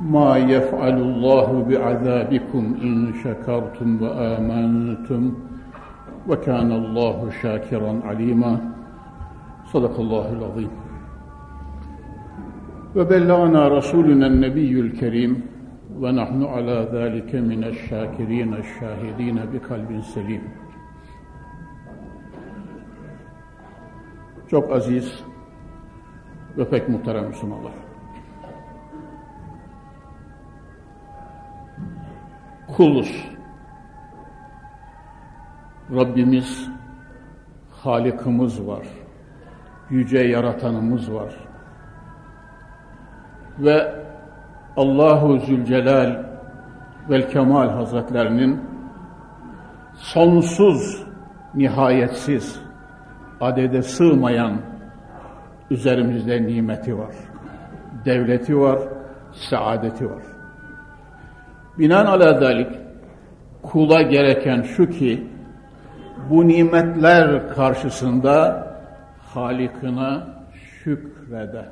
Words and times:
ما 0.00 0.36
يفعل 0.36 0.96
الله 0.98 1.64
بعذابكم 1.68 2.74
إن 2.82 3.12
شكرتم 3.24 4.02
وآمنتم 4.02 5.34
وكان 6.28 6.72
الله 6.72 7.30
شاكرا 7.42 8.00
عليما 8.04 8.72
صدق 9.72 10.00
الله 10.00 10.32
العظيم 10.32 10.70
وبلغنا 12.96 13.68
رسولنا 13.68 14.26
النبي 14.26 14.80
الكريم 14.80 15.42
ونحن 16.00 16.44
على 16.44 16.88
ذلك 16.92 17.34
من 17.34 17.64
الشاكرين 17.64 18.54
الشاهدين 18.54 19.36
بقلب 19.52 20.00
سليم 20.00 20.42
Çok 24.50 24.72
aziz 24.72 25.24
ve 26.58 26.68
pek 26.68 26.88
muhterem 26.88 27.26
Müslümanlar. 27.26 27.83
Kuluz. 32.77 33.25
Rabbimiz, 35.95 36.69
Halikimiz 37.71 38.67
var. 38.67 38.87
Yüce 39.89 40.19
Yaratanımız 40.19 41.13
var. 41.13 41.33
Ve 43.59 43.93
Allahu 44.77 45.39
Zülcelal 45.39 46.23
vel 47.09 47.29
Kemal 47.29 47.69
Hazretlerinin 47.69 48.61
sonsuz, 49.93 51.03
nihayetsiz, 51.53 52.61
adede 53.41 53.81
sığmayan 53.81 54.57
üzerimizde 55.69 56.43
nimeti 56.43 56.97
var. 56.97 57.15
Devleti 58.05 58.59
var, 58.59 58.79
saadeti 59.31 60.09
var. 60.09 60.34
Binaenaleyh 61.79 62.41
dalik 62.41 62.71
kula 63.63 64.01
gereken 64.01 64.61
şu 64.61 64.89
ki 64.89 65.27
bu 66.29 66.47
nimetler 66.47 67.49
karşısında 67.49 68.65
Halikine 69.33 70.23
şükrede. 70.53 71.65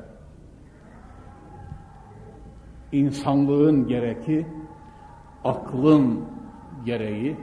İnsanlığın 2.91 3.87
gereki, 3.87 4.47
aklın 5.43 6.25
gereği, 6.85 7.37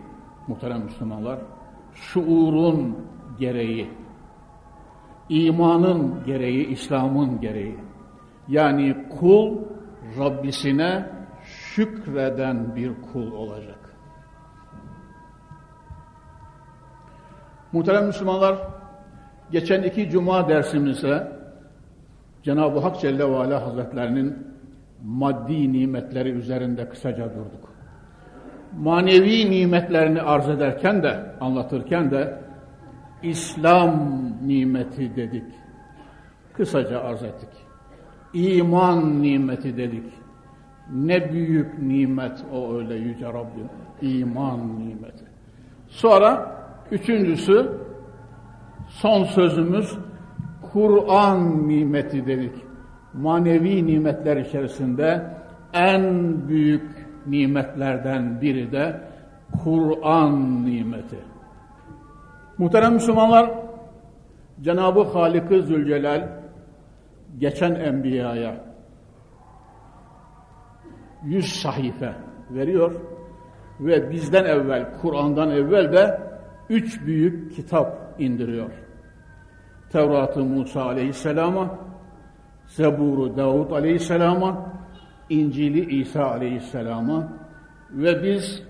muhterem 0.48 0.82
Müslümanlar, 0.82 1.38
şuurun 1.94 2.98
gereği, 3.38 3.90
imanın 5.28 6.24
gereği, 6.26 6.66
İslam'ın 6.66 7.40
gereği. 7.40 7.76
Yani 8.48 8.96
kul 9.20 9.58
Rabbisine 10.18 11.19
şükreden 11.74 12.76
bir 12.76 12.92
kul 13.12 13.32
olacak. 13.32 13.78
Muhterem 17.72 18.06
Müslümanlar, 18.06 18.58
geçen 19.50 19.82
iki 19.82 20.10
cuma 20.10 20.48
dersimizde 20.48 21.32
Cenab-ı 22.42 22.78
Hak 22.78 23.00
Celle 23.00 23.30
ve 23.30 23.36
Ala 23.36 23.66
Hazretlerinin 23.66 24.46
maddi 25.04 25.72
nimetleri 25.72 26.30
üzerinde 26.30 26.88
kısaca 26.88 27.30
durduk. 27.30 27.72
Manevi 28.78 29.50
nimetlerini 29.50 30.22
arz 30.22 30.48
ederken 30.48 31.02
de, 31.02 31.34
anlatırken 31.40 32.10
de 32.10 32.40
İslam 33.22 34.00
nimeti 34.46 35.16
dedik. 35.16 35.44
Kısaca 36.52 37.00
arz 37.00 37.22
ettik. 37.22 37.48
İman 38.34 39.22
nimeti 39.22 39.76
dedik. 39.76 40.19
Ne 40.94 41.32
büyük 41.32 41.78
nimet 41.78 42.44
o 42.52 42.74
öyle 42.74 42.94
yüce 42.94 43.26
Rabbim. 43.26 43.68
İman 44.02 44.78
nimeti. 44.78 45.24
Sonra 45.88 46.56
üçüncüsü 46.90 47.72
son 48.88 49.24
sözümüz 49.24 49.98
Kur'an 50.72 51.68
nimeti 51.68 52.26
dedik. 52.26 52.52
Manevi 53.14 53.86
nimetler 53.86 54.36
içerisinde 54.36 55.26
en 55.72 56.34
büyük 56.48 56.90
nimetlerden 57.26 58.40
biri 58.40 58.72
de 58.72 59.00
Kur'an 59.64 60.66
nimeti. 60.66 61.18
Muhterem 62.58 62.92
Müslümanlar, 62.92 63.50
Cenab-ı 64.60 65.02
Halik-i 65.02 65.62
Zülcelal 65.62 66.28
geçen 67.38 67.74
enbiyaya 67.74 68.69
yüz 71.24 71.52
sahife 71.52 72.14
veriyor 72.50 72.92
ve 73.80 74.10
bizden 74.10 74.44
evvel, 74.44 74.86
Kur'an'dan 75.02 75.50
evvel 75.50 75.92
de 75.92 76.20
üç 76.68 77.06
büyük 77.06 77.56
kitap 77.56 78.14
indiriyor. 78.18 78.70
Tevrat-ı 79.92 80.44
Musa 80.44 80.82
aleyhisselama, 80.82 81.78
Zebur-u 82.66 83.36
Davud 83.36 83.70
aleyhisselama, 83.70 84.72
İncil'i 85.30 86.00
İsa 86.00 86.24
aleyhisselama 86.24 87.32
ve 87.90 88.22
biz 88.22 88.62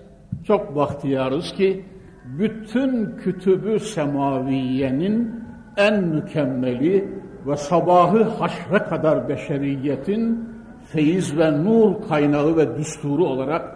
çok 0.43 0.75
bahtiyarız 0.75 1.53
ki 1.53 1.85
bütün 2.25 3.17
kütübü 3.17 3.79
semaviyenin 3.79 5.43
en 5.77 6.03
mükemmeli 6.03 7.21
ve 7.47 7.57
sabahı 7.57 8.23
haşre 8.23 8.77
kadar 8.77 9.29
beşeriyetin 9.29 10.49
feyiz 10.93 11.37
ve 11.37 11.63
nur 11.63 12.07
kaynağı 12.09 12.57
ve 12.57 12.77
düsturu 12.77 13.25
olarak 13.25 13.75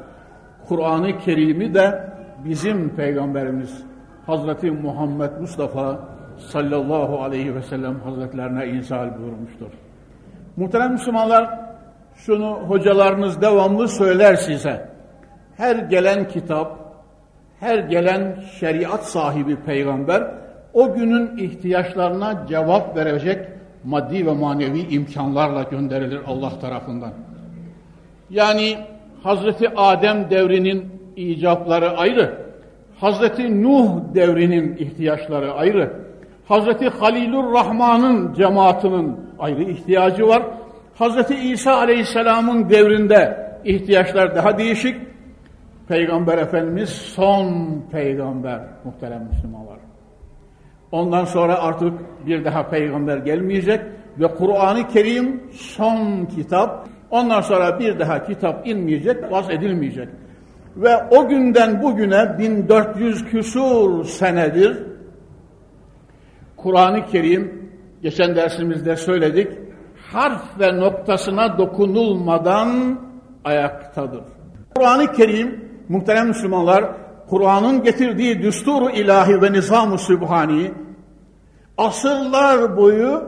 Kur'an-ı 0.68 1.18
Kerim'i 1.18 1.74
de 1.74 2.10
bizim 2.46 2.90
Peygamberimiz 2.96 3.84
Hazreti 4.26 4.72
Muhammed 4.72 5.32
Mustafa 5.40 6.00
sallallahu 6.38 7.22
aleyhi 7.22 7.56
ve 7.56 7.62
sellem 7.62 8.00
hazretlerine 8.00 8.68
inzal 8.68 9.20
buyurmuştur. 9.20 9.72
Muhterem 10.58 10.92
Müslümanlar, 10.92 11.60
şunu 12.16 12.52
hocalarınız 12.52 13.42
devamlı 13.42 13.88
söyler 13.88 14.36
size. 14.36 14.90
Her 15.58 15.76
gelen 15.76 16.28
kitap, 16.28 16.78
her 17.60 17.80
gelen 17.80 18.40
şeriat 18.60 19.04
sahibi 19.04 19.56
peygamber 19.56 20.32
o 20.74 20.94
günün 20.94 21.38
ihtiyaçlarına 21.38 22.48
cevap 22.48 22.98
verecek 22.98 23.55
maddi 23.86 24.26
ve 24.26 24.32
manevi 24.32 24.80
imkanlarla 24.80 25.64
gönderilir 25.64 26.20
Allah 26.28 26.60
tarafından. 26.60 27.14
Yani 28.30 28.78
Hazreti 29.24 29.70
Adem 29.76 30.30
devrinin 30.30 30.86
icapları 31.16 31.98
ayrı, 31.98 32.46
Hazreti 33.00 33.64
Nuh 33.64 34.14
devrinin 34.14 34.78
ihtiyaçları 34.78 35.54
ayrı, 35.54 35.94
Hazreti 36.48 36.90
Halilur 36.90 37.54
Rahman'ın 37.54 38.34
cemaatinin 38.34 39.16
ayrı 39.40 39.64
ihtiyacı 39.64 40.28
var. 40.28 40.44
Hazreti 40.96 41.36
İsa 41.36 41.78
Aleyhisselam'ın 41.78 42.70
devrinde 42.70 43.52
ihtiyaçlar 43.66 44.36
daha 44.36 44.58
değişik. 44.58 44.96
Peygamber 45.88 46.38
Efendimiz 46.38 46.90
son 46.90 47.84
peygamber 47.92 48.62
muhterem 48.84 49.28
Müslümanlar. 49.32 49.85
Ondan 50.92 51.26
sonra 51.26 51.60
artık 51.60 51.94
bir 52.28 52.46
daha 52.46 52.70
peygamber 52.70 53.18
gelmeyecek 53.18 53.82
ve 54.20 54.28
Kur'an-ı 54.28 54.88
Kerim 54.88 55.44
son 55.52 56.26
kitap. 56.26 56.88
Ondan 57.10 57.42
sonra 57.42 57.80
bir 57.80 58.00
daha 58.00 58.24
kitap 58.24 58.68
inmeyecek, 58.68 59.32
vaz 59.32 59.50
edilmeyecek. 59.50 60.08
Ve 60.76 60.96
o 61.12 61.28
günden 61.28 61.84
bugüne 61.84 62.38
1400 62.40 63.26
küsur 63.26 64.06
senedir 64.06 64.84
Kur'an-ı 66.58 67.06
Kerim 67.06 67.72
geçen 68.02 68.36
dersimizde 68.36 68.96
söyledik 68.96 69.66
harf 70.14 70.60
ve 70.60 70.80
noktasına 70.80 71.58
dokunulmadan 71.58 73.00
ayaktadır. 73.44 74.24
Kur'an-ı 74.76 75.12
Kerim 75.12 75.70
muhterem 75.90 76.28
Müslümanlar 76.28 76.86
Kur'an'ın 77.30 77.84
getirdiği 77.84 78.42
düsturu 78.42 78.90
ilahi 78.90 79.42
ve 79.42 79.52
nizam-ı 79.52 79.98
sübhani 79.98 80.72
asırlar 81.78 82.78
boyu 82.78 83.24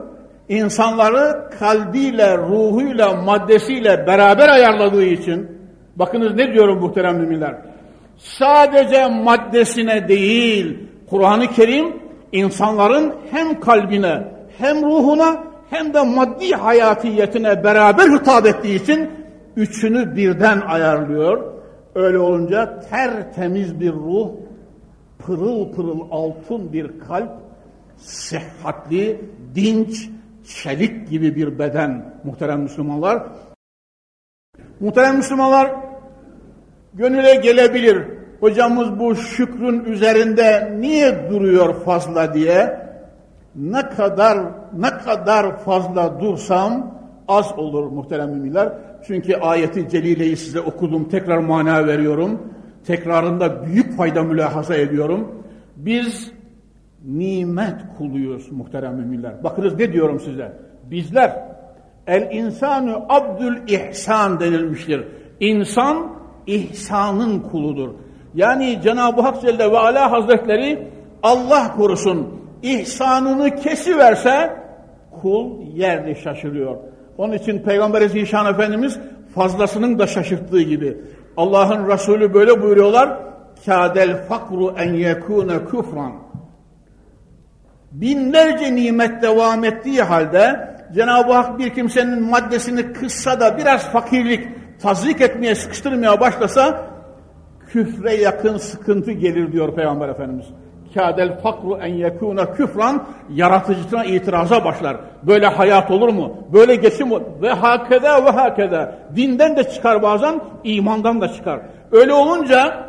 insanları 0.48 1.50
kalbiyle, 1.58 2.38
ruhuyla, 2.38 3.14
maddesiyle 3.14 4.06
beraber 4.06 4.48
ayarladığı 4.48 5.04
için, 5.04 5.48
bakınız 5.96 6.34
ne 6.34 6.52
diyorum 6.52 6.80
muhterem 6.80 7.16
müminler, 7.16 7.56
sadece 8.16 9.06
maddesine 9.06 10.08
değil, 10.08 10.78
Kur'an-ı 11.10 11.46
Kerim 11.46 11.96
insanların 12.32 13.14
hem 13.30 13.60
kalbine, 13.60 14.24
hem 14.58 14.82
ruhuna, 14.82 15.36
hem 15.70 15.94
de 15.94 16.02
maddi 16.02 16.52
hayatiyetine 16.52 17.64
beraber 17.64 18.08
hitap 18.08 18.46
ettiği 18.46 18.82
için 18.82 19.10
üçünü 19.56 20.16
birden 20.16 20.60
ayarlıyor. 20.60 21.57
Öyle 21.98 22.18
olunca 22.18 22.80
tertemiz 22.80 23.80
bir 23.80 23.92
ruh, 23.92 24.30
pırıl 25.18 25.72
pırıl 25.72 26.00
altın 26.10 26.72
bir 26.72 27.00
kalp, 27.08 27.30
sıhhatli, 27.96 29.20
dinç, 29.54 30.10
çelik 30.62 31.08
gibi 31.08 31.36
bir 31.36 31.58
beden 31.58 32.14
muhterem 32.24 32.60
Müslümanlar. 32.60 33.22
Muhterem 34.80 35.16
Müslümanlar 35.16 35.70
gönüle 36.94 37.34
gelebilir. 37.34 38.04
Hocamız 38.40 38.98
bu 38.98 39.16
şükrün 39.16 39.84
üzerinde 39.84 40.76
niye 40.80 41.30
duruyor 41.30 41.84
fazla 41.84 42.34
diye. 42.34 42.88
Ne 43.54 43.88
kadar 43.88 44.38
ne 44.76 44.90
kadar 44.90 45.58
fazla 45.58 46.20
dursam 46.20 46.94
az 47.28 47.58
olur 47.58 47.84
muhterem 47.84 48.30
müminler. 48.30 48.72
Çünkü 49.06 49.34
ayeti 49.34 49.88
celileyi 49.88 50.36
size 50.36 50.60
okudum. 50.60 51.08
Tekrar 51.08 51.38
mana 51.38 51.86
veriyorum. 51.86 52.52
Tekrarında 52.86 53.66
büyük 53.66 53.96
fayda 53.96 54.22
mülahaza 54.22 54.74
ediyorum. 54.74 55.44
Biz 55.76 56.32
nimet 57.04 57.76
kuluyuz 57.98 58.52
muhterem 58.52 58.94
müminler. 58.94 59.44
Bakınız 59.44 59.78
ne 59.78 59.92
diyorum 59.92 60.20
size. 60.20 60.52
Bizler 60.90 61.48
el 62.06 62.28
insanu 62.32 63.04
abdül 63.08 63.56
ihsan 63.68 64.40
denilmiştir. 64.40 65.04
İnsan 65.40 66.12
ihsanın 66.46 67.40
kuludur. 67.40 67.88
Yani 68.34 68.78
Cenab-ı 68.82 69.20
Hak 69.20 69.40
Celle 69.40 69.72
ve 69.72 69.78
Ala 69.78 70.10
Hazretleri 70.10 70.88
Allah 71.22 71.72
korusun 71.76 72.40
ihsanını 72.62 73.56
kesiverse 73.56 74.56
kul 75.22 75.60
yerde 75.74 76.14
şaşırıyor. 76.14 76.76
Onun 77.18 77.32
için 77.32 77.58
Peygamber 77.58 78.08
Zişan 78.08 78.46
Efendimiz 78.46 78.98
fazlasının 79.34 79.98
da 79.98 80.06
şaşırttığı 80.06 80.60
gibi. 80.62 80.96
Allah'ın 81.36 81.88
Resulü 81.88 82.34
böyle 82.34 82.62
buyuruyorlar. 82.62 83.18
Kâdel 83.66 84.26
fakru 84.28 84.74
en 84.78 84.94
yekûne 84.94 85.64
küfran. 85.64 86.12
Binlerce 87.92 88.74
nimet 88.74 89.22
devam 89.22 89.64
ettiği 89.64 90.02
halde 90.02 90.68
Cenab-ı 90.94 91.32
Hak 91.32 91.58
bir 91.58 91.74
kimsenin 91.74 92.22
maddesini 92.22 92.92
kıssa 92.92 93.40
da 93.40 93.58
biraz 93.58 93.82
fakirlik 93.82 94.48
tazik 94.80 95.20
etmeye, 95.20 95.54
sıkıştırmaya 95.54 96.20
başlasa 96.20 96.86
küfre 97.68 98.14
yakın 98.14 98.56
sıkıntı 98.56 99.12
gelir 99.12 99.52
diyor 99.52 99.74
Peygamber 99.74 100.08
Efendimiz. 100.08 100.46
Kâdel 100.94 101.40
fakru 101.40 101.76
en 101.76 101.94
yekûne 101.94 102.52
küfran 102.56 103.06
yaratıcısına 103.34 104.04
itiraza 104.04 104.64
başlar. 104.64 104.96
Böyle 105.22 105.46
hayat 105.46 105.90
olur 105.90 106.08
mu? 106.08 106.36
Böyle 106.52 106.74
geçim 106.74 107.08
ve 107.42 107.50
hakeda 107.50 108.24
ve 108.24 108.30
hakeda. 108.30 108.94
Dinden 109.16 109.56
de 109.56 109.64
çıkar 109.64 110.02
bazen, 110.02 110.40
imandan 110.64 111.20
da 111.20 111.28
çıkar. 111.28 111.60
Öyle 111.92 112.12
olunca 112.12 112.88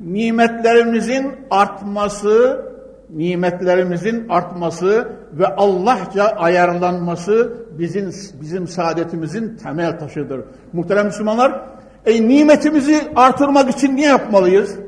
nimetlerimizin 0.00 1.32
artması, 1.50 2.66
nimetlerimizin 3.10 4.28
artması 4.28 5.08
ve 5.32 5.46
Allahça 5.46 6.24
ayarlanması 6.24 7.52
bizim 7.78 8.10
bizim 8.40 8.68
saadetimizin 8.68 9.56
temel 9.56 9.98
taşıdır. 9.98 10.40
Muhterem 10.72 11.06
Müslümanlar, 11.06 11.60
e, 12.06 12.28
nimetimizi 12.28 13.02
artırmak 13.16 13.70
için 13.70 13.96
ne 13.96 14.04
yapmalıyız? 14.04 14.78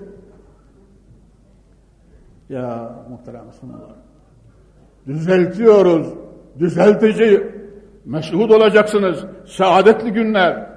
Ya 2.53 2.93
muhterem 3.11 3.47
Müslümanlar, 3.47 3.91
düzeltiyoruz, 5.07 6.07
düzeltici, 6.59 7.53
meşhud 8.05 8.51
olacaksınız, 8.51 9.25
saadetli 9.47 10.13
günler. 10.13 10.73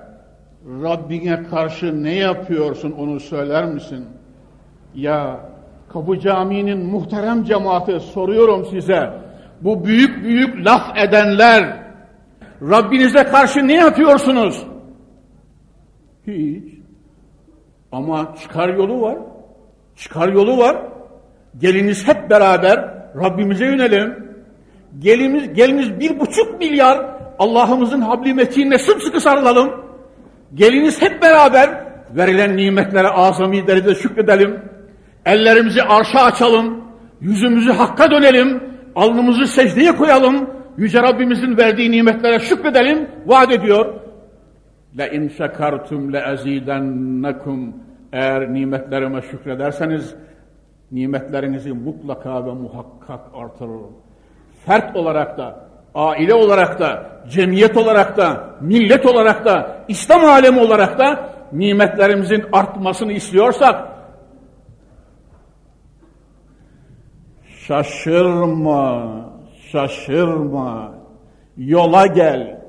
Rabbine 0.83 1.43
karşı 1.43 2.03
ne 2.03 2.15
yapıyorsun 2.15 2.91
onu 2.91 3.19
söyler 3.19 3.65
misin? 3.65 4.05
Ya 4.93 5.39
Kapı 5.89 6.19
Camii'nin 6.19 6.85
muhterem 6.85 7.43
cemaati 7.43 7.99
soruyorum 7.99 8.65
size. 8.65 9.13
Bu 9.61 9.85
büyük 9.85 10.23
büyük 10.23 10.65
laf 10.65 10.97
edenler 10.97 11.83
Rabbinize 12.61 13.23
karşı 13.23 13.67
ne 13.67 13.73
yapıyorsunuz? 13.73 14.67
Hiç. 16.27 16.63
Ama 17.91 18.35
çıkar 18.41 18.69
yolu 18.69 19.01
var. 19.01 19.17
Çıkar 19.95 20.29
yolu 20.29 20.57
var. 20.57 20.94
Geliniz 21.59 22.07
hep 22.07 22.29
beraber 22.29 22.95
Rabbimize 23.23 23.65
yönelim. 23.65 24.25
Geliniz, 24.99 25.53
geliniz 25.53 25.99
bir 25.99 26.19
buçuk 26.19 26.59
milyar 26.59 27.05
Allah'ımızın 27.39 28.01
habli 28.01 28.33
metinine 28.33 28.77
sımsıkı 28.77 29.21
sarılalım. 29.21 29.71
Geliniz 30.53 31.01
hep 31.01 31.21
beraber 31.21 31.69
verilen 32.15 32.57
nimetlere 32.57 33.07
azami 33.07 33.67
derecede 33.67 33.95
şükredelim. 33.95 34.59
Ellerimizi 35.25 35.83
arşa 35.83 36.19
açalım. 36.19 36.81
Yüzümüzü 37.21 37.71
hakka 37.71 38.11
dönelim. 38.11 38.63
Alnımızı 38.95 39.47
secdeye 39.47 39.91
koyalım. 39.91 40.49
Yüce 40.77 41.01
Rabbimizin 41.01 41.57
verdiği 41.57 41.91
nimetlere 41.91 42.39
şükredelim. 42.39 43.07
Vaat 43.25 43.51
ediyor. 43.51 43.93
Le 44.97 45.11
in 45.11 45.27
şekertum 45.27 46.13
le 46.13 46.23
ezidennekum 46.33 47.73
eğer 48.13 48.53
nimetlerime 48.53 49.21
şükrederseniz 49.21 50.15
nimetlerinizi 50.95 51.73
mutlaka 51.73 52.45
ve 52.45 52.51
muhakkak 52.51 53.19
artırır. 53.33 53.81
Fert 54.65 54.95
olarak 54.95 55.37
da, 55.37 55.69
aile 55.95 56.33
olarak 56.33 56.79
da, 56.79 57.21
cemiyet 57.29 57.77
olarak 57.77 58.17
da, 58.17 58.55
millet 58.61 59.05
olarak 59.05 59.45
da, 59.45 59.77
İslam 59.87 60.25
alemi 60.25 60.59
olarak 60.59 60.99
da 60.99 61.29
nimetlerimizin 61.51 62.45
artmasını 62.53 63.11
istiyorsak 63.11 63.87
şaşırma, 67.67 69.11
şaşırma, 69.71 70.93
yola 71.57 72.07
gel. 72.07 72.61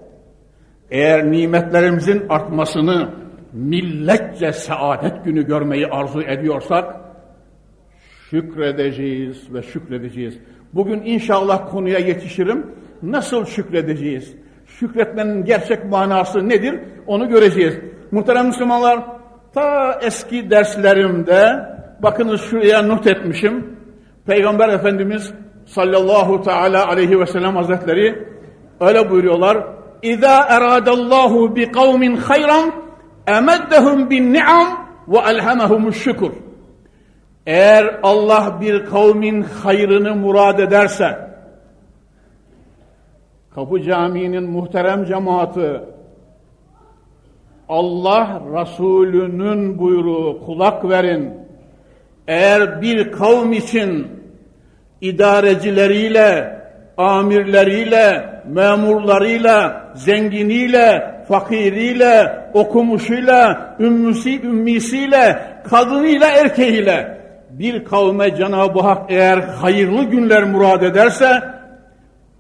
Eğer 0.91 1.31
nimetlerimizin 1.31 2.27
artmasını 2.29 3.09
milletçe 3.53 4.53
saadet 4.53 5.25
günü 5.25 5.47
görmeyi 5.47 5.87
arzu 5.87 6.23
ediyorsak 6.23 7.06
şükredeceğiz 8.31 9.55
ve 9.55 9.63
şükredeceğiz. 9.63 10.39
Bugün 10.73 11.03
inşallah 11.05 11.71
konuya 11.71 11.99
yetişirim. 11.99 12.67
Nasıl 13.03 13.45
şükredeceğiz? 13.45 14.35
Şükretmenin 14.67 15.45
gerçek 15.45 15.85
manası 15.85 16.49
nedir? 16.49 16.81
Onu 17.07 17.29
göreceğiz. 17.29 17.75
Muhterem 18.11 18.47
Müslümanlar, 18.47 19.07
ta 19.55 19.99
eski 20.03 20.51
derslerimde, 20.51 21.67
bakınız 22.03 22.41
şuraya 22.41 22.83
not 22.83 23.07
etmişim. 23.07 23.77
Peygamber 24.27 24.69
Efendimiz 24.69 25.33
sallallahu 25.67 26.43
teala 26.43 26.89
aleyhi 26.89 27.21
ve 27.21 27.27
sellem 27.27 27.57
hazretleri 27.57 28.29
öyle 28.81 29.11
buyuruyorlar. 29.11 29.59
Bi 31.57 31.73
kavmin 31.73 32.17
hayran 32.17 32.73
emeddehum 33.27 34.11
bin 34.11 34.33
ni'am 34.33 34.87
ve 35.09 35.19
elhamehumuş 35.19 35.97
şükür. 35.97 36.31
Eğer 37.47 38.01
Allah 38.03 38.59
bir 38.61 38.85
kavmin 38.85 39.43
hayrını 39.43 40.15
murad 40.15 40.59
ederse, 40.59 41.19
Kapı 43.55 43.83
Camii'nin 43.83 44.51
muhterem 44.51 45.05
cemaati, 45.05 45.81
Allah 47.69 48.43
Resulü'nün 48.53 49.79
buyruğu 49.79 50.41
kulak 50.47 50.89
verin. 50.89 51.35
Eğer 52.29 52.83
bir 52.83 53.13
kavm 53.13 53.53
için 53.53 54.07
idarecileriyle, 55.01 56.61
amirleriyle, 56.97 58.31
memurlarıyla, 58.49 59.91
zenginiyle, 59.95 61.15
fakiriyle, 61.29 62.39
okumuşuyla, 62.55 63.77
ümmüsi, 63.81 64.43
ümmisiyle, 64.43 65.43
kadınıyla, 65.65 66.29
erkeğiyle 66.31 67.17
bir 67.59 67.85
kavme 67.85 68.37
Cenab-ı 68.37 68.81
Hak 68.81 69.11
eğer 69.11 69.39
hayırlı 69.39 70.05
günler 70.05 70.45
murad 70.45 70.83
ederse 70.83 71.43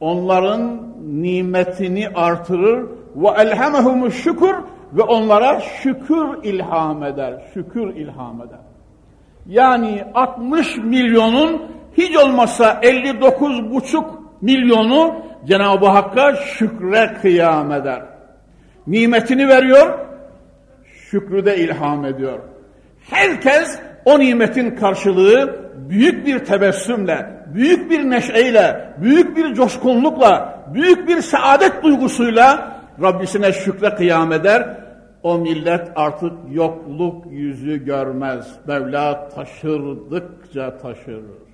onların 0.00 0.82
nimetini 1.06 2.08
artırır 2.08 2.86
ve 3.16 3.28
elhamehumü 3.28 4.12
şükür 4.12 4.54
ve 4.92 5.02
onlara 5.02 5.60
şükür 5.60 6.44
ilham 6.44 7.02
eder. 7.02 7.42
Şükür 7.54 7.96
ilham 7.96 8.40
eder. 8.40 8.58
Yani 9.46 10.04
60 10.14 10.76
milyonun 10.76 11.62
hiç 11.96 12.16
olmazsa 12.16 12.80
59 12.82 13.70
buçuk 13.70 14.22
milyonu 14.40 15.14
Cenab-ı 15.46 15.86
Hakk'a 15.86 16.36
şükre 16.36 17.14
kıyam 17.22 17.72
eder. 17.72 18.02
Nimetini 18.86 19.48
veriyor, 19.48 19.98
şükrü 20.84 21.44
de 21.46 21.56
ilham 21.56 22.04
ediyor. 22.04 22.38
Herkes 23.10 23.80
o 24.06 24.18
nimetin 24.18 24.70
karşılığı 24.70 25.56
büyük 25.88 26.26
bir 26.26 26.38
tebessümle, 26.38 27.44
büyük 27.54 27.90
bir 27.90 28.10
neşeyle, 28.10 28.94
büyük 29.02 29.36
bir 29.36 29.54
coşkunlukla, 29.54 30.64
büyük 30.74 31.08
bir 31.08 31.20
saadet 31.20 31.82
duygusuyla 31.82 32.76
Rabbisine 33.02 33.52
şükre 33.52 33.94
kıyam 33.94 34.32
eder. 34.32 34.86
O 35.22 35.38
millet 35.38 35.88
artık 35.96 36.32
yokluk 36.50 37.26
yüzü 37.30 37.84
görmez. 37.84 38.52
Mevla 38.66 39.28
taşırdıkça 39.28 40.78
taşırır. 40.78 41.46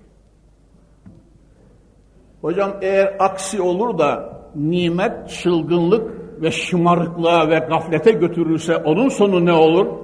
Hocam 2.40 2.71
eğer 2.82 3.16
aksi 3.18 3.62
olur 3.62 3.99
da 3.99 4.40
nimet 4.54 5.30
çılgınlık 5.30 6.11
ve 6.42 6.50
şımarıklığa 6.50 7.50
ve 7.50 7.59
gaflete 7.59 8.12
götürürse 8.12 8.76
onun 8.76 9.09
sonu 9.09 9.47
ne 9.47 9.52
olur? 9.52 10.01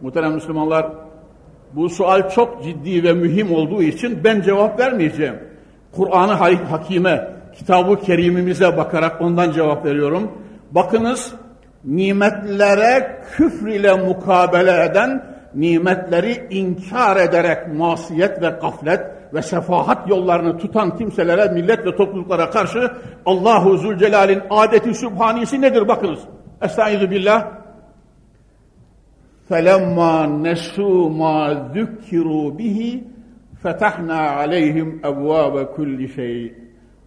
Muhterem 0.00 0.32
Müslümanlar, 0.32 0.86
bu 1.72 1.88
sual 1.88 2.30
çok 2.30 2.64
ciddi 2.64 3.04
ve 3.04 3.12
mühim 3.12 3.54
olduğu 3.54 3.82
için 3.82 4.24
ben 4.24 4.42
cevap 4.42 4.80
vermeyeceğim. 4.80 5.34
Kur'an-ı 5.92 6.32
Hakime, 6.32 7.28
kitabı 7.58 8.00
kerimimize 8.00 8.76
bakarak 8.76 9.20
ondan 9.20 9.52
cevap 9.52 9.84
veriyorum. 9.84 10.32
Bakınız, 10.70 11.34
nimetlere 11.84 13.20
küfr 13.36 13.66
ile 13.66 13.94
mukabele 13.94 14.84
eden, 14.84 15.24
nimetleri 15.54 16.46
inkar 16.50 17.16
ederek 17.16 17.58
masiyet 17.74 18.42
ve 18.42 18.48
gaflet 18.60 19.00
ve 19.34 19.42
sefahat 19.42 20.08
yollarını 20.08 20.58
tutan 20.58 20.96
kimselere, 20.96 21.52
millet 21.52 21.86
ve 21.86 21.96
topluluklara 21.96 22.50
karşı 22.50 22.90
Allahu 23.26 23.76
Zülcelal'in 23.76 24.42
adeti 24.50 24.94
sübhanisi 24.94 25.60
nedir 25.60 25.88
bakınız. 25.88 26.20
Estaizu 26.62 27.10
billah. 27.10 27.65
فَلَمَّا 29.49 30.15
نَسُوا 30.47 31.09
مَا 31.21 31.37
ذُكِّرُوا 31.75 32.47
بِهِ 32.59 32.79
فَتَحْنَا 33.63 34.19
عَلَيْهِمْ 34.37 34.87
اَبْوَابَ 35.03 35.55
كُلِّ 35.75 35.99
شَيْءٍ 36.17 36.51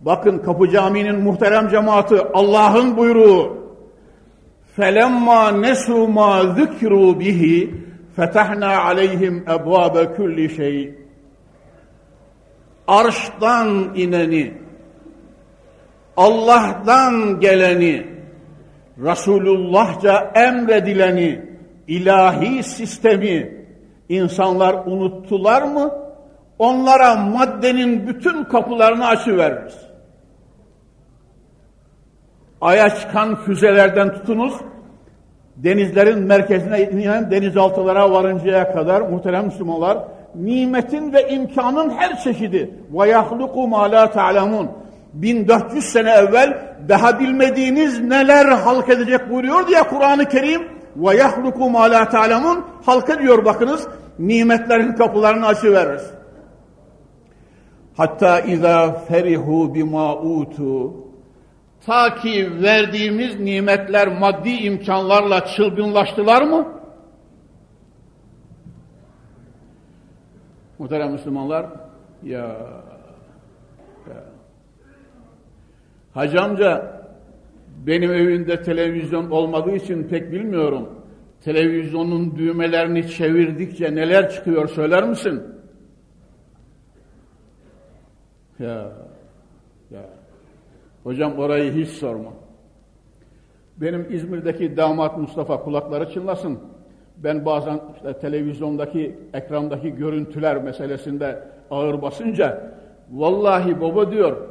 Bakın 0.01 0.39
Kapı 0.39 0.69
Camii'nin 0.71 1.21
muhterem 1.21 1.69
cemaati 1.69 2.17
Allah'ın 2.35 2.97
buyruğu. 2.97 3.57
فَلَمَّا 4.77 5.43
نَسُوا 5.67 6.07
مَا 6.19 6.33
ذُكِّرُوا 6.59 7.13
بِهِ 7.21 7.43
فَتَحْنَا 8.17 8.71
عَلَيْهِمْ 8.87 9.45
اَبْوَابَ 9.57 10.17
كُلِّ 10.17 10.49
شَيْءٍ 10.49 10.91
Arştan 12.89 13.93
ineni, 13.95 14.55
Allah'tan 16.17 17.41
geleni, 17.41 18.07
Resulullahça 18.99 20.33
emredileni, 20.35 21.48
ilahi 21.90 22.64
sistemi 22.64 23.66
insanlar 24.10 24.74
unuttular 24.74 25.62
mı? 25.62 25.92
Onlara 26.60 27.16
maddenin 27.16 28.08
bütün 28.08 28.44
kapılarını 28.44 29.08
açıveririz. 29.08 29.76
Aya 32.62 32.90
çıkan 32.90 33.36
füzelerden 33.36 34.14
tutunuz, 34.14 34.54
denizlerin 35.56 36.20
merkezine 36.20 36.82
inen 36.82 37.32
denizaltılara 37.32 38.12
varıncaya 38.12 38.74
kadar 38.74 39.02
muhterem 39.02 39.46
Müslümanlar, 39.46 39.98
nimetin 40.36 41.14
ve 41.14 41.30
imkanın 41.30 41.90
her 41.90 42.24
çeşidi 42.24 42.74
yahluku 42.94 43.68
ma 43.68 43.92
la 43.92 44.12
ta'lemun 44.12 44.70
1400 45.14 45.86
sene 45.86 46.12
evvel 46.12 46.58
daha 46.90 47.20
bilmediğiniz 47.20 48.00
neler 48.02 48.46
halk 48.46 48.90
edecek 48.90 49.30
buyuruyor 49.30 49.68
diye 49.68 49.84
Kur'an-ı 49.84 50.26
Kerim 50.26 50.79
ve 50.96 51.16
yahluku 51.16 51.70
ma 51.70 51.92
la 51.92 52.10
ta'lemun 52.10 52.66
halk 52.86 53.10
ediyor 53.10 53.46
bakınız 53.46 53.88
nimetlerin 54.20 54.94
kapılarını 54.94 55.46
açıverir. 55.46 56.02
Hatta 57.98 58.40
izâ 58.40 58.92
ferihu 58.92 59.76
bima 59.76 60.18
utu 60.18 60.94
ta 61.86 62.16
ki 62.16 62.62
verdiğimiz 62.64 63.40
nimetler 63.40 64.20
maddi 64.20 64.50
imkanlarla 64.50 65.46
çılgınlaştılar 65.46 66.42
mı? 66.42 66.68
Muhterem 70.80 71.12
Müslümanlar 71.12 71.66
ya, 72.24 72.40
ya. 74.08 74.24
Hacı 76.14 76.42
amca 76.42 76.99
benim 77.88 78.14
evimde 78.14 78.62
televizyon 78.62 79.30
olmadığı 79.32 79.76
için 79.76 80.04
pek 80.04 80.32
bilmiyorum. 80.32 80.90
Televizyonun 81.44 82.36
düğmelerini 82.38 83.08
çevirdikçe 83.08 83.96
neler 83.96 84.30
çıkıyor 84.30 84.68
söyler 84.68 85.10
misin? 85.10 85.44
Ya, 88.60 88.92
ya. 89.92 90.02
Hocam 91.04 91.40
orayı 91.40 91.74
hiç 91.74 91.90
sorma. 91.90 92.34
Benim 93.78 94.08
İzmir'deki 94.10 94.78
damat 94.78 95.18
Mustafa 95.18 95.64
kulakları 95.64 96.10
çınlasın. 96.14 96.60
Ben 97.18 97.46
bazen 97.46 97.80
işte 97.96 98.20
televizyondaki, 98.20 99.20
ekrandaki 99.34 99.96
görüntüler 99.96 100.64
meselesinde 100.64 101.44
ağır 101.72 102.02
basınca 102.02 102.74
vallahi 103.12 103.82
baba 103.82 104.12
diyor 104.12 104.49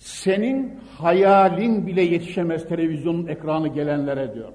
senin 0.00 0.80
hayalin 0.98 1.86
bile 1.86 2.02
yetişemez 2.02 2.68
televizyonun 2.68 3.26
ekranı 3.26 3.68
gelenlere 3.68 4.34
diyor. 4.34 4.52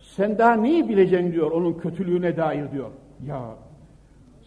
Sen 0.00 0.38
daha 0.38 0.54
neyi 0.54 0.88
bileceksin 0.88 1.32
diyor 1.32 1.50
onun 1.50 1.72
kötülüğüne 1.72 2.36
dair 2.36 2.72
diyor. 2.72 2.90
Ya 3.26 3.40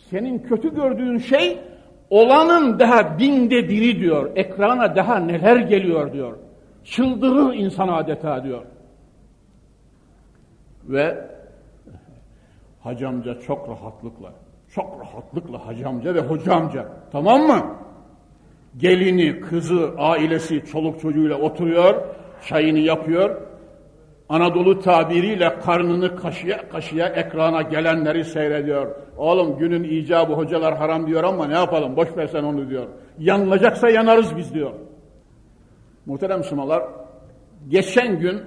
senin 0.10 0.40
kötü 0.40 0.76
gördüğün 0.76 1.18
şey 1.18 1.60
olanın 2.10 2.80
daha 2.80 3.20
binde 3.20 3.70
biri 3.70 4.00
diyor. 4.00 4.32
Ekrana 4.36 4.96
daha 4.96 5.16
neler 5.20 5.56
geliyor 5.56 6.14
diyor. 6.14 6.38
Çıldırır 6.84 7.54
insan 7.54 7.88
adeta 7.88 8.44
diyor. 8.44 8.64
Ve 10.84 11.30
hacamca 12.80 13.40
çok 13.40 13.70
rahatlıkla, 13.70 14.34
çok 14.76 15.00
rahatlıkla 15.02 15.68
hacamca 15.68 16.16
ve 16.16 16.20
hocamca 16.20 16.86
tamam 17.12 17.42
mı? 17.42 17.76
Gelini, 18.78 19.40
kızı, 19.40 19.94
ailesi, 19.98 20.66
çoluk 20.72 21.02
çocuğuyla 21.02 21.38
oturuyor, 21.38 21.96
çayını 22.48 22.80
yapıyor. 22.80 23.42
Anadolu 24.30 24.82
tabiriyle 24.82 25.60
karnını 25.60 26.16
kaşıya 26.16 26.70
kaşıya 26.70 27.08
ekrana 27.08 27.62
gelenleri 27.62 28.26
seyrediyor. 28.26 28.96
Oğlum 29.18 29.58
günün 29.58 29.84
icabı 29.84 30.34
hocalar 30.34 30.78
haram 30.78 31.08
diyor 31.08 31.24
ama 31.24 31.48
ne 31.48 31.54
yapalım 31.54 31.96
boş 31.96 32.18
versen 32.18 32.44
onu 32.44 32.70
diyor. 32.70 32.88
Yanılacaksa 33.20 33.90
yanarız 33.90 34.38
biz 34.38 34.54
diyor. 34.54 34.72
Muhterem 36.06 36.38
Müslümanlar, 36.38 36.84
geçen 37.68 38.20
gün 38.20 38.42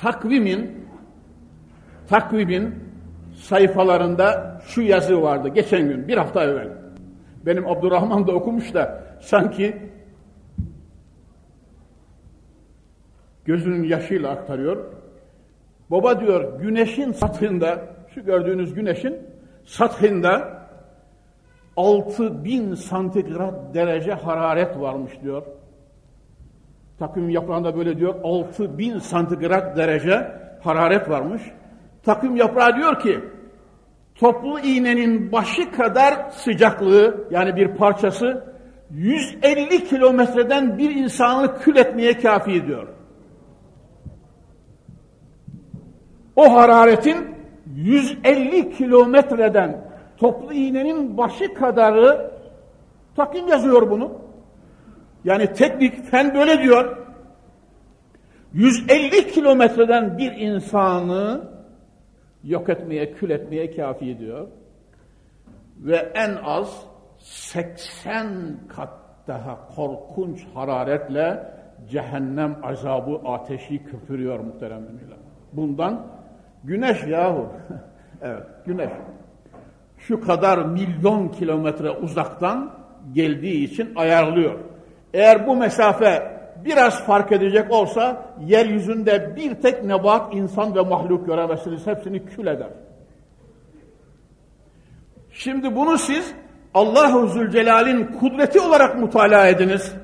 takvimin 0.00 0.86
takvimin 2.08 2.74
sayfalarında 3.34 4.60
şu 4.66 4.82
yazı 4.82 5.22
vardı. 5.22 5.48
Geçen 5.48 5.88
gün, 5.88 6.08
bir 6.08 6.16
hafta 6.16 6.44
evvel. 6.44 6.68
Benim 7.46 7.66
Abdurrahman 7.66 8.26
da 8.26 8.32
okumuş 8.32 8.74
da 8.74 9.04
sanki 9.20 9.76
gözünün 13.44 13.82
yaşıyla 13.82 14.30
aktarıyor. 14.30 14.84
Baba 15.90 16.20
diyor 16.20 16.60
güneşin 16.60 17.12
sathında, 17.12 17.86
şu 18.14 18.24
gördüğünüz 18.24 18.74
güneşin 18.74 19.16
sathında 19.64 20.56
6000 21.76 22.74
santigrat 22.74 23.74
derece 23.74 24.12
hararet 24.12 24.80
varmış 24.80 25.12
diyor. 25.22 25.42
Takvim 26.98 27.30
yaprağında 27.30 27.76
böyle 27.76 27.98
diyor 27.98 28.14
6000 28.24 28.98
santigrat 28.98 29.76
derece 29.76 30.32
hararet 30.62 31.10
varmış. 31.10 31.42
Takvim 32.02 32.36
yaprağı 32.36 32.76
diyor 32.76 33.00
ki 33.00 33.20
toplu 34.20 34.60
iğnenin 34.60 35.32
başı 35.32 35.70
kadar 35.70 36.30
sıcaklığı 36.30 37.28
yani 37.30 37.56
bir 37.56 37.68
parçası 37.68 38.44
150 38.90 39.84
kilometreden 39.84 40.78
bir 40.78 40.90
insanı 40.90 41.58
kül 41.58 41.76
etmeye 41.76 42.18
kafi 42.18 42.66
diyor. 42.66 42.88
O 46.36 46.54
hararetin 46.54 47.16
150 47.74 48.76
kilometreden 48.76 49.80
toplu 50.16 50.52
iğnenin 50.52 51.16
başı 51.16 51.54
kadarı 51.54 52.30
takvim 53.16 53.48
yazıyor 53.48 53.90
bunu. 53.90 54.12
Yani 55.24 55.52
teknik 55.52 56.10
fen 56.10 56.34
böyle 56.34 56.62
diyor. 56.62 56.96
150 58.52 59.32
kilometreden 59.32 60.18
bir 60.18 60.32
insanı 60.32 61.55
yok 62.46 62.68
etmeye, 62.68 63.12
kül 63.12 63.30
etmeye 63.30 63.70
kafi 63.70 64.18
diyor. 64.18 64.48
Ve 65.78 65.96
en 65.96 66.34
az 66.44 66.86
80 67.18 68.56
kat 68.68 68.90
daha 69.28 69.68
korkunç 69.76 70.46
hararetle 70.54 71.52
cehennem 71.90 72.56
azabı 72.62 73.20
ateşi 73.24 73.84
köpürüyor 73.84 74.40
muhterem 74.40 74.82
müminler. 74.82 75.18
Bundan 75.52 76.06
güneş 76.64 77.06
yahu. 77.06 77.48
evet 78.22 78.42
güneş. 78.66 78.90
Şu 79.98 80.20
kadar 80.20 80.58
milyon 80.64 81.28
kilometre 81.28 81.90
uzaktan 81.90 82.72
geldiği 83.12 83.64
için 83.64 83.94
ayarlıyor. 83.96 84.58
Eğer 85.14 85.46
bu 85.46 85.56
mesafe 85.56 86.35
biraz 86.64 87.04
fark 87.04 87.32
edecek 87.32 87.72
olsa 87.72 88.24
yeryüzünde 88.40 89.36
bir 89.36 89.54
tek 89.54 89.84
nebat 89.84 90.34
insan 90.34 90.74
ve 90.74 90.80
mahluk 90.80 91.26
göremezsiniz. 91.26 91.86
Hepsini 91.86 92.24
kül 92.24 92.46
eder. 92.46 92.68
Şimdi 95.32 95.76
bunu 95.76 95.98
siz 95.98 96.34
Allahu 96.74 97.26
Zülcelal'in 97.26 98.04
kudreti 98.20 98.60
olarak 98.60 98.98
mutala 98.98 99.46
ediniz. 99.46 99.94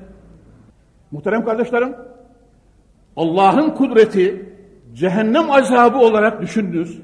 Muhterem 1.11 1.45
kardeşlerim, 1.45 1.95
Allah'ın 3.15 3.69
kudreti 3.69 4.53
cehennem 4.93 5.51
azabı 5.51 5.97
olarak 5.97 6.41
düşündünüz. 6.41 7.01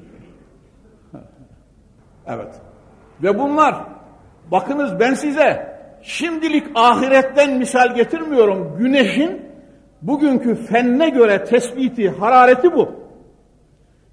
Evet. 2.26 2.60
Ve 3.22 3.38
bunlar, 3.38 3.74
bakınız 4.50 5.00
ben 5.00 5.14
size 5.14 5.79
şimdilik 6.02 6.66
ahiretten 6.74 7.58
misal 7.58 7.94
getirmiyorum. 7.94 8.76
Güneşin 8.78 9.42
bugünkü 10.02 10.54
fenne 10.54 11.08
göre 11.08 11.44
tespiti, 11.44 12.10
harareti 12.10 12.72
bu. 12.72 12.88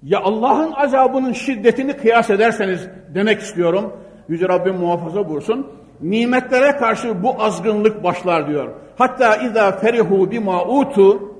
Ya 0.02 0.20
Allah'ın 0.20 0.72
azabının 0.72 1.32
şiddetini 1.32 1.96
kıyas 1.96 2.30
ederseniz 2.30 2.88
demek 3.14 3.40
istiyorum. 3.40 3.92
Yüce 4.28 4.48
Rabbim 4.48 4.76
muhafaza 4.76 5.28
buyursun. 5.28 5.66
Nimetlere 6.00 6.76
karşı 6.76 7.22
bu 7.22 7.42
azgınlık 7.42 8.04
başlar 8.04 8.48
diyor. 8.48 8.68
Hatta 8.96 9.36
izâ 9.36 9.72
ferihu 9.72 10.30
bima 10.30 10.64
utu 10.66 11.34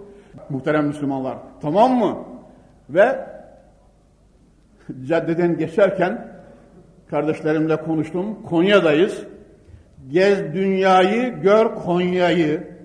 muhterem 0.51 0.87
Müslümanlar 0.87 1.37
tamam 1.63 1.93
mı? 1.93 2.19
Ve 2.91 3.27
caddeden 5.09 5.59
geçerken 5.59 6.29
kardeşlerimle 7.11 7.77
konuştum. 7.77 8.43
Konya'dayız. 8.43 9.25
Gez 10.07 10.55
dünyayı, 10.55 11.41
gör 11.43 11.75
Konya'yı. 11.75 12.79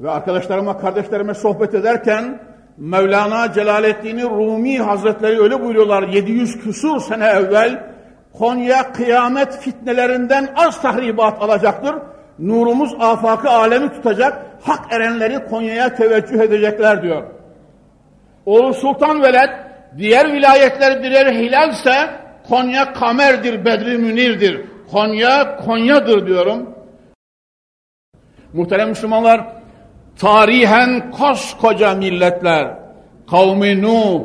Ve 0.00 0.10
arkadaşlarıma, 0.10 0.78
kardeşlerime 0.78 1.34
sohbet 1.34 1.74
ederken 1.74 2.40
Mevlana 2.76 3.52
Celaleddin 3.52 4.20
Rumi 4.20 4.78
Hazretleri 4.78 5.40
öyle 5.40 5.62
buyuruyorlar 5.62 6.02
700 6.02 6.58
küsur 6.58 7.00
sene 7.00 7.26
evvel 7.26 7.92
Konya 8.38 8.92
kıyamet 8.92 9.58
fitnelerinden 9.58 10.48
az 10.56 10.82
tahribat 10.82 11.42
alacaktır. 11.42 11.94
Nurumuz 12.38 12.94
afakı 13.00 13.50
alemi 13.50 13.92
tutacak. 13.92 14.46
Hak 14.62 14.92
erenleri 14.92 15.44
Konya'ya 15.44 15.94
teveccüh 15.94 16.40
edecekler 16.40 17.02
diyor. 17.02 17.22
Oğlu 18.46 18.74
Sultan 18.74 19.22
Veled 19.22 19.50
diğer 19.98 20.32
vilayetler 20.32 21.02
birer 21.02 21.32
hilalse 21.32 22.10
Konya 22.48 22.92
kamerdir, 22.92 23.64
Bedri 23.64 23.98
Münir'dir. 23.98 24.60
Konya, 24.92 25.56
Konya'dır 25.56 26.26
diyorum. 26.26 26.70
Muhterem 28.52 28.88
Müslümanlar, 28.88 29.40
tarihen 30.18 31.10
koskoca 31.10 31.94
milletler, 31.94 32.68
kavmi 33.30 33.82
Nuh, 33.82 34.20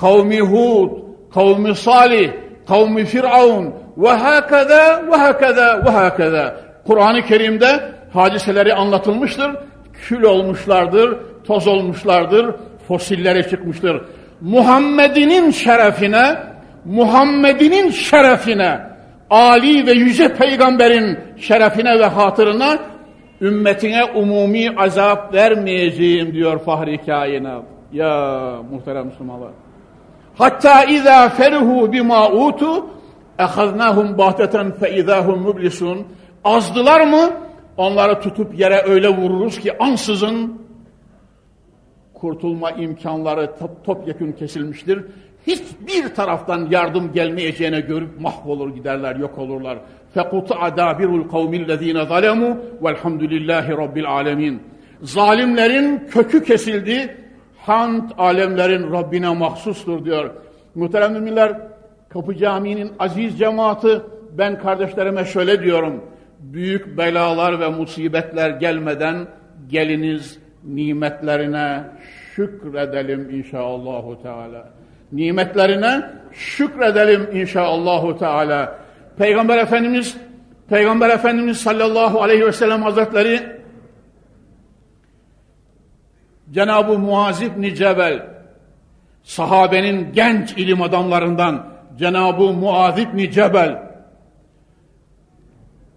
kavmi 0.00 0.40
Hud, 0.40 0.90
kavmi 1.34 1.74
Salih, 1.74 2.32
kavmi 2.68 3.04
Firavun 3.04 3.74
ve 3.96 4.08
hakeza 4.08 5.02
ve 5.12 5.16
hakeza 5.16 5.82
ve 5.86 5.90
hakeza. 5.90 6.56
Kur'an-ı 6.86 7.22
Kerim'de 7.22 7.80
hadiseleri 8.12 8.74
anlatılmıştır. 8.74 9.50
Kül 9.92 10.22
olmuşlardır, 10.22 11.18
toz 11.46 11.66
olmuşlardır, 11.66 12.54
fosillere 12.88 13.48
çıkmıştır. 13.48 14.02
Muhammed'inin 14.40 15.50
şerefine, 15.50 16.36
Muhammed'inin 16.84 17.90
şerefine, 17.90 18.89
Ali 19.30 19.86
ve 19.86 19.92
yüce 19.92 20.34
peygamberin 20.34 21.18
şerefine 21.36 21.98
ve 21.98 22.06
hatırına 22.06 22.78
ümmetine 23.40 24.04
umumi 24.04 24.74
azap 24.76 25.34
vermeyeceğim 25.34 26.34
diyor 26.34 26.58
Fahri 26.58 27.04
Kainat. 27.06 27.64
Ya 27.92 28.56
muhterem 28.70 29.06
Müslümanlar. 29.06 29.50
Hatta 30.38 30.84
izâ 30.84 31.28
ferihu 31.28 31.92
bimâ 31.92 32.30
utu 32.30 32.86
ehaznâhum 33.38 34.18
bahteten 34.18 34.72
fe 34.72 34.96
izâhum 34.96 35.42
mublisun. 35.42 36.06
Azdılar 36.44 37.00
mı? 37.00 37.30
Onları 37.76 38.20
tutup 38.20 38.58
yere 38.58 38.82
öyle 38.82 39.08
vururuz 39.08 39.58
ki 39.58 39.78
ansızın 39.78 40.60
kurtulma 42.14 42.70
imkanları 42.70 43.58
top, 43.58 43.84
topyekun 43.84 44.32
kesilmiştir 44.32 45.04
Hiçbir 45.47 46.15
taraftan 46.15 46.67
yardım 46.71 47.13
gelmeyeceğine 47.13 47.79
görüp 47.79 48.19
mahvolur 48.19 48.75
giderler, 48.75 49.15
yok 49.15 49.37
olurlar. 49.37 49.77
فَقُطَعَ 50.15 50.75
دَابِرُ 50.79 51.09
الْقَوْمِ 51.21 51.65
الَّذ۪ينَ 51.65 51.97
ظَلَمُوا 52.07 52.55
وَالْحَمْدُ 52.81 53.21
لِلّٰهِ 53.33 53.67
رَبِّ 53.71 53.95
الْعَالَمِينَ 54.03 54.57
Zalimlerin 55.01 56.07
kökü 56.11 56.43
kesildi, 56.43 57.17
hamd 57.57 58.11
alemlerin 58.17 58.91
Rabbine 58.91 59.29
mahsustur 59.29 60.05
diyor. 60.05 60.29
Muhterem 60.75 61.13
müminler, 61.13 61.57
Kapı 62.09 62.35
Camii'nin 62.35 62.91
aziz 62.99 63.39
cemaati, 63.39 64.01
ben 64.37 64.59
kardeşlerime 64.59 65.25
şöyle 65.25 65.63
diyorum, 65.63 66.03
büyük 66.39 66.97
belalar 66.97 67.59
ve 67.59 67.69
musibetler 67.69 68.49
gelmeden 68.49 69.27
geliniz 69.67 70.39
nimetlerine 70.63 71.83
şükredelim 72.35 73.29
inşallahü 73.29 74.21
teala. 74.21 74.69
Nimetlerine 75.12 76.10
şükredelim 76.32 77.28
inşallahü 77.32 78.18
teala. 78.18 78.78
Peygamber 79.18 79.58
Efendimiz 79.58 80.16
Peygamber 80.68 81.10
Efendimiz 81.10 81.56
sallallahu 81.56 82.22
aleyhi 82.22 82.46
ve 82.46 82.52
sellem 82.52 82.82
hazretleri 82.82 83.60
Cenab-ı 86.50 86.98
Muaz 86.98 87.42
İbni 87.42 87.74
Cebel 87.74 88.26
sahabenin 89.22 90.12
genç 90.12 90.52
ilim 90.52 90.82
adamlarından 90.82 91.66
Cenab-ı 91.98 92.52
Muaz 92.52 92.98
İbni 92.98 93.30
Cebel 93.30 93.82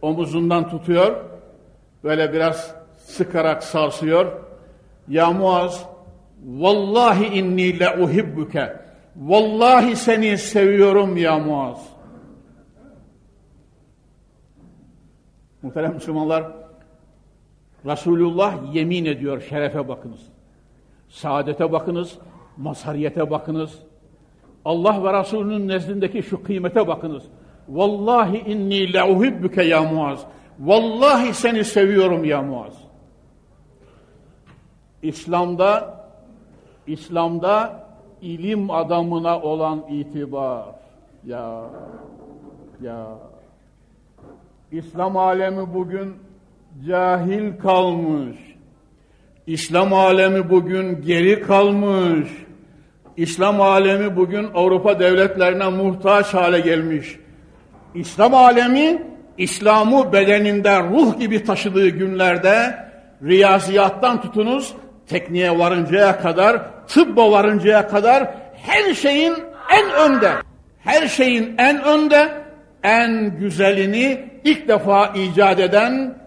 omuzundan 0.02 0.69
tutuyor 0.69 1.15
böyle 2.04 2.34
biraz 2.34 2.76
sıkarak 3.06 3.63
sarsıyor 3.63 4.32
ya 5.08 5.32
Muaz 5.32 5.86
vallahi 6.45 7.26
inni 7.26 7.80
le 7.80 7.97
uhibbuke 7.97 8.83
vallahi 9.15 9.95
seni 9.95 10.38
seviyorum 10.38 11.17
ya 11.17 11.39
Muaz 11.39 11.89
muhterem 15.62 15.93
Müslümanlar 15.93 16.52
Resulullah 17.86 18.73
yemin 18.76 19.06
ediyor 19.06 19.41
şerefe 19.41 19.88
bakınız 19.88 20.34
saadete 21.13 21.71
bakınız, 21.71 22.17
mazhariyete 22.58 23.30
bakınız. 23.32 23.80
Allah 24.65 25.04
ve 25.04 25.19
Resulünün 25.19 25.67
nezdindeki 25.67 26.23
şu 26.23 26.43
kıymete 26.43 26.88
bakınız. 26.88 27.23
Vallahi 27.69 28.38
inni 28.38 28.93
leuhibbuke 28.93 29.63
ya 29.63 29.84
Muaz. 29.84 30.26
Vallahi 30.60 31.34
seni 31.34 31.63
seviyorum 31.63 32.26
ya 32.26 32.41
Muaz. 32.41 32.73
İslam'da 35.02 36.04
İslam'da 36.88 37.83
ilim 38.24 38.72
adamına 38.72 39.42
olan 39.42 39.84
itibar. 39.90 40.66
Ya 41.26 41.64
ya 42.82 43.08
İslam 44.72 45.18
alemi 45.18 45.74
bugün 45.74 46.16
cahil 46.88 47.60
kalmış. 47.60 48.38
İslam 49.48 49.94
alemi 49.94 50.50
bugün 50.50 51.02
geri 51.02 51.42
kalmış. 51.42 52.30
İslam 53.18 53.62
alemi 53.62 54.16
bugün 54.16 54.48
Avrupa 54.54 55.00
devletlerine 55.00 55.70
muhtaç 55.70 56.34
hale 56.34 56.60
gelmiş. 56.60 57.16
İslam 57.96 58.34
alemi 58.34 59.04
İslam'ı 59.38 60.14
bedeninde 60.14 60.84
ruh 60.84 61.20
gibi 61.20 61.44
taşıdığı 61.44 61.90
günlerde 61.90 62.76
riyaziyattan 63.24 64.22
tutunuz 64.22 64.74
tekniğe 65.08 65.60
varıncaya 65.60 66.20
kadar, 66.20 66.62
tıbba 66.88 67.32
varıncaya 67.32 67.88
kadar 67.88 68.32
her 68.56 68.93
şeyin 68.93 69.34
en 69.72 69.91
önde, 69.91 70.32
her 70.80 71.08
şeyin 71.08 71.56
en 71.58 71.84
önde, 71.84 72.43
en 72.84 73.38
güzelini 73.38 74.26
ilk 74.43 74.67
defa 74.67 75.08
icat 75.08 75.60
eden 75.60 76.17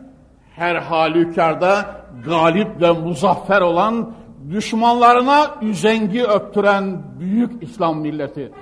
her 0.56 0.76
halükarda 0.76 1.86
galip 2.24 2.80
ve 2.80 2.90
muzaffer 2.92 3.60
olan, 3.60 4.14
düşmanlarına 4.50 5.50
üzengi 5.62 6.24
öptüren 6.24 7.02
büyük 7.20 7.62
İslam 7.62 8.00
milleti. 8.00 8.52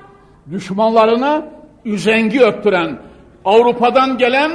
Düşmanlarına 0.51 1.45
üzengi 1.85 2.41
öptüren, 2.45 2.99
Avrupa'dan 3.45 4.19
gelen 4.19 4.51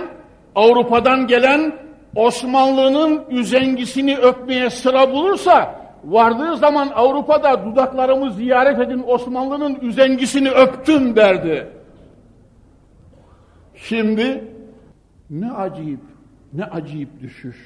Avrupa'dan 0.56 1.28
gelen 1.28 1.74
Osmanlı'nın 2.16 3.24
üzengisini 3.30 4.18
öpmeye 4.18 4.70
sıra 4.70 5.12
bulursa 5.12 5.76
vardığı 6.04 6.58
zaman 6.58 6.92
Avrupa'da 6.96 7.66
dudaklarımı 7.66 8.32
ziyaret 8.32 8.80
edin 8.80 9.04
Osmanlı'nın 9.08 9.76
üzengisini 9.76 10.50
öptüm 10.50 11.16
derdi. 11.16 11.68
Şimdi 13.76 14.44
ne 15.30 15.52
acayip, 15.52 16.00
ne 16.54 16.64
acayip 16.64 17.22
düşüş, 17.22 17.58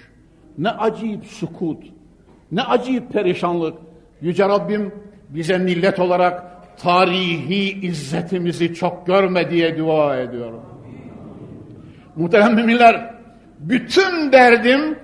ne 0.58 0.70
acayip 0.70 1.26
sukut, 1.26 1.84
ne 2.52 2.62
acayip 2.62 3.14
perişanlık. 3.14 3.78
Yüce 4.22 4.50
Rabbim 4.50 4.94
bize 5.30 5.58
millet 5.58 6.00
olarak 6.00 6.44
tarihi 6.78 7.88
izzetimizi 7.88 8.74
çok 8.76 9.08
görme 9.08 9.50
diye 9.50 9.78
dua 9.78 10.18
ediyorum. 10.18 10.62
Muhterem 12.16 12.56
müminler, 12.56 13.14
bütün 13.60 14.32
derdim 14.32 15.00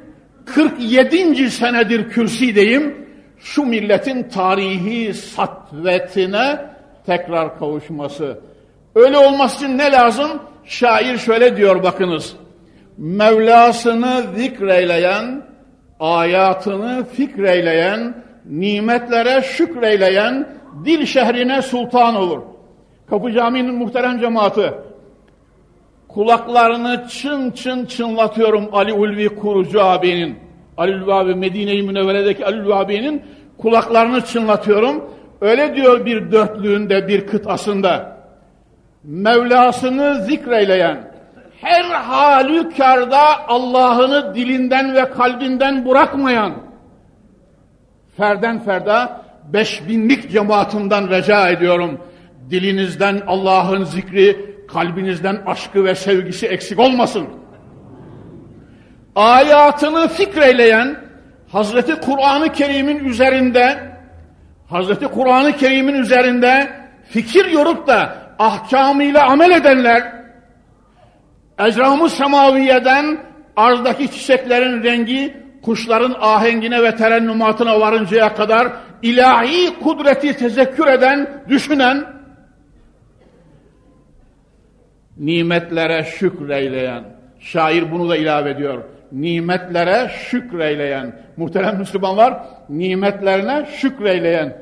47. 0.46 1.50
senedir 1.50 2.10
kürsideyim, 2.10 2.99
şu 3.40 3.66
milletin 3.66 4.24
tarihi 4.24 5.14
satvetine 5.14 6.66
tekrar 7.06 7.60
kavuşması. 7.60 8.40
Öyle 8.96 9.18
olması 9.18 9.66
için 9.66 9.78
ne 9.78 9.92
lazım? 9.92 10.30
Şair 10.66 11.18
şöyle 11.18 11.58
diyor 11.58 11.84
bakınız. 11.84 12.36
Mevlasını 12.98 14.24
zikreyleyen, 14.36 15.42
ayatını 16.00 17.06
fikreyleyen, 17.14 18.24
nimetlere 18.46 19.42
şükreyleyen, 19.42 20.48
dil 20.86 21.06
şehrine 21.06 21.62
sultan 21.62 22.16
olur. 22.16 22.42
Kapı 23.10 23.32
Camii'nin 23.32 23.76
muhterem 23.76 24.20
cemaati, 24.20 24.74
kulaklarını 26.08 27.08
çın 27.08 27.52
çın 27.52 27.86
çınlatıyorum 27.86 28.70
Ali 28.72 28.94
Ulvi 28.94 29.30
Kurucu 29.30 29.84
abinin. 29.84 30.49
Ali 30.80 30.96
Ulvi 30.96 31.14
abi 31.14 31.36
Medine-i 31.36 31.84
Münevvere'deki 31.84 32.46
Ali 32.46 32.62
Ulvi 32.62 32.74
abinin 32.74 33.24
kulaklarını 33.58 34.26
çınlatıyorum. 34.26 35.10
Öyle 35.42 35.76
diyor 35.76 36.06
bir 36.06 36.32
dörtlüğünde, 36.32 37.08
bir 37.08 37.28
kıtasında. 37.28 38.20
Mevlasını 39.04 40.26
zikreyleyen, 40.26 41.12
her 41.62 41.84
halükarda 41.84 43.48
Allah'ını 43.48 44.36
dilinden 44.36 44.96
ve 44.96 45.10
kalbinden 45.10 45.86
bırakmayan, 45.86 46.54
ferden 48.18 48.60
ferda 48.60 49.22
beş 49.54 49.88
binlik 49.88 50.32
cemaatinden 50.32 51.10
rica 51.10 51.50
ediyorum. 51.50 52.00
Dilinizden 52.50 53.22
Allah'ın 53.28 53.84
zikri, 53.84 54.56
kalbinizden 54.68 55.42
aşkı 55.46 55.86
ve 55.86 55.96
sevgisi 55.96 56.48
eksik 56.48 56.80
olmasın. 56.80 57.39
Ayatını 59.16 60.08
fikreyleyen, 60.08 60.96
Hazreti 61.52 61.96
Kur'an-ı 61.96 62.52
Kerim'in 62.52 63.06
üzerinde, 63.06 63.80
Hazreti 64.70 65.08
Kur'an-ı 65.08 65.58
Kerim'in 65.58 65.96
üzerinde 65.96 66.70
fikir 67.10 67.46
yorup 67.46 67.88
da 67.88 68.16
ahkamıyla 68.40 69.28
amel 69.28 69.52
edenler, 69.52 70.14
ecramı 71.60 72.10
semaviyeden 72.10 73.18
arzdaki 73.56 74.12
çiçeklerin 74.12 74.84
rengi, 74.84 75.38
kuşların 75.62 76.16
ahengine 76.20 76.84
ve 76.84 76.96
terennümatına 76.96 77.80
varıncaya 77.80 78.36
kadar 78.36 78.68
ilahi 79.02 79.80
kudreti 79.80 80.38
tezekkür 80.38 80.88
eden, 80.88 81.44
düşünen, 81.50 82.06
nimetlere 85.18 86.04
şükreyleyen, 86.04 87.04
şair 87.40 87.92
bunu 87.92 88.10
da 88.10 88.18
ilave 88.18 88.50
ediyor, 88.50 88.84
nimetlere 89.12 90.12
şükreyleyen, 90.30 91.16
muhterem 91.38 91.78
Müslümanlar, 91.78 92.34
nimetlerine 92.70 93.66
şükreyleyen, 93.76 94.58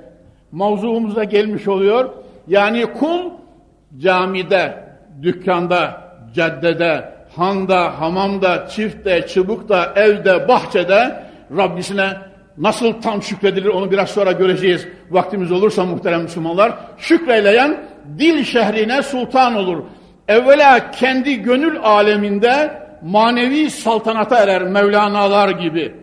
mavzuumuza 0.51 1.23
gelmiş 1.23 1.67
oluyor. 1.67 2.09
Yani 2.47 2.85
kul 2.85 3.31
camide, 3.97 4.73
dükkanda, 5.21 6.01
caddede, 6.35 7.09
handa, 7.35 8.01
hamamda, 8.01 8.67
çiftte, 8.67 9.27
çubukta, 9.27 9.93
evde, 9.95 10.47
bahçede 10.47 11.23
Rabbisine 11.57 12.13
nasıl 12.57 12.93
tam 13.01 13.23
şükredilir 13.23 13.69
onu 13.69 13.91
biraz 13.91 14.09
sonra 14.09 14.31
göreceğiz. 14.31 14.87
Vaktimiz 15.11 15.51
olursa 15.51 15.85
muhterem 15.85 16.21
Müslümanlar. 16.21 16.73
Şükreyleyen 16.97 17.77
dil 18.19 18.43
şehrine 18.43 19.01
sultan 19.01 19.55
olur. 19.55 19.83
Evvela 20.27 20.91
kendi 20.91 21.41
gönül 21.41 21.79
aleminde 21.83 22.71
manevi 23.01 23.69
saltanata 23.69 24.37
erer 24.37 24.61
Mevlana'lar 24.61 25.49
gibi. 25.49 25.93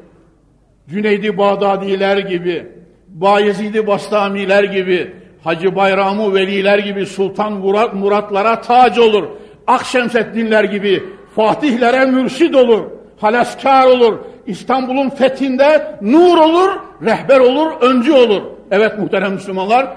Cüneydi 0.88 1.38
Bağdadiler 1.38 2.18
gibi. 2.18 2.66
Bayezid-i 3.08 3.86
Bastamiler 3.86 4.64
gibi. 4.64 5.12
Hacı 5.44 5.76
Bayramı 5.76 6.34
Veliler 6.34 6.78
gibi 6.78 7.06
Sultan 7.06 7.52
Murat, 7.52 7.94
Muratlara 7.94 8.60
tac 8.60 9.00
olur. 9.00 9.24
Akşemseddinler 9.66 10.64
gibi 10.64 11.02
Fatihlere 11.36 12.06
mürşid 12.06 12.54
olur. 12.54 12.84
Halaskar 13.20 13.86
olur. 13.86 14.18
İstanbul'un 14.46 15.10
fethinde 15.10 15.98
nur 16.02 16.38
olur, 16.38 16.70
rehber 17.02 17.40
olur, 17.40 17.72
öncü 17.80 18.12
olur. 18.12 18.42
Evet 18.70 18.98
muhterem 18.98 19.32
Müslümanlar. 19.32 19.96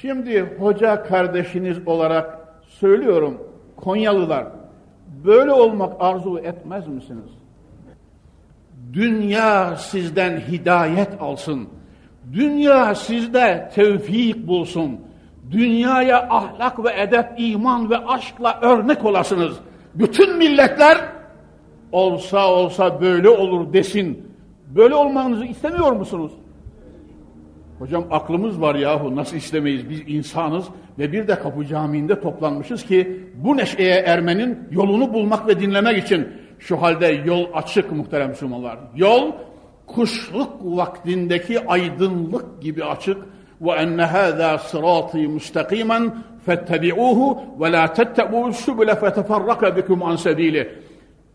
Şimdi 0.00 0.56
hoca 0.58 1.02
kardeşiniz 1.02 1.78
olarak 1.86 2.38
söylüyorum 2.68 3.42
Konyalılar 3.76 4.59
böyle 5.24 5.52
olmak 5.52 5.92
arzu 6.00 6.38
etmez 6.38 6.88
misiniz? 6.88 7.30
Dünya 8.92 9.76
sizden 9.76 10.40
hidayet 10.40 11.08
alsın. 11.20 11.68
Dünya 12.32 12.94
sizde 12.94 13.70
tevfik 13.74 14.46
bulsun. 14.46 15.00
Dünyaya 15.50 16.28
ahlak 16.30 16.84
ve 16.84 17.00
edep, 17.00 17.26
iman 17.36 17.90
ve 17.90 17.98
aşkla 17.98 18.58
örnek 18.62 19.04
olasınız. 19.04 19.56
Bütün 19.94 20.36
milletler 20.36 20.98
olsa 21.92 22.52
olsa 22.52 23.00
böyle 23.00 23.28
olur 23.28 23.72
desin. 23.72 24.30
Böyle 24.74 24.94
olmanızı 24.94 25.44
istemiyor 25.44 25.92
musunuz? 25.92 26.32
Hocam 27.80 28.04
aklımız 28.10 28.60
var 28.60 28.74
yahu 28.74 29.16
nasıl 29.16 29.36
istemeyiz 29.36 29.90
biz 29.90 30.02
insanız 30.06 30.64
ve 30.98 31.12
bir 31.12 31.28
de 31.28 31.34
kapı 31.34 31.66
camiinde 31.66 32.20
toplanmışız 32.20 32.86
ki 32.86 33.20
bu 33.34 33.56
neşeye 33.56 34.00
ermenin 34.00 34.58
yolunu 34.70 35.14
bulmak 35.14 35.48
ve 35.48 35.60
dinlemek 35.60 36.04
için 36.04 36.28
şu 36.58 36.82
halde 36.82 37.06
yol 37.06 37.46
açık 37.54 37.92
muhterem 37.92 38.28
Müslümanlar. 38.28 38.78
Yol 38.96 39.32
kuşluk 39.86 40.52
vaktindeki 40.62 41.66
aydınlık 41.66 42.62
gibi 42.62 42.84
açık 42.84 43.18
ve 43.60 43.70
enne 43.70 44.04
hâzâ 44.04 44.58
sırâtî 44.58 45.28
müstakîmen 45.28 46.14
fettebi'ûhu 46.46 47.38
ve 47.60 47.72
lâ 47.72 47.92
tettebu'u 47.92 48.52
sübüle 48.52 48.94
feteferraka 48.94 49.76
bikum 49.76 50.02
an. 50.02 50.18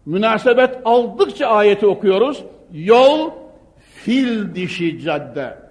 Münasebet 0.05 0.77
aldıkça 0.86 1.47
ayeti 1.47 1.88
okuyoruz. 1.88 2.43
Yol 2.71 3.31
fil 3.79 4.55
dişi 4.55 4.99
cadde. 4.99 5.64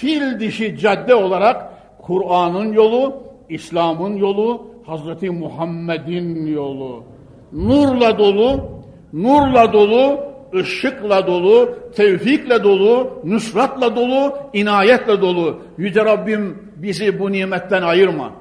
Fil 0.00 0.40
dişi 0.40 0.78
cadde 0.78 1.14
olarak 1.14 1.70
Kur'an'ın 2.02 2.72
yolu, 2.72 3.22
İslam'ın 3.48 4.16
yolu, 4.16 4.66
Hazreti 4.86 5.30
Muhammed'in 5.30 6.46
yolu. 6.46 7.04
Nurla 7.52 8.18
dolu, 8.18 8.70
nurla 9.12 9.72
dolu, 9.72 10.20
ışıkla 10.54 11.26
dolu, 11.26 11.78
tevfikle 11.96 12.64
dolu, 12.64 13.20
nusratla 13.24 13.96
dolu, 13.96 14.38
inayetle 14.52 15.20
dolu. 15.20 15.58
Yüce 15.78 16.04
Rabbim 16.04 16.58
bizi 16.76 17.18
bu 17.18 17.32
nimetten 17.32 17.82
ayırma. 17.82 18.32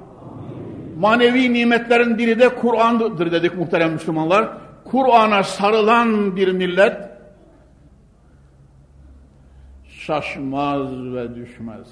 Manevi 1.00 1.54
nimetlerin 1.54 2.18
biri 2.18 2.40
de 2.40 2.50
Kur'an'dır 2.50 3.32
dedik 3.32 3.58
muhterem 3.58 3.94
Müslümanlar. 3.94 4.50
Kur'an'a 4.86 5.44
sarılan 5.44 6.36
bir 6.36 6.52
millet 6.52 7.15
şaşmaz 10.05 11.15
ve 11.15 11.35
düşmez. 11.35 11.89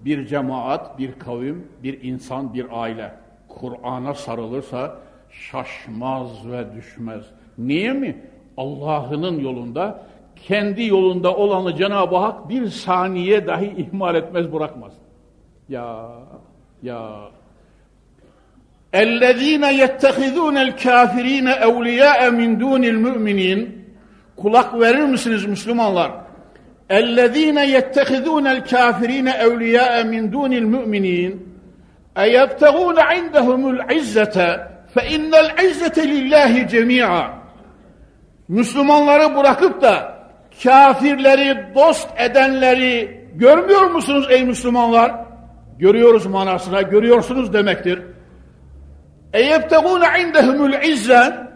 Bir 0.00 0.26
cemaat, 0.26 0.98
bir 0.98 1.12
kavim, 1.12 1.68
bir 1.82 2.02
insan, 2.02 2.54
bir 2.54 2.66
aile 2.70 3.14
Kur'an'a 3.48 4.14
sarılırsa 4.14 4.96
şaşmaz 5.30 6.50
ve 6.50 6.66
düşmez. 6.76 7.24
Niye 7.58 7.92
mi? 7.92 8.22
Allah'ının 8.56 9.40
yolunda, 9.40 10.02
kendi 10.36 10.84
yolunda 10.84 11.36
olanı 11.36 11.76
Cenab-ı 11.76 12.16
Hak 12.16 12.48
bir 12.48 12.66
saniye 12.66 13.46
dahi 13.46 13.74
ihmal 13.76 14.14
etmez, 14.14 14.52
bırakmaz. 14.52 14.92
Ya, 15.68 16.08
ya. 16.82 17.30
اَلَّذ۪ينَ 18.92 19.64
يَتَّخِذُونَ 19.82 20.56
الْكَافِر۪ينَ 20.68 21.48
اَوْلِيَاءَ 21.68 22.20
مِنْ 22.40 22.60
دُونِ 22.60 22.82
الْمُؤْمِنِينَ 22.84 23.68
Kulak 24.36 24.80
verir 24.80 25.02
misiniz 25.02 25.44
Müslümanlar? 25.44 26.12
اَلَّذ۪ينَ 26.90 27.58
يَتَّخِذُونَ 27.76 28.46
الْكَافِر۪ينَ 28.56 29.28
اَوْلِيَاءَ 29.28 29.94
مِنْ 30.12 30.22
دُونِ 30.34 30.52
الْمُؤْمِنِينَ 30.62 31.32
اَيَبْتَغُونَ 32.24 32.98
عِنْدَهُمُ 33.10 33.62
الْعِزَّةَ 33.74 34.36
فَاِنَّ 34.94 35.32
الْعِزَّةَ 35.44 35.96
لِلّٰهِ 36.12 36.52
جَمِيعًا 36.74 37.24
Müslümanları 38.48 39.36
bırakıp 39.36 39.82
da 39.82 40.18
kafirleri 40.62 41.74
dost 41.74 42.08
edenleri 42.16 43.20
görmüyor 43.34 43.90
musunuz 43.90 44.26
ey 44.30 44.44
Müslümanlar? 44.44 45.14
Görüyoruz 45.78 46.26
manasına, 46.26 46.82
görüyorsunuz 46.82 47.52
demektir. 47.52 48.02
اَيَبْتَغُونَ 49.34 50.04
عِنْدَهُمُ 50.04 50.72
الْعِزَّةِ 50.72 51.48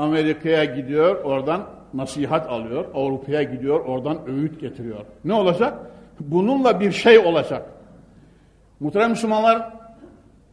Amerika'ya 0.00 0.64
gidiyor, 0.64 1.24
oradan 1.24 1.62
nasihat 1.94 2.50
alıyor. 2.50 2.84
Avrupa'ya 2.94 3.42
gidiyor, 3.42 3.80
oradan 3.80 4.18
öğüt 4.26 4.60
getiriyor. 4.60 5.00
Ne 5.24 5.34
olacak? 5.34 5.78
Bununla 6.20 6.80
bir 6.80 6.92
şey 6.92 7.18
olacak. 7.18 7.66
Muhterem 8.80 9.10
Müslümanlar, 9.10 9.70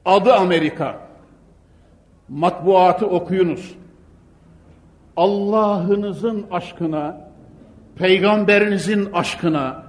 adı 0.06 0.34
Amerika. 0.34 0.96
Matbuatı 2.30 3.08
okuyunuz. 3.08 3.76
Allah'ınızın 5.18 6.46
aşkına, 6.52 7.18
peygamberinizin 7.96 9.10
aşkına, 9.14 9.84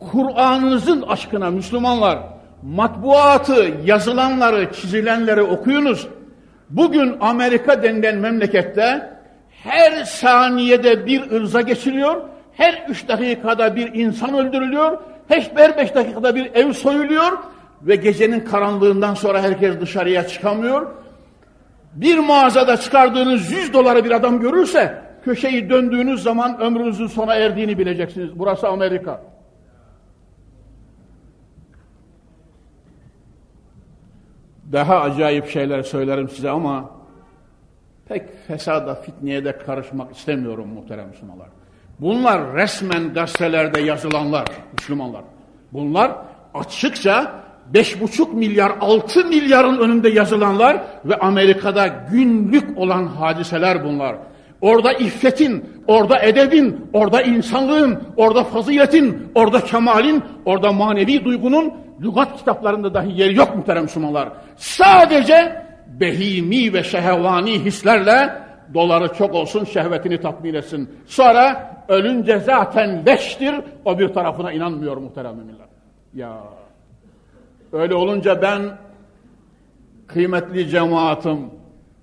Kur'an'ınızın 0.00 1.02
aşkına 1.02 1.50
Müslümanlar, 1.50 2.18
matbuatı, 2.62 3.70
yazılanları, 3.84 4.72
çizilenleri 4.72 5.42
okuyunuz. 5.42 6.08
Bugün 6.70 7.16
Amerika 7.20 7.82
denilen 7.82 8.16
memlekette 8.16 9.10
her 9.50 10.04
saniyede 10.04 11.06
bir 11.06 11.30
ırza 11.30 11.60
geçiliyor, 11.60 12.22
her 12.52 12.86
üç 12.88 13.08
dakikada 13.08 13.76
bir 13.76 13.94
insan 13.94 14.34
öldürülüyor, 14.34 14.98
her 15.28 15.76
beş 15.76 15.94
dakikada 15.94 16.34
bir 16.34 16.54
ev 16.54 16.72
soyuluyor 16.72 17.38
ve 17.82 17.96
gecenin 17.96 18.40
karanlığından 18.40 19.14
sonra 19.14 19.42
herkes 19.42 19.80
dışarıya 19.80 20.26
çıkamıyor. 20.26 20.86
Bir 21.94 22.18
mağazada 22.18 22.76
çıkardığınız 22.76 23.50
yüz 23.50 23.72
doları 23.72 24.04
bir 24.04 24.10
adam 24.10 24.40
görürse 24.40 25.02
köşeyi 25.24 25.70
döndüğünüz 25.70 26.22
zaman 26.22 26.60
ömrünüzün 26.60 27.06
sona 27.06 27.34
erdiğini 27.34 27.78
bileceksiniz. 27.78 28.38
Burası 28.38 28.68
Amerika. 28.68 29.20
Daha 34.72 35.00
acayip 35.00 35.48
şeyler 35.48 35.82
söylerim 35.82 36.28
size 36.28 36.50
ama 36.50 36.90
pek 38.08 38.46
fesada, 38.46 38.94
fitneye 38.94 39.44
de 39.44 39.58
karışmak 39.58 40.16
istemiyorum 40.16 40.68
muhterem 40.68 41.08
Müslümanlar. 41.08 41.48
Bunlar 42.00 42.54
resmen 42.54 43.14
gazetelerde 43.14 43.80
yazılanlar, 43.80 44.46
Müslümanlar. 44.78 45.22
Bunlar 45.72 46.12
açıkça 46.54 47.32
beş 47.74 48.00
buçuk 48.00 48.34
milyar, 48.34 48.72
altı 48.80 49.24
milyarın 49.24 49.78
önünde 49.78 50.08
yazılanlar 50.08 50.80
ve 51.04 51.16
Amerika'da 51.16 51.86
günlük 51.86 52.78
olan 52.78 53.06
hadiseler 53.06 53.84
bunlar. 53.84 54.16
Orada 54.60 54.92
iffetin, 54.92 55.64
orada 55.86 56.18
edebin, 56.18 56.90
orada 56.92 57.22
insanlığın, 57.22 58.02
orada 58.16 58.44
faziletin, 58.44 59.32
orada 59.34 59.60
kemalin, 59.60 60.22
orada 60.44 60.72
manevi 60.72 61.24
duygunun 61.24 61.72
lügat 62.02 62.36
kitaplarında 62.38 62.94
dahi 62.94 63.20
yeri 63.20 63.36
yok 63.36 63.56
muhterem 63.56 63.82
Müslümanlar. 63.82 64.28
Sadece 64.56 65.62
behimi 65.86 66.72
ve 66.72 66.82
şehvani 66.82 67.64
hislerle 67.64 68.32
doları 68.74 69.08
çok 69.08 69.34
olsun 69.34 69.64
şehvetini 69.64 70.20
tatmin 70.20 70.54
etsin. 70.54 70.90
Sonra 71.06 71.74
ölünce 71.88 72.38
zaten 72.38 73.06
leştir 73.06 73.54
o 73.84 73.98
bir 73.98 74.08
tarafına 74.08 74.52
inanmıyor 74.52 74.96
muhterem 74.96 75.36
müminler. 75.36 75.66
Ya 76.14 76.40
öyle 77.72 77.94
olunca 77.94 78.42
ben 78.42 78.62
kıymetli 80.06 80.68
cemaatim 80.68 81.38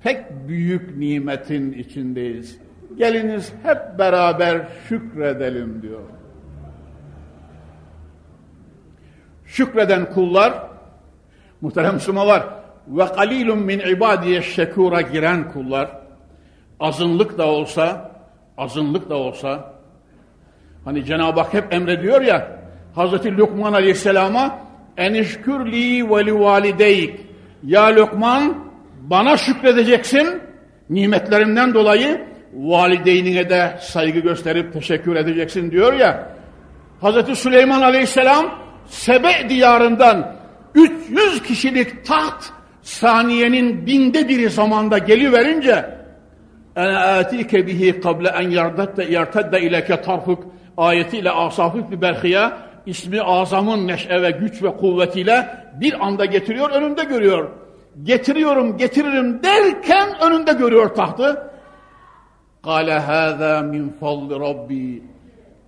pek 0.04 0.48
büyük 0.48 0.98
nimetin 0.98 1.74
içindeyiz. 1.74 2.60
Geliniz 2.98 3.54
hep 3.64 4.00
beraber 4.00 4.68
şükredelim 4.90 5.82
diyor. 5.82 6.02
Şükreden 9.48 10.14
kullar, 10.14 10.54
muhterem 11.62 11.94
Müslümanlar, 11.94 12.44
ve 12.88 13.06
kalilun 13.06 13.60
min 13.60 13.80
ibadiye 13.80 14.42
şekura 14.42 15.02
giren 15.02 15.52
kullar, 15.52 15.90
azınlık 16.80 17.38
da 17.38 17.46
olsa, 17.46 18.12
azınlık 18.58 19.10
da 19.10 19.16
olsa, 19.16 19.74
hani 20.86 21.06
Cenab-ı 21.06 21.40
Hak 21.40 21.54
hep 21.54 21.74
emrediyor 21.74 22.22
ya, 22.22 22.48
Hazreti 22.96 23.38
Lokman 23.38 23.74
Aleyhisselam'a 23.74 24.60
enişkürli 24.98 26.10
ve 26.10 26.26
li 26.26 26.40
valideyk. 26.40 27.20
Ya 27.64 27.96
Lokman 27.96 28.58
bana 29.02 29.38
şükredeceksin 29.38 30.42
nimetlerimden 30.90 31.74
dolayı 31.74 32.22
valideynine 32.54 33.50
de 33.50 33.78
saygı 33.82 34.20
gösterip 34.20 34.74
teşekkür 34.74 35.16
edeceksin 35.16 35.72
diyor 35.72 35.94
ya. 35.94 36.30
Hazreti 37.02 37.36
Süleyman 37.36 37.82
Aleyhisselam 37.82 38.46
Sebe 38.88 39.50
diyarından 39.50 40.36
300 40.76 41.44
kişilik 41.44 42.06
taht 42.06 42.44
saniyenin 42.82 43.86
binde 43.86 44.28
biri 44.28 44.50
zamanda 44.50 44.98
geliverince 44.98 45.86
ene 46.76 46.98
atike 46.98 47.68
bihi 47.68 48.02
kable 48.02 48.30
en 48.30 48.50
yartadde 49.10 49.62
ileke 49.62 50.02
tarfuk 50.02 50.44
ayetiyle 50.78 51.32
asafif 51.32 51.92
bir 51.92 52.02
berhiye 52.02 52.50
ismi 52.86 53.22
azamın 53.22 53.88
neşe 53.88 54.22
ve 54.22 54.32
güç 54.32 54.64
ve 54.64 54.78
kuvvetiyle 54.78 55.50
bir 55.82 56.06
anda 56.06 56.26
getiriyor 56.26 56.70
önünde 56.70 57.04
görüyor. 57.04 57.50
Getiriyorum 58.04 58.78
getiririm 58.78 59.44
derken 59.44 60.10
önünde 60.22 60.54
görüyor 60.54 60.96
tahtı. 60.96 61.52
Kale 62.64 63.00
hâzâ 63.00 63.62
min 63.62 63.90
fadli 64.00 64.40
rabbi 64.40 65.04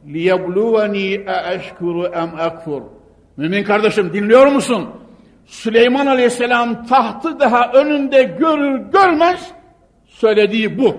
liyebluweni 0.08 1.14
e 1.14 1.54
eşkuru 1.56 2.06
em 2.06 2.40
ekfur. 2.40 2.82
Mümin 3.40 3.64
kardeşim 3.64 4.14
dinliyor 4.14 4.48
musun? 4.48 4.90
Süleyman 5.46 6.06
Aleyhisselam 6.08 6.86
tahtı 6.86 7.40
daha 7.40 7.72
önünde 7.72 8.24
görür 8.24 8.78
görmez 8.92 9.52
söylediği 10.06 10.80
bu. 10.80 10.96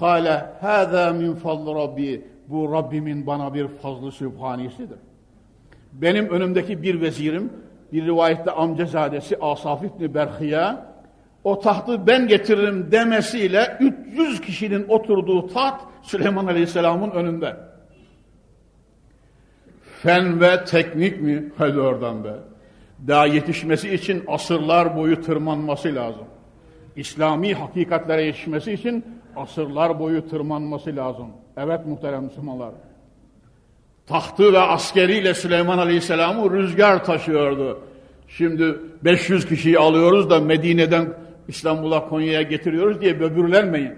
Kale 0.00 0.46
hâzâ 0.60 1.12
min 1.12 1.34
fadli 1.34 1.74
rabbi. 1.74 2.24
Bu 2.48 2.72
Rabbimin 2.72 3.26
bana 3.26 3.54
bir 3.54 3.68
fazlı 3.68 4.12
sübhanisidir. 4.12 4.98
Benim 5.92 6.28
önümdeki 6.28 6.82
bir 6.82 7.00
vezirim, 7.00 7.52
bir 7.92 8.06
rivayette 8.06 8.50
amcazadesi 8.50 9.36
Asaf 9.40 9.84
İbni 9.84 10.14
Berhiye, 10.14 10.66
o 11.44 11.60
tahtı 11.60 12.06
ben 12.06 12.28
getiririm 12.28 12.92
demesiyle 12.92 13.78
300 13.80 14.40
kişinin 14.40 14.88
oturduğu 14.88 15.46
taht 15.46 15.80
Süleyman 16.02 16.46
Aleyhisselam'ın 16.46 17.10
önünde. 17.10 17.56
Fen 20.02 20.40
ve 20.40 20.64
teknik 20.64 21.20
mi? 21.20 21.44
Hadi 21.58 21.80
oradan 21.80 22.24
be. 22.24 22.32
Daha 23.08 23.26
yetişmesi 23.26 23.94
için 23.94 24.24
asırlar 24.28 24.96
boyu 24.96 25.22
tırmanması 25.22 25.94
lazım. 25.94 26.24
İslami 26.96 27.54
hakikatlere 27.54 28.22
yetişmesi 28.22 28.72
için 28.72 29.04
asırlar 29.36 30.00
boyu 30.00 30.28
tırmanması 30.28 30.96
lazım. 30.96 31.26
Evet 31.56 31.86
muhterem 31.86 32.24
Müslümanlar. 32.24 32.70
Tahtı 34.06 34.52
ve 34.52 34.58
askeriyle 34.58 35.34
Süleyman 35.34 35.78
Aleyhisselam'ı 35.78 36.50
rüzgar 36.50 37.04
taşıyordu. 37.04 37.80
Şimdi 38.28 38.76
500 39.04 39.46
kişiyi 39.46 39.78
alıyoruz 39.78 40.30
da 40.30 40.40
Medine'den 40.40 41.06
İstanbul'a 41.48 42.08
Konya'ya 42.08 42.42
getiriyoruz 42.42 43.00
diye 43.00 43.20
böbürlenmeyin. 43.20 43.94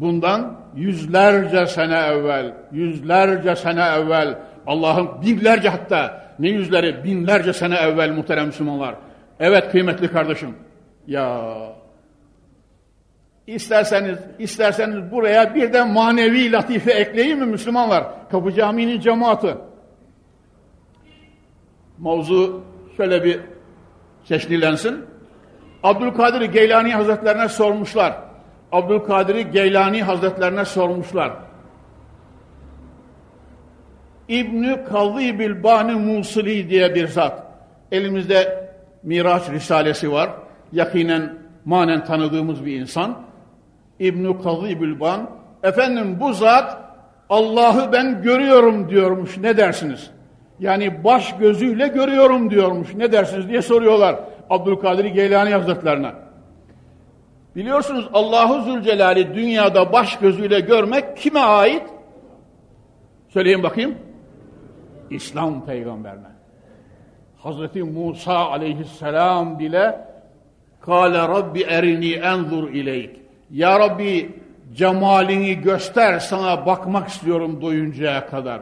Bundan 0.00 0.60
yüzlerce 0.76 1.66
sene 1.66 1.98
evvel, 1.98 2.54
yüzlerce 2.72 3.56
sene 3.56 3.82
evvel 3.82 4.38
Allah'ın 4.68 5.22
binlerce 5.22 5.68
hatta 5.68 6.22
ne 6.38 6.48
yüzleri 6.48 7.04
binlerce 7.04 7.52
sene 7.52 7.76
evvel 7.76 8.10
muhterem 8.10 8.46
Müslümanlar. 8.46 8.94
Evet 9.40 9.70
kıymetli 9.70 10.12
kardeşim. 10.12 10.54
Ya 11.06 11.54
isterseniz 13.46 14.18
isterseniz 14.38 15.12
buraya 15.12 15.54
bir 15.54 15.72
de 15.72 15.84
manevi 15.84 16.52
latife 16.52 16.92
ekleyin 16.92 17.38
mi 17.38 17.46
Müslümanlar? 17.46 18.04
Kapı 18.30 18.52
Camii'nin 18.52 19.00
cemaati. 19.00 19.54
Mavzu 21.98 22.64
şöyle 22.96 23.24
bir 23.24 23.40
çeşnilensin. 24.24 25.04
Abdülkadir 25.82 26.40
Geylani 26.40 26.94
Hazretlerine 26.94 27.48
sormuşlar. 27.48 28.14
Abdülkadir 28.72 29.36
Geylani 29.36 30.02
Hazretlerine 30.02 30.64
sormuşlar. 30.64 31.47
İbni 34.28 34.84
Kallı 34.84 35.20
Bilbani 35.20 35.92
Musili 35.92 36.70
diye 36.70 36.94
bir 36.94 37.08
zat. 37.08 37.42
Elimizde 37.92 38.68
Miraç 39.02 39.50
Risalesi 39.50 40.12
var. 40.12 40.30
Yakinen, 40.72 41.34
manen 41.64 42.04
tanıdığımız 42.04 42.66
bir 42.66 42.80
insan. 42.80 43.18
İbni 43.98 44.42
Kallı 44.42 44.68
Bilban. 44.68 45.30
Efendim 45.62 46.16
bu 46.20 46.32
zat 46.32 46.78
Allah'ı 47.30 47.92
ben 47.92 48.22
görüyorum 48.22 48.90
diyormuş. 48.90 49.38
Ne 49.38 49.56
dersiniz? 49.56 50.10
Yani 50.60 51.04
baş 51.04 51.36
gözüyle 51.36 51.88
görüyorum 51.88 52.50
diyormuş. 52.50 52.94
Ne 52.94 53.12
dersiniz 53.12 53.48
diye 53.48 53.62
soruyorlar 53.62 54.16
Abdülkadir 54.50 55.04
Geylani 55.04 55.50
Hazretlerine. 55.50 56.12
Biliyorsunuz 57.56 58.08
Allahu 58.12 58.62
Zülcelal'i 58.62 59.34
dünyada 59.34 59.92
baş 59.92 60.18
gözüyle 60.18 60.60
görmek 60.60 61.16
kime 61.16 61.40
ait? 61.40 61.82
Söyleyin 63.28 63.62
bakayım. 63.62 63.94
İslam 65.10 65.66
peygamberine. 65.66 66.28
Hazreti 67.38 67.82
Musa 67.82 68.50
aleyhisselam 68.50 69.58
bile 69.58 70.08
Kale 70.80 71.18
Rabbi 71.18 71.62
erini 71.62 72.12
enzur 72.12 72.68
ileyk. 72.68 73.10
Ya 73.50 73.80
Rabbi 73.80 74.30
cemalini 74.74 75.54
göster 75.54 76.18
sana 76.18 76.66
bakmak 76.66 77.08
istiyorum 77.08 77.62
doyuncaya 77.62 78.26
kadar. 78.26 78.60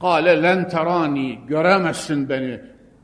Kale 0.00 0.42
len 0.42 0.68
terani 0.68 1.38
göremezsin 1.48 2.28
beni. 2.28 2.60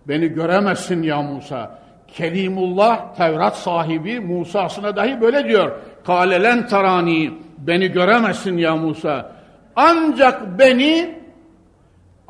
Beni 0.09 0.29
göremezsin 0.29 1.03
ya 1.03 1.23
Musa. 1.23 1.79
Kelimullah 2.09 3.15
Tevrat 3.15 3.57
sahibi 3.57 4.21
Musa'sına 4.21 4.97
dahi 4.97 5.21
böyle 5.21 5.49
diyor. 5.49 5.73
Kale 6.07 6.43
len 6.43 6.67
terani 6.67 7.31
beni 7.59 7.89
göremezsin 7.93 8.59
ya 8.59 8.77
Musa. 8.77 9.33
Ancak 9.77 10.59
beni 10.59 11.22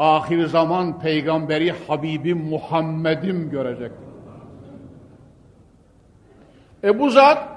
ahir 0.03 0.47
zaman 0.47 1.01
peygamberi 1.01 1.75
Habibim 1.87 2.39
Muhammed'im 2.39 3.51
görecek. 3.51 3.91
E 6.85 6.99
bu 6.99 7.11
zat 7.11 7.49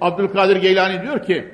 Abdülkadir 0.00 0.56
Geylani 0.56 1.02
diyor 1.02 1.22
ki 1.22 1.48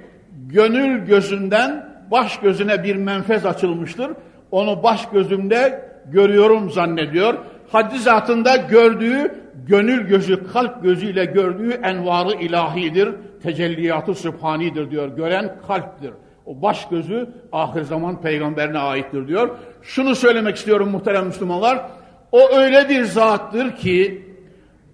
gönül 0.47 1.07
gözünden 1.07 1.89
baş 2.11 2.41
gözüne 2.41 2.85
bir 2.85 2.97
menfez 2.97 3.47
açılmıştır. 3.47 4.11
Onu 4.51 4.83
baş 4.83 5.09
gözümde 5.09 5.91
görüyorum 6.07 6.71
zannediyor. 6.71 7.35
Haddi 7.73 7.99
zatında 7.99 8.57
gördüğü 8.57 9.35
gönül 9.67 10.07
gözü, 10.07 10.47
kalp 10.53 10.83
gözüyle 10.83 11.25
gördüğü 11.25 11.71
envarı 11.71 12.33
ilahidir. 12.35 13.09
Tecelliyatı 13.43 14.15
sübhanidir 14.15 14.91
diyor. 14.91 15.17
Gören 15.17 15.57
kalptir. 15.67 16.11
O 16.47 16.63
baş 16.63 16.89
gözü 16.89 17.29
ahir 17.53 17.83
zaman 17.83 18.21
peygamberine 18.21 18.79
aittir 18.79 19.29
diyor. 19.29 19.51
Şunu 19.83 20.15
söylemek 20.15 20.57
istiyorum 20.57 20.91
muhterem 20.91 21.27
Müslümanlar. 21.27 21.91
O 22.33 22.49
öyle 22.49 22.89
bir 22.89 23.05
zattır 23.05 23.77
ki 23.77 24.27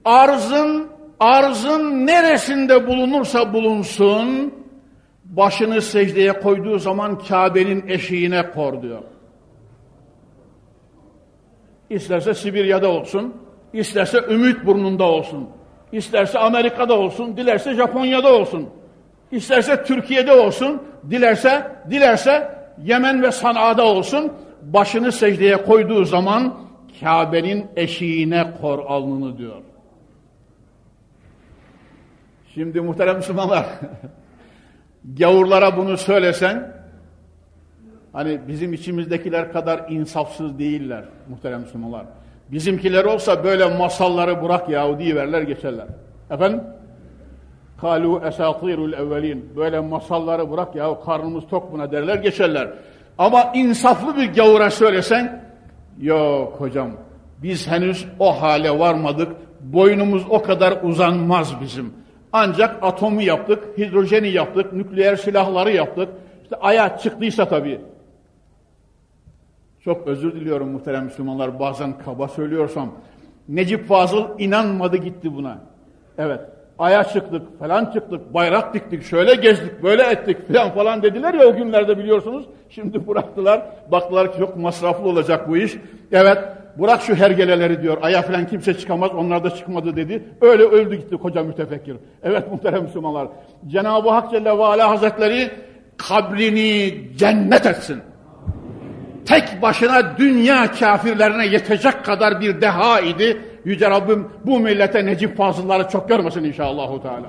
arzın 0.05 0.89
arzın 1.21 2.07
neresinde 2.07 2.87
bulunursa 2.87 3.53
bulunsun 3.53 4.55
başını 5.25 5.83
secdeye 5.83 6.33
koyduğu 6.33 6.79
zaman 6.79 7.19
Kabe'nin 7.19 7.89
eşiğine 7.89 8.51
kor 8.51 8.83
diyor. 8.83 9.03
İsterse 11.91 12.35
Sibirya'da 12.35 12.89
olsun, 12.89 13.35
isterse 13.73 14.19
Ümit 14.31 14.67
burnunda 14.67 15.05
olsun, 15.05 15.49
isterse 15.93 16.39
Amerika'da 16.39 16.99
olsun, 16.99 17.37
dilerse 17.37 17.75
Japonya'da 17.75 18.35
olsun, 18.35 18.69
isterse 19.33 19.85
Türkiye'de 19.85 20.33
olsun, 20.33 20.83
dilerse 21.11 21.77
dilerse 21.91 22.63
Yemen 22.85 23.23
ve 23.23 23.33
Sana'da 23.33 23.85
olsun, 23.85 24.33
başını 24.63 25.13
secdeye 25.13 25.57
koyduğu 25.57 26.05
zaman 26.05 26.55
Kabe'nin 27.01 27.67
eşiğine 27.77 28.53
kor 28.61 28.79
alnını 28.79 29.39
diyor. 29.39 29.57
Şimdi 32.55 32.81
muhterem 32.81 33.17
Müslümanlar, 33.17 33.67
gavurlara 35.19 35.77
bunu 35.77 35.97
söylesen, 35.97 36.77
hani 38.13 38.41
bizim 38.49 38.73
içimizdekiler 38.73 39.53
kadar 39.53 39.91
insafsız 39.91 40.59
değiller 40.59 41.05
muhterem 41.29 41.61
Müslümanlar. 41.61 42.07
Bizimkiler 42.49 43.05
olsa 43.05 43.45
böyle 43.45 43.77
masalları 43.79 44.43
bırak 44.43 44.69
yahu 44.69 44.99
diyiverler 44.99 45.43
geçerler. 45.43 45.87
Efendim? 46.31 46.61
Kalu 47.83 48.23
esatirul 48.27 48.93
evvelin. 48.93 49.53
Böyle 49.57 49.81
masalları 49.81 50.51
bırak 50.51 50.75
yahu 50.75 51.05
karnımız 51.05 51.45
tok 51.51 51.73
buna 51.73 51.93
derler 51.93 52.15
geçerler. 52.15 52.69
Ama 53.19 53.53
insaflı 53.55 54.17
bir 54.17 54.35
gavura 54.35 54.71
söylesen, 54.71 55.45
yok 56.01 56.55
hocam 56.59 56.91
biz 57.43 57.69
henüz 57.69 58.07
o 58.19 58.43
hale 58.43 58.79
varmadık, 58.79 59.33
boynumuz 59.61 60.23
o 60.31 60.43
kadar 60.43 60.79
uzanmaz 60.83 61.61
bizim. 61.61 61.95
Ancak 62.33 62.83
atomu 62.83 63.23
yaptık, 63.23 63.79
hidrojeni 63.79 64.29
yaptık, 64.29 64.73
nükleer 64.73 65.17
silahları 65.17 65.71
yaptık. 65.71 66.09
İşte 66.43 66.57
aya 66.57 66.99
çıktıysa 66.99 67.49
tabii. 67.49 67.81
Çok 69.81 70.07
özür 70.07 70.33
diliyorum 70.33 70.69
muhterem 70.69 71.05
Müslümanlar 71.05 71.61
bazen 71.61 71.99
kaba 71.99 72.29
söylüyorsam. 72.29 72.93
Necip 73.49 73.89
Fazıl 73.89 74.25
inanmadı 74.39 74.97
gitti 74.97 75.37
buna. 75.37 75.59
Evet. 76.19 76.52
Aya 76.79 77.05
çıktık 77.05 77.59
falan 77.59 77.85
çıktık, 77.85 78.35
bayrak 78.35 78.75
diktik, 78.75 79.03
şöyle 79.05 79.35
gezdik, 79.35 79.83
böyle 79.83 80.03
ettik 80.03 80.53
falan 80.53 80.71
falan 80.71 81.03
dediler 81.03 81.35
ya 81.35 81.47
o 81.47 81.57
günlerde 81.57 81.99
biliyorsunuz. 81.99 82.45
Şimdi 82.71 83.07
bıraktılar, 83.07 83.63
baktılar 83.91 84.33
ki 84.33 84.39
çok 84.39 84.57
masraflı 84.57 85.09
olacak 85.09 85.49
bu 85.49 85.57
iş. 85.57 85.75
Evet, 86.13 86.39
bırak 86.79 87.03
şu 87.03 87.15
hergeleleri 87.15 87.83
diyor, 87.83 87.99
aya 88.03 88.23
falan 88.23 88.47
kimse 88.47 88.75
çıkamaz, 88.75 89.11
onlar 89.15 89.45
da 89.45 89.51
çıkmadı 89.51 89.97
dedi. 89.97 90.25
Öyle 90.41 90.63
öldü 90.63 90.95
gitti 90.95 91.17
koca 91.17 91.43
mütefekkir. 91.43 91.97
Evet 92.23 92.51
muhterem 92.51 92.83
Müslümanlar, 92.83 93.29
Cenab-ı 93.67 94.11
Hak 94.11 94.31
Celle 94.31 94.59
ve 94.59 94.65
Ala 94.65 94.91
Hazretleri 94.91 95.51
kabrini 95.97 96.95
cennet 97.17 97.67
etsin. 97.67 98.01
Tek 99.27 99.63
başına 99.63 100.19
dünya 100.19 100.73
kafirlerine 100.73 101.47
yetecek 101.47 102.05
kadar 102.05 102.41
bir 102.41 102.61
deha 102.61 103.01
idi 103.01 103.41
Yüce 103.65 103.91
Rabbim 103.91 104.29
bu 104.45 104.61
millete 104.61 105.07
Necip 105.07 105.37
Fazılları 105.37 105.89
çok 105.89 106.09
görmesin 106.09 106.45
inşallahü 106.45 107.03
teala. 107.03 107.27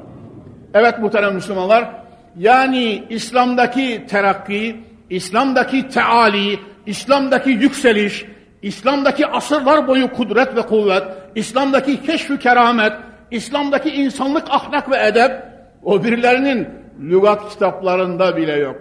Evet 0.74 1.00
muhterem 1.00 1.34
Müslümanlar, 1.34 1.90
yani 2.38 3.04
İslam'daki 3.10 4.06
terakki, 4.10 4.84
İslam'daki 5.10 5.88
teali, 5.88 6.60
İslam'daki 6.86 7.50
yükseliş, 7.50 8.26
İslam'daki 8.62 9.28
asırlar 9.28 9.88
boyu 9.88 10.14
kudret 10.14 10.56
ve 10.56 10.62
kuvvet, 10.62 11.04
İslam'daki 11.36 12.04
keşf 12.04 12.42
keramet, 12.42 12.94
İslam'daki 13.32 13.90
insanlık, 13.90 14.44
ahlak 14.50 14.92
ve 14.92 15.08
edep, 15.08 15.32
o 15.84 16.04
birilerinin 16.04 16.70
lügat 17.02 17.50
kitaplarında 17.50 18.38
bile 18.38 18.54
yok. 18.56 18.76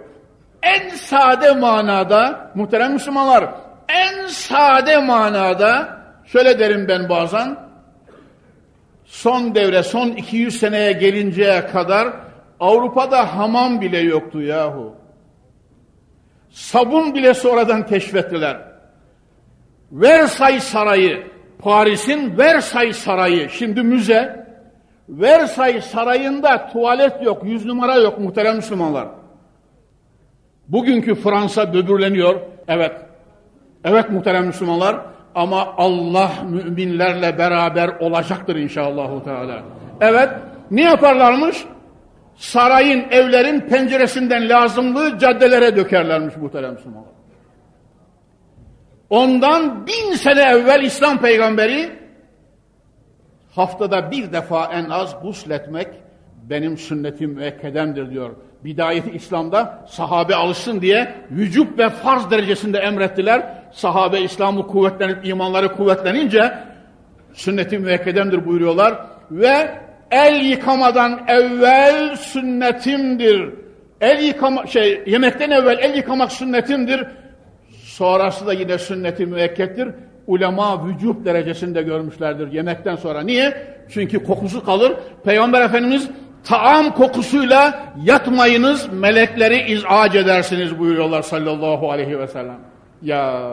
En 0.63 0.89
sade 0.89 1.51
manada, 1.51 2.51
muhterem 2.55 2.93
Müslümanlar, 2.93 3.45
en 3.87 4.27
sade 4.27 4.97
manada 4.97 6.02
Şöyle 6.33 6.59
derim 6.59 6.87
ben 6.87 7.09
bazen, 7.09 7.57
son 9.05 9.55
devre, 9.55 9.83
son 9.83 10.09
200 10.09 10.59
seneye 10.59 10.91
gelinceye 10.91 11.67
kadar 11.67 12.13
Avrupa'da 12.59 13.37
hamam 13.37 13.81
bile 13.81 13.97
yoktu 13.97 14.41
yahu. 14.41 14.95
Sabun 16.49 17.13
bile 17.15 17.33
sonradan 17.33 17.85
keşfettiler. 17.85 18.57
Versailles 19.91 20.63
Sarayı, 20.63 21.27
Paris'in 21.59 22.37
Versailles 22.37 22.97
Sarayı, 22.97 23.49
şimdi 23.49 23.83
müze. 23.83 24.47
Versailles 25.09 25.85
Sarayı'nda 25.85 26.69
tuvalet 26.69 27.23
yok, 27.23 27.43
yüz 27.43 27.65
numara 27.65 27.95
yok 27.95 28.19
muhterem 28.19 28.55
Müslümanlar. 28.55 29.07
Bugünkü 30.67 31.15
Fransa 31.15 31.73
böbürleniyor, 31.73 32.39
evet. 32.67 32.95
Evet 33.83 34.09
muhterem 34.09 34.45
Müslümanlar, 34.45 35.12
ama 35.35 35.73
Allah 35.77 36.31
müminlerle 36.49 37.37
beraber 37.37 37.87
olacaktır 37.99 38.55
inşallah. 38.55 39.23
Teala. 39.23 39.63
Evet, 40.01 40.29
ne 40.71 40.81
yaparlarmış? 40.81 41.65
Sarayın, 42.35 43.05
evlerin 43.11 43.59
penceresinden 43.59 44.49
lazımlığı 44.49 45.17
caddelere 45.17 45.75
dökerlermiş 45.75 46.37
muhterem 46.37 46.73
Müslümanlar. 46.73 47.11
Ondan 49.09 49.87
bin 49.87 50.15
sene 50.15 50.41
evvel 50.41 50.83
İslam 50.83 51.21
peygamberi 51.21 51.91
haftada 53.55 54.11
bir 54.11 54.33
defa 54.33 54.65
en 54.73 54.89
az 54.89 55.21
gusletmek 55.21 55.87
benim 56.43 56.77
sünnetim 56.77 57.29
müekkedemdir 57.31 58.11
diyor. 58.11 58.35
Bidayeti 58.63 59.11
İslam'da 59.11 59.85
sahabe 59.87 60.35
alışsın 60.35 60.81
diye 60.81 61.13
vücub 61.31 61.79
ve 61.79 61.89
farz 61.89 62.31
derecesinde 62.31 62.77
emrettiler 62.77 63.43
sahabe 63.71 64.21
İslam'ı 64.21 64.67
kuvvetlenip 64.67 65.27
imanları 65.27 65.75
kuvvetlenince 65.75 66.53
sünnet-i 67.33 67.79
müekkedemdir 67.79 68.45
buyuruyorlar 68.45 68.93
ve 69.31 69.69
el 70.11 70.45
yıkamadan 70.45 71.21
evvel 71.27 72.15
sünnetimdir. 72.15 73.49
El 74.01 74.23
yıkama 74.23 74.67
şey 74.67 75.03
yemekten 75.05 75.51
evvel 75.51 75.77
el 75.81 75.95
yıkamak 75.95 76.31
sünnetimdir. 76.31 77.07
Sonrası 77.83 78.47
da 78.47 78.53
yine 78.53 78.77
sünnet-i 78.77 79.25
müekkettir. 79.25 79.89
Ulema 80.27 80.87
vücub 80.87 81.25
derecesinde 81.25 81.81
görmüşlerdir 81.81 82.51
yemekten 82.51 82.95
sonra. 82.95 83.21
Niye? 83.21 83.57
Çünkü 83.89 84.23
kokusu 84.23 84.65
kalır. 84.65 84.93
Peygamber 85.25 85.61
Efendimiz 85.61 86.09
taam 86.45 86.93
kokusuyla 86.93 87.93
yatmayınız, 88.03 88.93
melekleri 88.93 89.71
izac 89.71 90.15
edersiniz 90.15 90.79
buyuruyorlar 90.79 91.21
sallallahu 91.21 91.91
aleyhi 91.91 92.19
ve 92.19 92.27
sellem. 92.27 92.59
Ya 93.01 93.43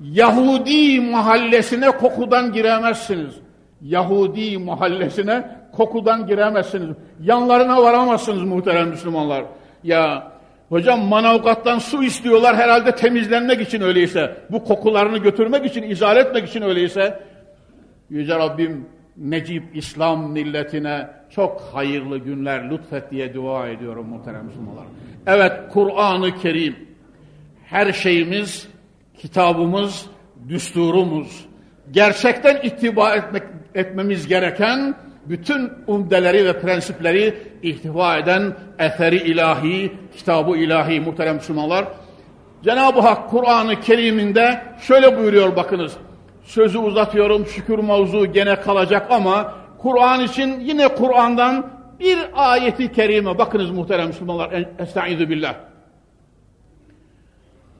Yahudi 0.00 1.00
mahallesine 1.00 1.90
kokudan 1.90 2.52
giremezsiniz. 2.52 3.34
Yahudi 3.82 4.58
mahallesine 4.58 5.44
kokudan 5.72 6.26
giremezsiniz. 6.26 6.96
Yanlarına 7.22 7.82
varamazsınız 7.82 8.42
muhterem 8.42 8.88
Müslümanlar. 8.88 9.44
Ya 9.84 10.32
hocam 10.68 11.00
manavgattan 11.00 11.78
su 11.78 12.02
istiyorlar 12.02 12.56
herhalde 12.56 12.94
temizlenmek 12.94 13.60
için 13.60 13.80
öyleyse. 13.80 14.36
Bu 14.50 14.64
kokularını 14.64 15.18
götürmek 15.18 15.66
için, 15.66 15.82
izale 15.82 16.20
etmek 16.20 16.48
için 16.48 16.62
öyleyse. 16.62 17.20
Yüce 18.10 18.38
Rabbim 18.38 18.86
Necip 19.16 19.76
İslam 19.76 20.30
milletine 20.30 21.10
çok 21.30 21.60
hayırlı 21.60 22.18
günler 22.18 22.70
lütfet 22.70 23.10
diye 23.10 23.34
dua 23.34 23.68
ediyorum 23.68 24.08
muhterem 24.08 24.44
Müslümanlar. 24.44 24.84
Evet 25.26 25.52
Kur'an-ı 25.72 26.38
Kerim 26.38 26.76
her 27.66 27.92
şeyimiz, 27.92 28.68
kitabımız, 29.18 30.06
düsturumuz. 30.48 31.44
Gerçekten 31.90 32.56
ittiba 32.62 33.14
etmek, 33.14 33.42
etmemiz 33.74 34.28
gereken 34.28 34.94
bütün 35.26 35.72
umdeleri 35.86 36.44
ve 36.44 36.60
prensipleri 36.60 37.34
ihtiva 37.62 38.16
eden 38.16 38.54
eseri 38.78 39.16
ilahi, 39.16 39.92
kitabı 40.16 40.56
ilahi 40.56 41.00
muhterem 41.00 41.34
Müslümanlar. 41.34 41.84
Cenab-ı 42.64 43.00
Hak 43.00 43.30
Kur'an-ı 43.30 43.80
Kerim'inde 43.80 44.62
şöyle 44.80 45.18
buyuruyor 45.18 45.56
bakınız. 45.56 45.96
Sözü 46.49 46.77
uzatıyorum 46.77 47.45
şükür 47.45 47.79
mavzu 47.79 48.25
gene 48.25 48.55
kalacak 48.55 49.11
ama 49.11 49.53
Kur'an 49.77 50.21
için 50.21 50.59
yine 50.59 50.87
Kur'an'dan 50.87 51.69
bir 51.99 52.19
ayeti 52.33 52.91
kerime 52.91 53.37
bakınız 53.37 53.71
muhterem 53.71 54.07
Müslümanlar. 54.07 54.65
Estaizu 54.79 55.29
billah. 55.29 55.55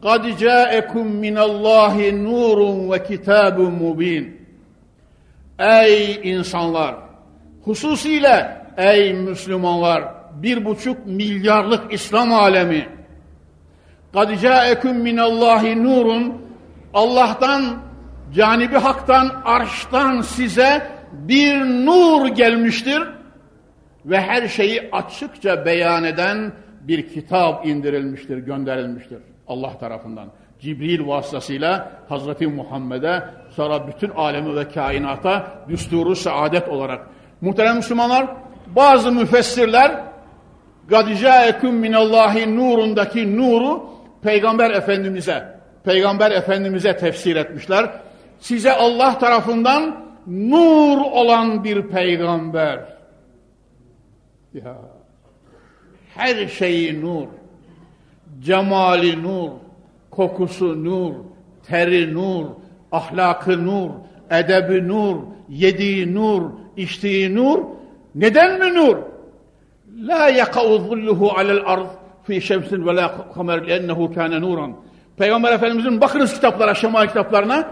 قَدْ 0.04 0.24
جَاءَكُمْ 0.46 1.06
مِنَ 1.26 1.38
اللّٰهِ 1.50 1.96
نُورٌ 2.28 2.60
وَكِتَابٌ 2.91 3.58
مُب۪ينٌ 3.82 4.26
Ey 5.60 6.20
insanlar! 6.24 6.96
Hususiyle 7.64 8.62
ey 8.78 9.14
Müslümanlar! 9.14 10.04
Bir 10.34 10.66
buçuk 10.66 11.06
milyarlık 11.06 11.93
İslam 11.93 12.34
alemi! 12.34 12.88
قَدْ 14.14 14.34
جَاءَكُمْ 14.34 14.96
مِنَ 15.08 15.20
اللّٰهِ 15.20 15.84
نُورٌ 15.84 16.32
Allah'tan, 16.93 17.64
canibi 18.33 18.76
haktan, 18.76 19.43
arştan 19.45 20.20
size 20.20 20.91
bir 21.12 21.61
nur 21.61 22.28
gelmiştir 22.28 23.03
ve 24.05 24.20
her 24.20 24.49
şeyi 24.49 24.89
açıkça 24.93 25.66
beyan 25.66 26.05
eden 26.05 26.53
bir 26.81 27.09
kitap 27.09 27.66
indirilmiştir, 27.66 28.39
gönderilmiştir. 28.39 29.18
Allah 29.49 29.78
tarafından. 29.78 30.28
Cibril 30.61 31.07
vasıtasıyla 31.07 31.91
Hazreti 32.09 32.47
Muhammed'e 32.47 33.24
sonra 33.51 33.89
bütün 33.89 34.11
alemi 34.11 34.57
ve 34.57 34.68
kainata 34.68 35.47
düsturu 35.68 36.16
saadet 36.16 36.68
olarak. 36.68 37.07
Muhterem 37.41 37.76
Müslümanlar 37.76 38.26
bazı 38.66 39.12
müfessirler 39.12 40.05
Gadicaekum 40.89 41.74
minallahi 41.74 42.57
nurundaki 42.57 43.37
nuru 43.37 43.91
Peygamber 44.22 44.70
Efendimiz'e 44.70 45.61
Peygamber 45.85 46.31
Efendimiz'e 46.31 46.97
tefsir 46.97 47.37
etmişler. 47.37 47.91
Size 48.41 48.72
Allah 48.72 49.18
tarafından 49.18 50.05
nur 50.26 50.99
olan 50.99 51.64
bir 51.64 51.82
peygamber. 51.82 52.80
Ya 54.55 54.76
her 56.14 56.49
şeyi 56.49 57.01
nur 57.01 57.26
cemali 58.41 59.22
nur, 59.22 59.51
kokusu 60.11 60.84
nur, 60.84 61.14
teri 61.66 62.14
nur, 62.14 62.47
ahlakı 62.93 63.66
nur, 63.66 63.91
edebi 64.30 64.88
nur, 64.88 65.16
yediği 65.49 66.14
nur, 66.14 66.51
içtiği 66.76 67.34
nur. 67.34 67.59
Neden 68.14 68.59
mi 68.59 68.74
nur? 68.74 68.97
La 69.99 70.28
yaka'u 70.28 70.78
zulluhu 70.78 71.30
alel 71.30 71.62
ard 71.66 71.86
fi 72.24 72.41
şemsin 72.41 72.86
ve 72.86 72.97
la 72.97 73.32
kamer 73.34 73.68
ennehu 73.68 74.14
kâne 74.14 74.41
nuran. 74.41 74.72
Peygamber 75.16 75.53
Efendimizin 75.53 76.01
bakınız 76.01 76.34
kitaplara, 76.34 76.74
şema 76.74 77.07
kitaplarına 77.07 77.68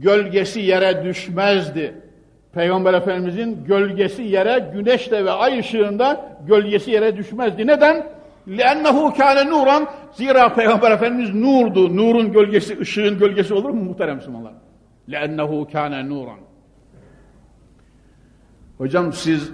gölgesi 0.00 0.60
yere 0.60 1.04
düşmezdi. 1.04 1.94
Peygamber 2.52 2.94
Efendimizin 2.94 3.64
gölgesi 3.64 4.22
yere 4.22 4.70
güneşle 4.74 5.24
ve 5.24 5.30
ay 5.30 5.58
ışığında 5.58 6.38
gölgesi 6.46 6.90
yere 6.90 7.16
düşmezdi. 7.16 7.66
Neden? 7.66 8.06
لَاَنَّهُ 8.48 9.16
كَانَ 9.16 9.50
nuran 9.50 9.86
Zira 10.12 10.54
Peygamber 10.54 10.90
Efendimiz 10.90 11.34
nurdu. 11.34 11.96
Nurun 11.96 12.32
gölgesi, 12.32 12.80
ışığın 12.80 13.18
gölgesi 13.18 13.54
olur 13.54 13.70
mu 13.70 13.84
muhterem 13.84 14.16
Müslümanlar? 14.16 14.52
لَاَنَّهُ 15.08 15.70
كَانَ 15.70 16.08
nuran 16.08 16.38
Hocam 18.78 19.12
siz 19.12 19.52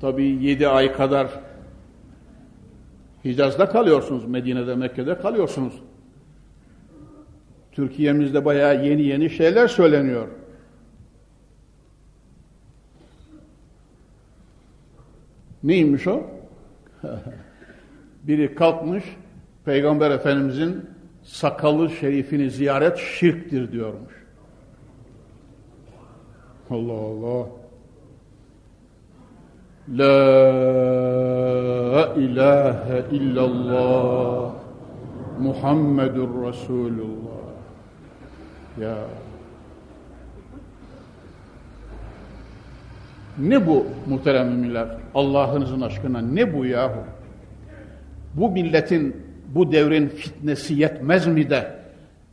tabi 0.00 0.24
yedi 0.24 0.68
ay 0.68 0.92
kadar 0.92 1.28
Hicaz'da 3.24 3.68
kalıyorsunuz. 3.68 4.24
Medine'de, 4.24 4.74
Mekke'de 4.74 5.18
kalıyorsunuz. 5.18 5.74
Türkiye'mizde 7.71 8.45
bayağı 8.45 8.85
yeni 8.85 9.01
yeni 9.01 9.29
şeyler 9.29 9.67
söyleniyor. 9.67 10.27
Neymiş 15.63 16.07
o? 16.07 16.23
Biri 18.23 18.55
kalkmış 18.55 19.03
Peygamber 19.65 20.11
Efendimizin 20.11 20.85
sakalı 21.23 21.89
şerifini 21.89 22.49
ziyaret 22.49 22.97
şirktir 22.97 23.71
diyormuş. 23.71 24.13
Allah 26.69 26.93
Allah. 26.93 27.47
La 29.89 30.05
ilahe 32.15 33.05
illallah 33.11 34.53
Muhammedur 35.39 36.47
Resulullah. 36.47 37.30
Ya 38.79 38.95
Ne 43.37 43.67
bu 43.67 43.85
muhterem 44.09 44.47
müminler? 44.47 44.87
Allah'ınızın 45.15 45.81
aşkına 45.81 46.21
ne 46.21 46.53
bu 46.53 46.65
yahu? 46.65 46.99
Bu 48.33 48.51
milletin, 48.51 49.15
bu 49.55 49.71
devrin 49.71 50.07
fitnesi 50.07 50.73
yetmez 50.73 51.27
mi 51.27 51.49
de 51.49 51.71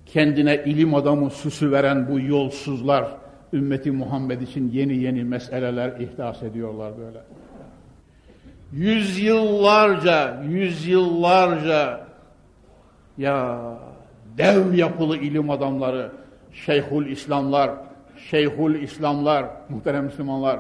kendine 0.07 0.64
ilim 0.64 0.95
adamı 0.95 1.30
süsü 1.30 1.72
veren 1.72 2.09
bu 2.09 2.20
yolsuzlar 2.20 3.09
ümmeti 3.53 3.91
Muhammed 3.91 4.41
için 4.41 4.70
yeni 4.70 4.97
yeni 4.97 5.24
meseleler 5.24 6.01
ihdas 6.01 6.43
ediyorlar 6.43 6.93
böyle. 6.99 7.18
Yüzyıllarca, 8.72 10.43
yüzyıllarca 10.49 12.01
ya 13.18 13.61
dev 14.39 14.74
yapılı 14.74 15.16
ilim 15.16 15.51
adamları, 15.51 16.12
Şeyhul 16.66 17.06
İslamlar, 17.06 17.70
Şeyhul 18.30 18.74
İslamlar, 18.74 19.44
muhterem 19.68 20.04
Müslümanlar, 20.04 20.59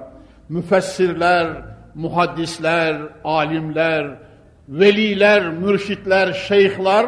müfessirler, 0.48 1.48
muhaddisler, 1.94 2.96
alimler, 3.24 4.14
veliler, 4.68 5.48
mürşitler, 5.48 6.32
şeyhler 6.32 7.06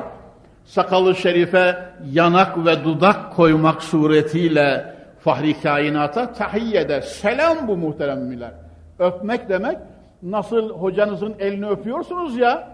sakalı 0.64 1.14
şerife 1.14 1.78
yanak 2.12 2.66
ve 2.66 2.84
dudak 2.84 3.32
koymak 3.32 3.82
suretiyle 3.82 4.94
fahri 5.20 5.60
kainata 5.60 6.32
tahiyyede 6.32 7.02
selam 7.02 7.68
bu 7.68 7.76
muhteremmiler. 7.76 8.52
Öpmek 8.98 9.48
demek 9.48 9.78
nasıl 10.22 10.70
hocanızın 10.70 11.34
elini 11.38 11.68
öpüyorsunuz 11.68 12.36
ya 12.36 12.68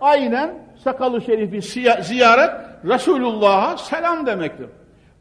aynen 0.00 0.54
sakalı 0.84 1.20
şerifi 1.22 1.62
ziyaret 2.02 2.50
Resulullah'a 2.84 3.76
selam 3.76 4.26
demektir. 4.26 4.66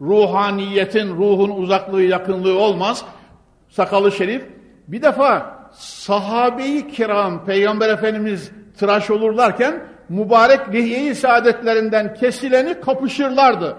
Ruhaniyetin, 0.03 1.09
ruhun 1.09 1.49
uzaklığı, 1.49 2.03
yakınlığı 2.03 2.59
olmaz. 2.59 3.05
Sakalı 3.69 4.11
şerif 4.11 4.45
bir 4.87 5.01
defa 5.01 5.59
sahabeyi 5.73 6.87
kiram 6.87 7.45
Peygamber 7.45 7.89
Efendimiz 7.89 8.51
tıraş 8.79 9.11
olurlarken 9.11 9.83
mübarek 10.09 10.73
lihiye-i 10.73 11.15
saadetlerinden 11.15 12.13
kesileni 12.13 12.81
kapışırlardı. 12.81 13.75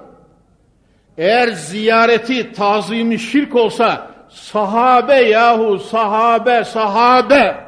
Eğer 1.19 1.49
ziyareti 1.49 2.53
tazimi 2.53 3.19
şirk 3.19 3.57
olsa 3.57 4.11
sahabe 4.29 5.15
yahu 5.15 5.79
sahabe 5.79 6.65
sahabe 6.65 7.65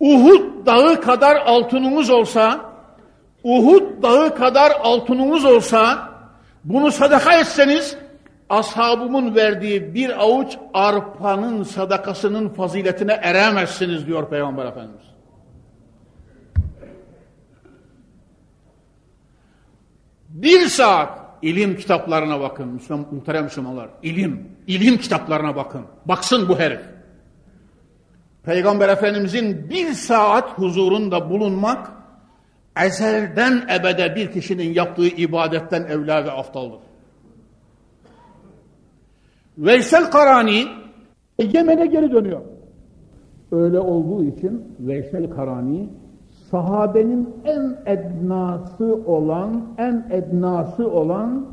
Uhud 0.00 0.66
dağı 0.66 1.00
kadar 1.00 1.36
altınımız 1.36 2.10
olsa 2.10 2.67
Uhud 3.44 4.02
dağı 4.02 4.34
kadar 4.34 4.72
altınımız 4.82 5.44
olsa 5.44 6.10
bunu 6.64 6.92
sadaka 6.92 7.40
etseniz 7.40 7.96
ashabımın 8.48 9.34
verdiği 9.34 9.94
bir 9.94 10.22
avuç 10.22 10.56
arpanın 10.74 11.62
sadakasının 11.62 12.48
faziletine 12.48 13.12
eremezsiniz 13.12 14.06
diyor 14.06 14.30
Peygamber 14.30 14.66
Efendimiz. 14.66 15.08
Bir 20.28 20.66
saat 20.66 21.18
ilim 21.42 21.76
kitaplarına 21.76 22.40
bakın. 22.40 22.68
Müslüman, 22.68 23.06
muhterem 23.10 23.44
Müslümanlar. 23.44 23.88
İlim, 24.02 24.48
ilim 24.66 24.98
kitaplarına 24.98 25.56
bakın. 25.56 25.82
Baksın 26.04 26.48
bu 26.48 26.58
herif. 26.58 26.80
Peygamber 28.42 28.88
Efendimizin 28.88 29.70
bir 29.70 29.92
saat 29.92 30.58
huzurunda 30.58 31.30
bulunmak 31.30 31.97
ezelden 32.86 33.62
ebede 33.80 34.16
bir 34.16 34.32
kişinin 34.32 34.74
yaptığı 34.74 35.06
ibadetten 35.06 35.82
evla 35.82 36.24
ve 36.24 36.30
aftaldır. 36.30 36.78
Veysel 39.58 40.04
Karani 40.04 40.64
Yemen'e 41.38 41.86
geri 41.86 42.12
dönüyor. 42.12 42.40
Öyle 43.52 43.78
olduğu 43.78 44.24
için 44.24 44.62
Veysel 44.80 45.30
Karani 45.30 45.88
sahabenin 46.50 47.28
en 47.44 47.76
ednası 47.86 48.98
olan, 49.06 49.62
en 49.78 50.06
ednası 50.10 50.90
olan 50.90 51.46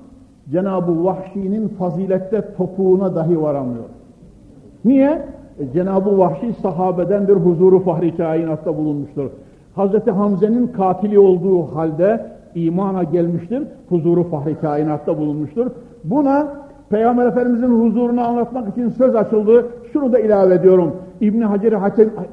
Cenab-ı 0.52 1.04
Vahşi'nin 1.04 1.68
fazilette 1.68 2.56
topuğuna 2.58 3.16
dahi 3.16 3.42
varamıyor. 3.42 3.86
Niye? 4.86 5.26
E, 5.60 5.74
Cenab-ı 5.74 6.18
Vahşi 6.18 6.54
sahabedendir, 6.62 7.36
huzuru 7.36 7.84
fahri 7.84 8.18
kainatta 8.18 8.78
bulunmuştur. 8.78 9.30
Hazreti 9.76 10.12
Hamze'nin 10.12 10.68
katili 10.68 11.20
olduğu 11.20 11.76
halde 11.76 12.26
imana 12.56 13.04
gelmiştir, 13.04 13.64
huzuru 13.90 14.24
fahri 14.24 14.60
kainatta 14.60 15.18
bulunmuştur. 15.18 15.72
Buna 16.04 16.48
Peygamber 16.90 17.26
Efendimizin 17.26 17.82
huzurunu 17.82 18.22
anlatmak 18.22 18.70
için 18.70 18.90
söz 18.90 19.16
açıldı. 19.16 19.66
Şunu 19.94 20.14
da 20.14 20.20
ilave 20.20 20.54
ediyorum. 20.54 20.96
İbn 21.22 21.42
Hacer 21.42 21.74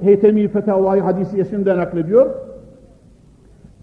Heytemi 0.01 0.49
Fetavai 0.49 1.01
hadisiyesinden 1.01 1.79
naklediyor. 1.79 2.31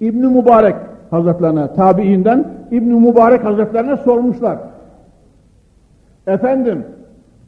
İbn 0.02 0.26
Mübarek 0.26 0.76
Hazretlerine 1.10 1.74
tabiinden 1.74 2.46
İbn 2.72 2.94
Mübarek 2.94 3.46
Hazretlerine 3.46 3.98
sormuşlar. 3.98 4.58
Efendim 6.28 6.84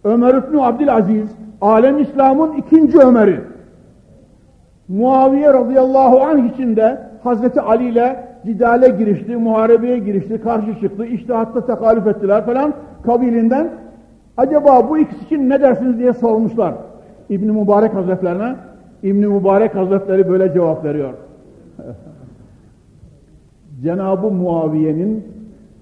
Ömer 0.04 0.34
İbn 0.34 0.58
Abdülaziz 0.58 1.30
alem 1.62 2.00
İslam'ın 2.00 2.54
ikinci 2.54 3.00
Ömer'i 3.00 3.51
Muaviye 4.98 5.54
radıyallahu 5.54 6.22
anh 6.22 6.54
içinde 6.54 6.98
Hazreti 7.24 7.62
Ali 7.62 7.90
ile 7.90 8.26
cidale 8.46 8.90
girişti, 8.90 9.36
muharebeye 9.36 10.00
girişti, 10.00 10.42
karşı 10.42 10.80
çıktı, 10.80 11.06
iştihatta 11.06 11.66
tekalif 11.66 12.08
ettiler 12.08 12.46
falan 12.46 12.74
kabilinden. 13.06 13.70
Acaba 14.38 14.90
bu 14.90 14.98
ikisi 14.98 15.26
için 15.26 15.50
ne 15.50 15.62
dersiniz 15.62 16.00
diye 16.00 16.14
sormuşlar 16.14 16.74
İbn 17.30 17.52
Mübarek 17.52 17.94
Hazretlerine. 17.94 18.56
İbn 19.04 19.28
Mübarek 19.28 19.76
Hazretleri 19.76 20.30
böyle 20.30 20.54
cevap 20.54 20.86
veriyor. 20.86 21.14
Cenab-ı 23.84 24.32
Muaviye'nin 24.32 25.24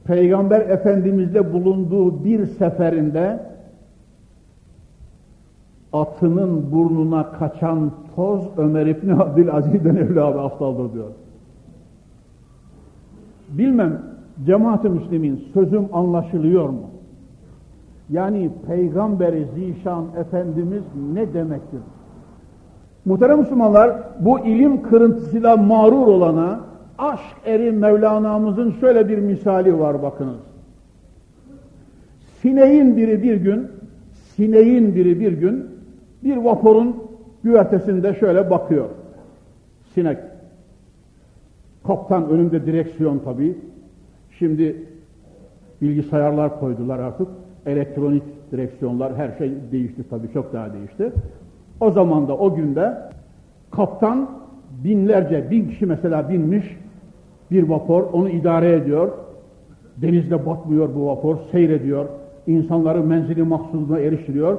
Peygamber 0.04 0.62
Efendimiz'le 0.62 1.54
bulunduğu 1.54 2.24
bir 2.24 2.46
seferinde 2.46 3.40
atının 5.94 6.72
burnuna 6.72 7.32
kaçan 7.32 7.92
toz 8.16 8.42
Ömer 8.58 8.86
İbni 8.86 9.14
Abdülaziz'den 9.14 9.96
evladı 9.96 10.42
aftaldır 10.42 10.94
diyor. 10.94 11.10
Bilmem 13.50 14.02
cemaat-ı 14.46 14.90
müslimin 14.90 15.44
sözüm 15.54 15.86
anlaşılıyor 15.94 16.70
mu? 16.70 16.90
Yani 18.10 18.50
Peygamberi 18.68 19.48
Zişan 19.56 20.06
Efendimiz 20.18 20.84
ne 21.14 21.34
demektir? 21.34 21.80
Muhterem 23.06 23.40
Müslümanlar 23.40 23.92
bu 24.20 24.40
ilim 24.40 24.82
kırıntısıyla 24.82 25.58
mağrur 25.58 26.08
olana 26.08 26.60
aşk 26.98 27.36
eri 27.46 27.72
Mevlana'mızın 27.72 28.72
şöyle 28.80 29.08
bir 29.08 29.18
misali 29.18 29.80
var 29.80 30.04
bakınız. 30.04 30.40
Sineğin 32.42 32.98
biri 32.98 33.24
bir 33.24 33.36
gün, 33.36 33.68
sineğin 34.36 34.96
biri 34.96 35.20
bir 35.20 35.32
gün 35.32 35.66
bir 36.24 36.38
vapurun 36.38 36.96
güvertesinde 37.44 38.14
şöyle 38.14 38.50
bakıyor. 38.50 38.86
Sinek. 39.94 40.18
Kaptan 41.88 42.30
önünde 42.30 42.66
direksiyon 42.66 43.20
tabii. 43.20 43.58
Şimdi 44.40 44.76
bilgisayarlar 45.82 46.60
koydular 46.60 47.00
artık. 47.00 47.28
Elektronik 47.66 48.24
direksiyonlar 48.52 49.16
her 49.16 49.38
şey 49.38 49.52
değişti 49.72 50.04
tabii 50.10 50.34
çok 50.34 50.54
daha 50.54 50.74
değişti. 50.74 51.12
O 51.80 51.92
zaman 51.92 52.28
da 52.28 52.38
o 52.38 52.56
günde 52.56 52.98
kaptan 53.72 54.30
binlerce, 54.84 55.52
bin 55.52 55.70
kişi 55.70 55.86
mesela 55.86 56.30
binmiş 56.30 56.78
bir 57.52 57.70
vapur 57.70 58.04
onu 58.14 58.30
idare 58.30 58.72
ediyor. 58.72 59.12
Denizde 59.98 60.46
batmıyor 60.46 60.96
bu 60.96 61.08
vapur, 61.08 61.38
seyrediyor. 61.52 62.06
İnsanları 62.48 63.04
menzili 63.04 63.44
maksuduna 63.44 64.00
eriştiriyor. 64.00 64.58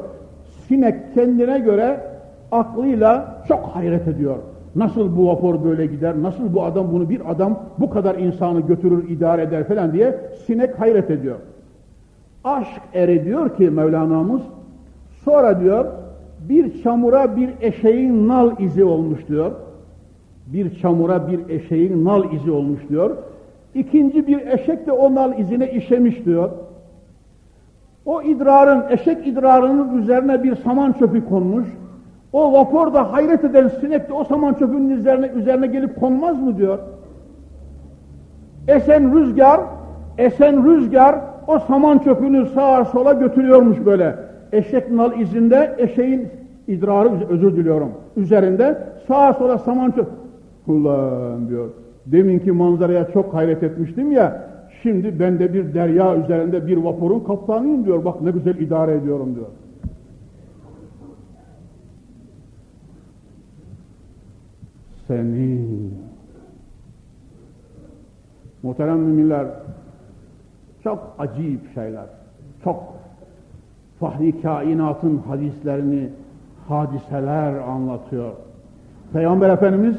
Sinek 0.71 1.15
kendine 1.15 1.59
göre 1.59 2.01
aklıyla 2.53 3.43
çok 3.49 3.65
hayret 3.65 4.09
ediyor. 4.09 4.37
Nasıl 4.77 5.17
bu 5.17 5.29
vapur 5.29 5.65
böyle 5.65 5.87
gider, 5.87 6.23
nasıl 6.23 6.55
bu 6.55 6.65
adam 6.65 6.93
bunu 6.93 7.09
bir 7.09 7.31
adam 7.31 7.59
bu 7.79 7.91
kadar 7.91 8.15
insanı 8.15 8.61
götürür, 8.61 9.09
idare 9.09 9.43
eder 9.43 9.69
falan 9.69 9.93
diye 9.93 10.19
sinek 10.47 10.81
hayret 10.81 11.11
ediyor. 11.11 11.37
Aşk 12.45 12.81
eri 12.95 13.25
diyor 13.25 13.57
ki 13.57 13.71
Mevlana'mız, 13.71 14.43
sonra 15.25 15.61
diyor 15.61 15.87
bir 16.49 16.83
çamura 16.83 17.37
bir 17.37 17.51
eşeğin 17.61 18.29
nal 18.29 18.61
izi 18.61 18.85
olmuş 18.85 19.29
diyor. 19.29 19.51
Bir 20.47 20.75
çamura 20.75 21.29
bir 21.29 21.49
eşeğin 21.49 22.05
nal 22.05 22.33
izi 22.33 22.51
olmuş 22.51 22.81
diyor. 22.89 23.17
İkinci 23.75 24.27
bir 24.27 24.47
eşek 24.47 24.87
de 24.87 24.93
o 24.93 25.15
nal 25.15 25.39
izine 25.39 25.73
işemiş 25.73 26.25
diyor. 26.25 26.51
O 28.05 28.23
idrarın, 28.23 28.85
eşek 28.91 29.27
idrarının 29.27 29.99
üzerine 29.99 30.43
bir 30.43 30.57
saman 30.57 30.93
çöpü 30.93 31.29
konmuş. 31.29 31.67
O 32.33 32.53
vapurda 32.53 33.13
hayret 33.13 33.45
eden 33.45 33.69
sinek 33.69 34.09
de 34.09 34.13
o 34.13 34.25
saman 34.25 34.55
çöpünün 34.55 34.91
üzerine, 34.91 35.27
üzerine 35.27 35.67
gelip 35.67 36.01
konmaz 36.01 36.43
mı 36.43 36.57
diyor. 36.57 36.79
Esen 38.69 39.15
rüzgar, 39.15 39.61
esen 40.19 40.65
rüzgar 40.65 41.17
o 41.47 41.59
saman 41.59 41.99
çöpünü 41.99 42.47
sağa 42.47 42.85
sola 42.85 43.13
götürüyormuş 43.13 43.79
böyle. 43.85 44.17
Eşek 44.53 44.91
nal 44.91 45.21
izinde 45.21 45.75
eşeğin 45.79 46.29
idrarı, 46.69 47.11
özür 47.29 47.57
diliyorum, 47.57 47.91
üzerinde 48.17 48.79
sağa 49.09 49.33
sola 49.33 49.59
saman 49.59 49.91
çöp. 49.91 50.07
Ulan 50.67 51.49
diyor, 51.49 51.69
deminki 52.07 52.53
manzaraya 52.53 53.11
çok 53.13 53.35
hayret 53.35 53.63
etmiştim 53.63 54.13
ya, 54.13 54.50
şimdi 54.83 55.21
ben 55.21 55.39
de 55.39 55.55
bir 55.55 55.75
derya 55.75 56.17
üzerinde 56.17 56.67
bir 56.67 56.77
vapurun 56.77 57.21
kaptanıyım 57.21 57.85
diyor, 57.85 58.05
bak 58.05 58.21
ne 58.21 58.31
güzel 58.31 58.59
idare 58.59 58.95
ediyorum 58.95 59.35
diyor. 59.35 59.47
Seni 65.09 65.61
muhterem 68.63 68.99
müminler 68.99 69.47
çok 70.85 71.15
acayip 71.19 71.75
şeyler, 71.75 72.07
çok 72.65 72.95
fahri 74.01 74.43
kainatın 74.43 75.17
hadislerini 75.19 76.09
hadiseler 76.69 77.55
anlatıyor. 77.55 78.31
Peygamber 79.13 79.51
Efendimiz 79.51 79.97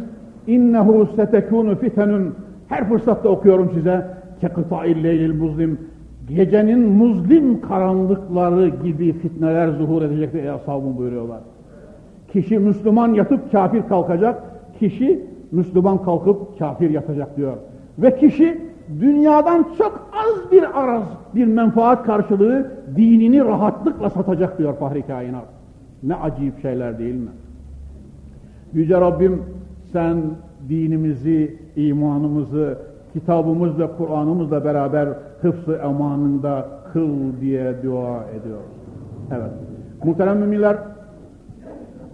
innehu 0.47 1.07
setekunu 1.15 1.75
fitenun 1.75 2.35
her 2.69 2.89
fırsatta 2.89 3.29
okuyorum 3.29 3.71
size 3.73 4.20
kekıta'il 4.41 5.03
leylil 5.03 5.33
muzlim 5.33 5.79
gecenin 6.27 6.79
muzlim 6.79 7.61
karanlıkları 7.61 8.67
gibi 8.67 9.13
fitneler 9.13 9.69
zuhur 9.69 10.01
edecek 10.01 10.33
diye 10.33 10.51
ashabım 10.51 10.97
buyuruyorlar. 10.97 11.39
Kişi 12.33 12.59
Müslüman 12.59 13.13
yatıp 13.13 13.51
kafir 13.51 13.81
kalkacak, 13.81 14.43
kişi 14.79 15.25
Müslüman 15.51 16.03
kalkıp 16.03 16.59
kafir 16.59 16.89
yatacak 16.89 17.37
diyor. 17.37 17.53
Ve 17.97 18.15
kişi 18.15 18.61
dünyadan 18.99 19.65
çok 19.77 20.09
az 20.13 20.51
bir 20.51 20.83
araz, 20.83 21.03
bir 21.35 21.45
menfaat 21.45 22.05
karşılığı 22.05 22.71
dinini 22.95 23.45
rahatlıkla 23.45 24.09
satacak 24.09 24.57
diyor 24.57 24.77
Fahri 24.77 25.01
Kainat. 25.01 25.45
Ne 26.03 26.15
acayip 26.15 26.61
şeyler 26.61 26.99
değil 26.99 27.15
mi? 27.15 27.29
Yüce 28.73 29.01
Rabbim 29.01 29.41
sen 29.93 30.17
dinimizi, 30.69 31.57
imanımızı, 31.75 32.77
kitabımız 33.12 33.78
ve 33.78 33.86
Kur'an'ımızla 33.98 34.64
beraber 34.64 35.08
hıfzı 35.42 35.72
emanında 35.72 36.66
kıl 36.92 37.10
diye 37.40 37.74
dua 37.84 38.24
ediyoruz. 38.40 38.76
Evet. 39.30 39.50
Muhterem 40.04 40.38
müminler, 40.38 40.76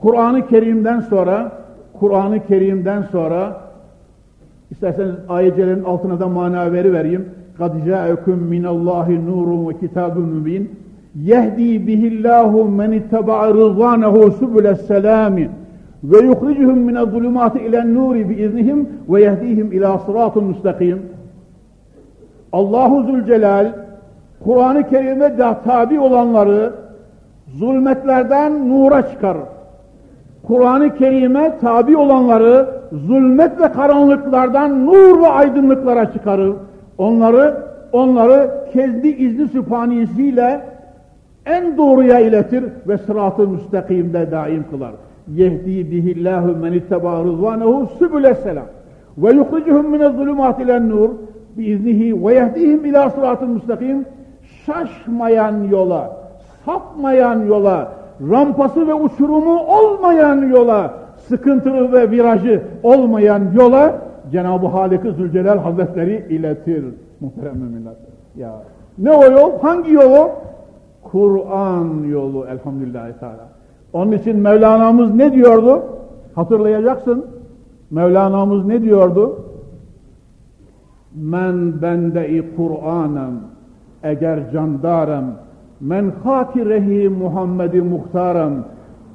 Kur'an-ı 0.01 0.47
Kerim'den 0.47 1.01
sonra 1.01 1.53
Kur'an-ı 2.01 2.47
Kerim'den 2.47 3.03
sonra 3.03 3.61
isterseniz 4.71 5.15
ayetlerin 5.29 5.85
altına 5.85 6.21
da 6.21 6.29
mana 6.29 6.73
veri 6.73 6.93
vereyim. 6.93 7.29
قَدْ 7.59 7.73
جَاءَكُمْ 7.89 8.39
مِنَ 8.53 8.65
اللّٰهِ 8.75 9.09
نُورٌ 9.29 9.49
وَكِتَابٌ 9.67 10.15
مُب۪ينٌ 10.35 10.65
يَهْد۪ي 11.33 11.71
بِهِ 11.87 12.03
اللّٰهُ 12.13 12.53
مَنِ 12.81 12.91
اتَّبَعَ 13.01 13.39
رِضْوَانَهُ 13.61 14.15
سُبُلَ 14.41 14.67
السَّلَامِ 14.77 15.37
ve 16.12 16.18
yukhricuhum 16.18 16.80
min 16.80 16.96
zulumati 16.96 17.60
ilen 17.60 17.96
nuri 17.96 18.30
bi 18.30 18.34
iznihim 18.34 18.90
ve 19.10 19.22
yehdihim 19.22 19.72
ila 19.72 20.00
sıratun 20.00 20.44
müstakim. 20.44 21.02
Allahu 22.54 23.04
Zülcelal 23.04 23.74
Kur'an-ı 24.44 24.90
Kerim'e 24.90 25.38
de 25.38 25.56
tabi 25.66 26.00
olanları 26.00 26.74
zulmetlerden 27.48 28.70
nura 28.70 29.10
çıkarır. 29.10 29.44
Kur'an-ı 30.44 30.96
Kerim'e 30.96 31.58
tabi 31.62 31.98
olanları 31.98 32.70
zulmet 32.92 33.62
ve 33.62 33.72
karanlıklardan 33.72 34.86
nur 34.86 35.22
ve 35.22 35.28
aydınlıklara 35.28 36.14
çıkarır. 36.14 36.54
Onları 36.98 37.64
onları 37.92 38.52
kendi 38.74 39.08
izni 39.08 39.48
sübhaniyesiyle 39.48 40.62
en 41.46 41.78
doğruya 41.78 42.20
iletir 42.20 42.64
ve 42.88 42.98
sıratı 42.98 43.48
müstakimde 43.48 44.32
daim 44.32 44.66
kılar. 44.72 44.92
Yehdi 45.36 45.92
bihillahu 45.92 46.56
men 46.56 46.74
itteba 46.74 47.24
rızvanehu 47.24 47.88
sübüle 48.00 48.36
selam 48.36 48.66
ve 49.18 49.32
yukhricuhum 49.32 49.90
mine 49.90 50.10
zulümat 50.10 50.62
ile 50.62 50.90
nur 50.90 51.10
biiznihi 51.58 52.26
ve 52.26 52.34
yehdihim 52.34 52.86
ila 52.86 53.10
sırat-ı 53.10 53.48
müstakim 53.48 54.06
şaşmayan 54.66 55.64
yola, 55.64 56.18
sapmayan 56.66 57.46
yola, 57.46 57.92
rampası 58.32 58.88
ve 58.88 58.94
uçurumu 58.94 59.60
olmayan 59.60 60.50
yola, 60.50 60.94
sıkıntılı 61.18 61.92
ve 61.92 62.12
virajı 62.12 62.64
olmayan 62.84 63.42
yola 63.56 63.96
Cenab-ı 64.32 64.68
Halik-i 64.68 65.12
Zülcelal 65.12 65.58
Hazretleri 65.58 66.26
iletir 66.30 66.86
muhterem 67.20 67.58
müminler. 67.58 67.94
Ya 68.36 68.62
ne 68.98 69.12
o 69.12 69.24
yol? 69.24 69.60
Hangi 69.62 69.94
yolu? 69.94 70.30
Kur'an 71.04 72.04
yolu 72.04 72.46
elhamdülillahi 72.48 73.20
teala. 73.20 73.57
Onun 73.94 74.12
için 74.12 74.38
Mevlana'mız 74.38 75.16
ne 75.16 75.34
diyordu? 75.34 75.84
Hatırlayacaksın. 76.36 77.26
Mevlana'mız 77.92 78.66
ne 78.66 78.82
diyordu? 78.82 79.40
Men 81.16 81.82
bende-i 81.82 82.56
Kur'anem 82.56 83.34
eğer 84.04 84.52
candarem 84.52 85.26
men 85.82 86.12
hatirehi 86.24 87.10
Muhammed'i 87.10 87.82
muhtarem 87.82 88.54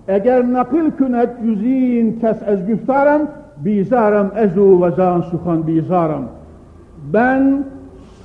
eğer 0.08 0.52
nakil 0.52 0.90
künet 0.90 1.30
yüzin 1.42 2.20
kes 2.20 2.36
ez 2.46 2.66
güftarem 2.66 3.28
bizarem 3.56 4.30
ezu 4.36 4.82
ve 4.82 4.90
zan 4.90 5.20
suhan 5.20 5.66
bizarem 5.66 6.22
ben 7.12 7.64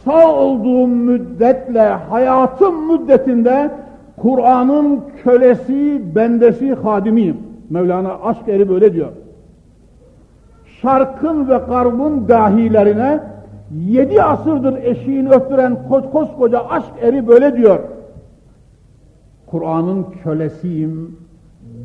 sağ 0.05 0.35
olduğum 0.35 0.87
müddetle 0.87 1.87
hayatım 2.09 2.91
müddetinde 2.91 3.71
Kur'an'ın 4.17 5.01
kölesi, 5.23 6.01
bendesi, 6.15 6.73
hadimiyim. 6.73 7.37
Mevlana 7.69 8.13
aşk 8.13 8.49
eri 8.49 8.69
böyle 8.69 8.93
diyor. 8.93 9.11
Şarkın 10.81 11.49
ve 11.49 11.57
garbın 11.57 12.27
dahilerine 12.27 13.19
yedi 13.71 14.23
asırdır 14.23 14.83
eşiğini 14.83 15.29
öptüren 15.29 15.77
koskoca 16.11 16.67
aşk 16.69 16.91
eri 17.01 17.27
böyle 17.27 17.57
diyor. 17.57 17.79
Kur'an'ın 19.47 20.05
kölesiyim, 20.23 21.17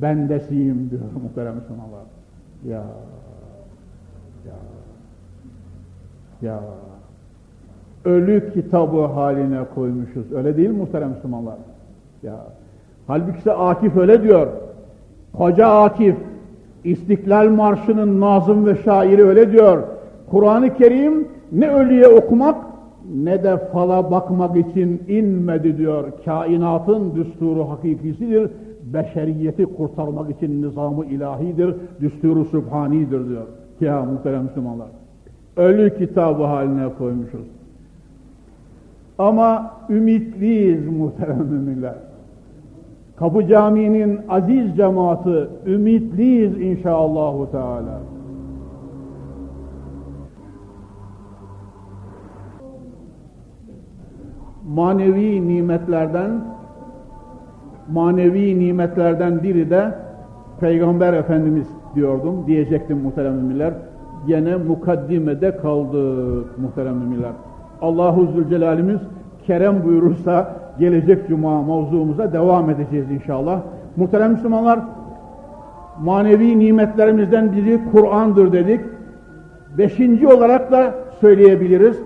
bendesiyim 0.03 0.91
diyor 0.91 1.03
muhterem 1.23 1.55
Müslümanlar. 1.55 2.03
Ya, 2.69 2.85
ya, 4.47 4.59
ya. 6.43 6.61
Ölü 8.05 8.53
kitabı 8.53 9.05
haline 9.05 9.65
koymuşuz. 9.75 10.33
Öyle 10.33 10.57
değil 10.57 10.71
muhterem 10.71 11.11
Müslümanlar? 11.11 11.57
Ya. 12.23 12.37
Halbuki 13.07 13.53
Akif 13.53 13.97
öyle 13.97 14.23
diyor. 14.23 14.47
Koca 15.33 15.69
Akif, 15.69 16.17
İstiklal 16.85 17.49
Marşı'nın 17.49 18.21
nazım 18.21 18.67
ve 18.67 18.77
şairi 18.77 19.25
öyle 19.25 19.53
diyor. 19.53 19.83
Kur'an-ı 20.31 20.75
Kerim 20.75 21.29
ne 21.53 21.71
ölüye 21.71 22.09
okumak 22.09 22.57
ne 23.15 23.45
de 23.45 23.57
fala 23.57 24.11
bakmak 24.11 24.57
için 24.57 25.03
inmedi 25.09 25.79
diyor. 25.79 26.05
Kainatın 26.25 27.15
düsturu 27.15 27.71
hakikisidir. 27.71 28.51
Beşeriyeti 28.95 29.65
kurtarmak 29.67 30.31
için 30.31 30.63
nizamı 30.63 31.05
ilahidir. 31.05 31.75
Düsturu 32.01 32.45
sübhanidir 32.45 33.29
diyor. 33.29 33.47
Ya 33.81 34.03
muhterem 34.03 34.43
Müslümanlar. 34.43 34.89
Ölü 35.57 35.99
kitabı 35.99 36.43
haline 36.45 36.89
koymuşuz. 36.99 37.47
Ama 39.19 39.71
ümitliyiz 39.91 40.87
muhterem 40.87 41.47
müminler. 41.51 41.95
Kapı 43.23 43.47
Camii'nin 43.47 44.21
aziz 44.29 44.77
cemaati 44.77 45.49
ümitliyiz 45.67 46.61
inşallahü 46.61 47.51
teala. 47.51 48.01
Manevi 54.69 55.49
nimetlerden 55.49 56.31
manevi 57.93 58.59
nimetlerden 58.59 59.43
biri 59.43 59.71
de 59.71 59.95
Peygamber 60.61 61.13
Efendimiz 61.13 61.67
diyordum, 61.95 62.47
diyecektim 62.47 62.99
muhterem 62.99 63.35
müminler. 63.35 63.75
Yine 64.27 64.57
mukaddimede 64.57 65.57
kaldık 65.57 66.59
muhterem 66.59 66.97
müminler. 66.97 67.33
Allahu 67.83 68.27
Zülcelal'imiz 68.27 69.01
kerem 69.47 69.85
buyurursa 69.85 70.62
gelecek 70.79 71.29
cuma 71.29 71.63
mevzumuza 71.63 72.33
devam 72.33 72.71
edeceğiz 72.71 73.11
inşallah. 73.11 73.61
Muhterem 73.97 74.31
Müslümanlar, 74.31 74.81
manevi 76.01 76.59
nimetlerimizden 76.59 77.53
biri 77.53 77.81
Kur'an'dır 77.93 78.53
dedik. 78.53 78.81
Beşinci 79.79 80.29
olarak 80.29 80.73
da 80.73 80.95
söyleyebiliriz. 81.21 82.03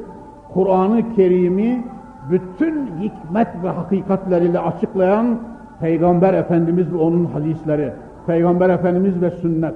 Kur'an-ı 0.55 1.15
Kerim'i 1.17 1.85
bütün 2.31 2.87
hikmet 3.01 3.49
ve 3.63 3.69
hakikatleriyle 3.69 4.59
açıklayan 4.59 5.39
Peygamber 5.81 6.35
Efendimiz 6.35 6.93
ve 6.93 6.97
onun 6.97 7.25
hadisleri. 7.25 7.93
Peygamber 8.27 8.71
Efendimiz 8.71 9.23
ve 9.23 9.31
sünnet. 9.31 9.75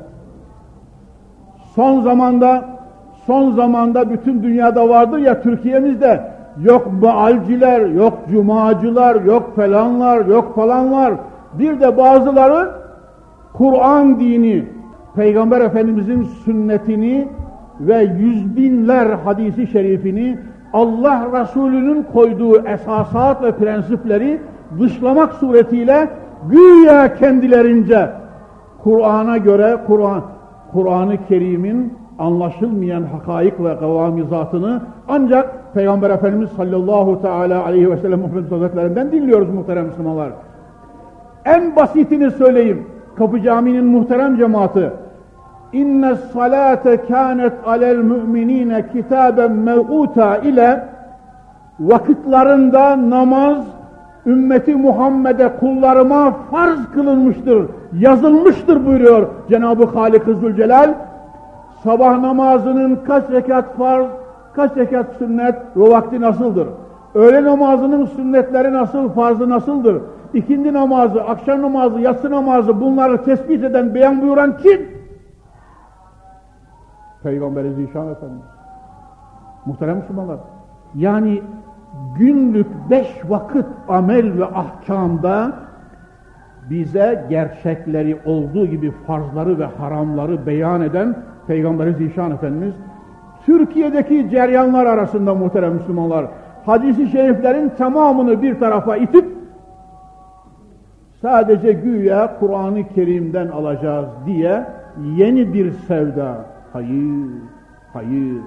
Son 1.74 2.01
zamanda 2.01 2.64
son 3.26 3.51
zamanda 3.51 4.11
bütün 4.11 4.43
dünyada 4.43 4.88
vardır 4.88 5.18
ya 5.18 5.43
Türkiye'mizde 5.43 6.20
yok 6.62 6.88
maalciler, 7.02 7.80
yok 7.80 8.18
cumacılar, 8.30 9.24
yok 9.24 9.56
falanlar, 9.56 10.26
yok 10.26 10.54
falanlar. 10.54 11.14
Bir 11.58 11.80
de 11.80 11.96
bazıları 11.96 12.70
Kur'an 13.52 14.20
dini, 14.20 14.64
Peygamber 15.16 15.61
Efendimizin 15.61 16.22
sünnetini 16.22 17.28
ve 17.80 18.02
yüz 18.02 18.56
binler 18.56 19.06
hadisi 19.06 19.66
şerifini 19.66 20.38
Allah 20.72 21.26
Resulü'nün 21.32 22.06
koyduğu 22.12 22.66
esasat 22.66 23.42
ve 23.42 23.52
prensipleri 23.52 24.40
dışlamak 24.80 25.34
suretiyle 25.34 26.08
güya 26.50 27.14
kendilerince 27.14 28.11
Kur'an'a 28.82 29.36
göre 29.36 29.76
Kur'an 29.86 30.22
Kur'an-ı 30.72 31.16
Kerim'in 31.28 31.99
anlaşılmayan 32.21 33.03
hakaik 33.03 33.61
ve 33.61 33.79
kavamizatını 33.79 34.81
ancak 35.09 35.75
Peygamber 35.75 36.11
Efendimiz 36.11 36.51
sallallahu 36.51 37.23
teala 37.23 37.64
aleyhi 37.64 37.91
ve 37.91 37.97
sellem 37.97 38.21
Muhammed 38.21 38.51
Hazretlerinden 38.51 39.12
dinliyoruz 39.12 39.51
muhterem 39.51 39.87
Müslümanlar. 39.87 40.31
En 41.45 41.77
basitini 41.77 42.31
söyleyeyim. 42.31 42.87
Kapı 43.16 43.43
Camii'nin 43.43 43.85
muhterem 43.85 44.37
cemaati. 44.37 44.91
İnne 45.73 46.14
salate 46.14 46.97
kânet 46.97 47.53
alel 47.66 47.97
müminine 47.97 48.89
kitaben 48.93 49.53
mev'uta 49.53 50.37
ile 50.37 50.85
vakitlarında 51.81 53.11
namaz 53.11 53.64
ümmeti 54.27 54.77
Muhammed'e 54.77 55.51
kullarıma 55.61 56.37
farz 56.51 56.87
kılınmıştır, 56.95 57.66
yazılmıştır 57.93 58.87
buyuruyor 58.87 59.27
Cenab-ı 59.49 59.85
Halik-i 59.85 60.35
Zülcelal 60.35 60.95
sabah 61.83 62.18
namazının 62.18 62.97
kaç 63.07 63.31
rekat 63.31 63.76
farz, 63.76 64.07
kaç 64.53 64.76
rekat 64.76 65.16
sünnet 65.18 65.55
ve 65.76 65.91
vakti 65.91 66.20
nasıldır? 66.20 66.68
Öğle 67.14 67.45
namazının 67.45 68.07
sünnetleri 68.07 68.72
nasıl, 68.72 69.09
farzı 69.09 69.51
nasıldır? 69.51 70.03
İkindi 70.35 70.72
namazı, 70.72 71.22
akşam 71.22 71.62
namazı, 71.62 72.01
yatsı 72.01 72.31
namazı 72.31 72.81
bunları 72.81 73.24
tespit 73.24 73.64
eden, 73.64 73.95
beyan 73.95 74.22
buyuran 74.22 74.57
kim? 74.57 74.89
Peygamber-i 77.22 77.72
Zişan 77.72 78.09
Efendimiz. 78.09 78.45
Muhterem 79.66 79.97
Müslümanlar. 79.97 80.37
Yani 80.95 81.43
günlük 82.18 82.66
beş 82.91 83.20
vakit 83.28 83.66
amel 83.89 84.39
ve 84.39 84.45
ahkamda 84.45 85.53
bize 86.70 87.26
gerçekleri 87.31 88.20
olduğu 88.24 88.66
gibi 88.66 88.91
farzları 88.91 89.59
ve 89.59 89.64
haramları 89.64 90.47
beyan 90.47 90.81
eden 90.81 91.16
Peygamberi 91.51 91.94
Zişan 91.94 92.30
Efendimiz 92.30 92.74
Türkiye'deki 93.46 94.30
ceryanlar 94.30 94.86
arasında 94.86 95.34
muhterem 95.34 95.72
Müslümanlar 95.72 96.26
hadisi 96.66 97.09
şeriflerin 97.09 97.68
tamamını 97.78 98.42
bir 98.42 98.61
tarafa 98.61 98.96
itip 98.96 99.24
sadece 101.22 101.72
güya 101.72 102.36
Kur'an-ı 102.40 102.88
Kerim'den 102.94 103.48
alacağız 103.48 104.07
diye 104.26 104.64
yeni 105.16 105.55
bir 105.55 105.72
sevda. 105.72 106.36
Hayır, 106.72 107.28
hayır. 107.92 108.40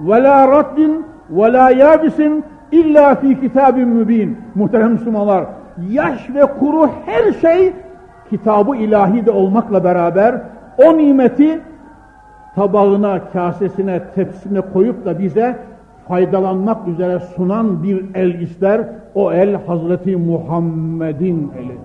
Ve 0.00 0.22
la 0.22 0.48
raddin 0.48 1.06
ve 1.30 1.52
la 1.52 1.70
yabisin 1.70 2.44
illa 2.72 3.14
fi 3.14 3.40
kitabin 3.40 3.88
mübin. 3.88 4.38
Muhterem 4.54 4.92
Müslümanlar, 4.92 5.44
yaş 5.90 6.30
ve 6.34 6.46
kuru 6.46 6.90
her 7.06 7.32
şey 7.32 7.72
kitabı 8.30 8.76
ilahi 8.76 9.26
de 9.26 9.30
olmakla 9.30 9.84
beraber 9.84 10.34
o 10.78 10.98
nimeti 10.98 11.60
tabağına, 12.54 13.20
kasesine, 13.32 14.02
tepsisine 14.14 14.60
koyup 14.60 15.04
da 15.04 15.18
bize 15.18 15.56
faydalanmak 16.08 16.88
üzere 16.88 17.18
sunan 17.18 17.82
bir 17.82 18.14
el 18.14 18.40
ister. 18.40 18.80
O 19.14 19.32
el 19.32 19.56
Hazreti 19.66 20.16
Muhammed'in 20.16 21.52
eli. 21.58 21.78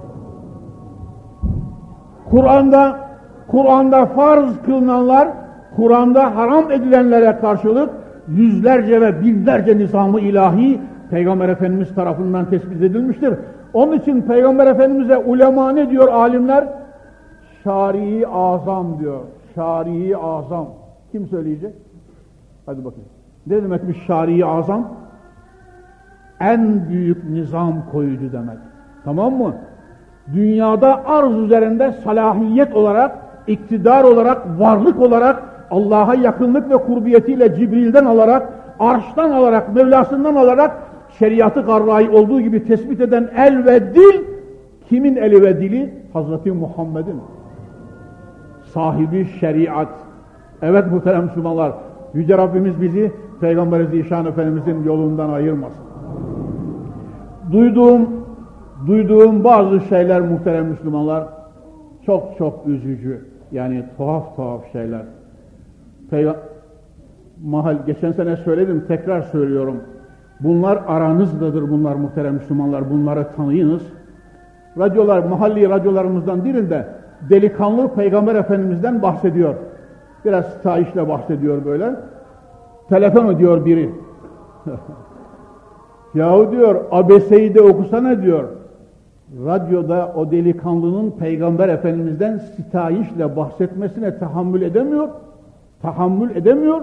Kur'an'da 2.30 3.00
Kur'an'da 3.48 4.06
farz 4.06 4.62
kılınanlar, 4.66 5.28
Kur'an'da 5.76 6.36
haram 6.36 6.72
edilenlere 6.72 7.38
karşılık 7.42 7.90
yüzlerce 8.28 9.02
ve 9.02 9.22
binlerce 9.22 9.78
nizamı 9.78 10.20
ilahi 10.20 10.80
Peygamber 11.10 11.50
Efendimiz 11.50 11.96
tarafından 11.96 12.46
tespit 12.46 12.82
edilmiştir. 12.82 13.34
Onun 13.74 13.94
için 13.94 14.22
Peygamber 14.22 14.68
Efendimiz'e 14.68 15.18
ulema 15.18 15.72
ne 15.72 15.90
diyor 15.90 16.08
alimler? 16.08 16.68
Şarii 17.64 18.28
azam 18.28 19.00
diyor. 19.00 19.20
Şarii 19.58 20.18
azam. 20.18 20.68
Kim 21.12 21.28
söyleyecek? 21.28 21.74
Hadi 22.66 22.86
bakayım. 22.86 23.10
Ne 23.48 23.64
demekmiş 23.64 23.98
şarii 24.08 24.46
azam? 24.46 24.88
En 26.40 26.90
büyük 26.90 27.30
nizam 27.30 27.74
koyucu 27.92 28.32
demek. 28.32 28.58
Tamam 29.06 29.34
mı? 29.34 29.56
Dünyada 30.34 31.06
arz 31.06 31.36
üzerinde 31.38 31.92
salahiyet 31.92 32.76
olarak, 32.76 33.18
iktidar 33.48 34.04
olarak, 34.04 34.60
varlık 34.60 35.02
olarak, 35.02 35.44
Allah'a 35.72 36.16
yakınlık 36.16 36.70
ve 36.70 36.78
kurbiyetiyle 36.78 37.56
Cibril'den 37.56 38.06
alarak, 38.06 38.54
arştan 38.80 39.32
alarak, 39.32 39.76
Mevlasından 39.76 40.36
alarak 40.36 40.78
şeriatı 41.20 41.62
garrayı 41.62 42.12
olduğu 42.12 42.42
gibi 42.42 42.68
tespit 42.68 43.02
eden 43.02 43.30
el 43.38 43.66
ve 43.66 43.96
dil 43.96 44.24
kimin 44.90 45.16
eli 45.16 45.42
ve 45.42 45.62
dili? 45.62 45.94
Hazreti 46.14 46.52
Muhammed'in. 46.52 47.22
Sahibi 48.74 49.26
şeriat. 49.26 49.90
Evet 50.62 50.92
muhterem 50.92 51.24
Müslümanlar, 51.24 51.74
Yüce 52.14 52.38
Rabbimiz 52.38 52.82
bizi 52.82 53.12
Peygamber 53.42 53.84
Zişan 53.84 54.26
Efendimizin 54.26 54.84
yolundan 54.84 55.30
ayırmasın. 55.30 55.84
Duyduğum, 57.52 58.10
duyduğum 58.88 59.44
bazı 59.44 59.80
şeyler 59.80 60.22
muhterem 60.22 60.66
Müslümanlar 60.66 61.24
çok 62.06 62.38
çok 62.38 62.68
üzücü. 62.68 63.26
Yani 63.52 63.84
tuhaf 63.98 64.36
tuhaf 64.36 64.72
şeyler. 64.72 65.02
Peyg 66.10 66.28
Mahal, 67.44 67.78
geçen 67.86 68.12
sene 68.12 68.36
söyledim, 68.36 68.86
tekrar 68.88 69.22
söylüyorum. 69.22 69.78
Bunlar 70.40 70.80
aranızdadır 70.88 71.70
bunlar 71.70 71.96
muhterem 71.96 72.34
Müslümanlar. 72.34 72.90
Bunları 72.90 73.28
tanıyınız. 73.36 73.82
Radyolar, 74.78 75.24
mahalli 75.24 75.70
radyolarımızdan 75.70 76.46
birinde 76.46 76.88
delikanlı 77.30 77.94
Peygamber 77.94 78.36
Efendimiz'den 78.36 79.02
bahsediyor. 79.02 79.56
Biraz 80.26 80.46
sitayişle 80.46 81.10
bahsediyor 81.10 81.66
böyle. 81.66 81.96
Telefon 82.90 83.28
ediyor 83.28 83.66
biri. 83.66 83.90
Yahu 86.16 86.52
diyor, 86.52 86.86
abeseyi 86.92 87.56
de 87.56 87.62
okusana 87.62 88.22
diyor. 88.22 88.44
Radyoda 89.46 90.14
o 90.16 90.32
delikanlının 90.32 91.12
Peygamber 91.12 91.70
Efendimiz'den 91.70 92.38
sitayişle 92.38 93.36
bahsetmesine 93.36 94.18
tahammül 94.18 94.62
edemiyor. 94.62 95.08
Tahammül 95.82 96.36
edemiyor. 96.36 96.82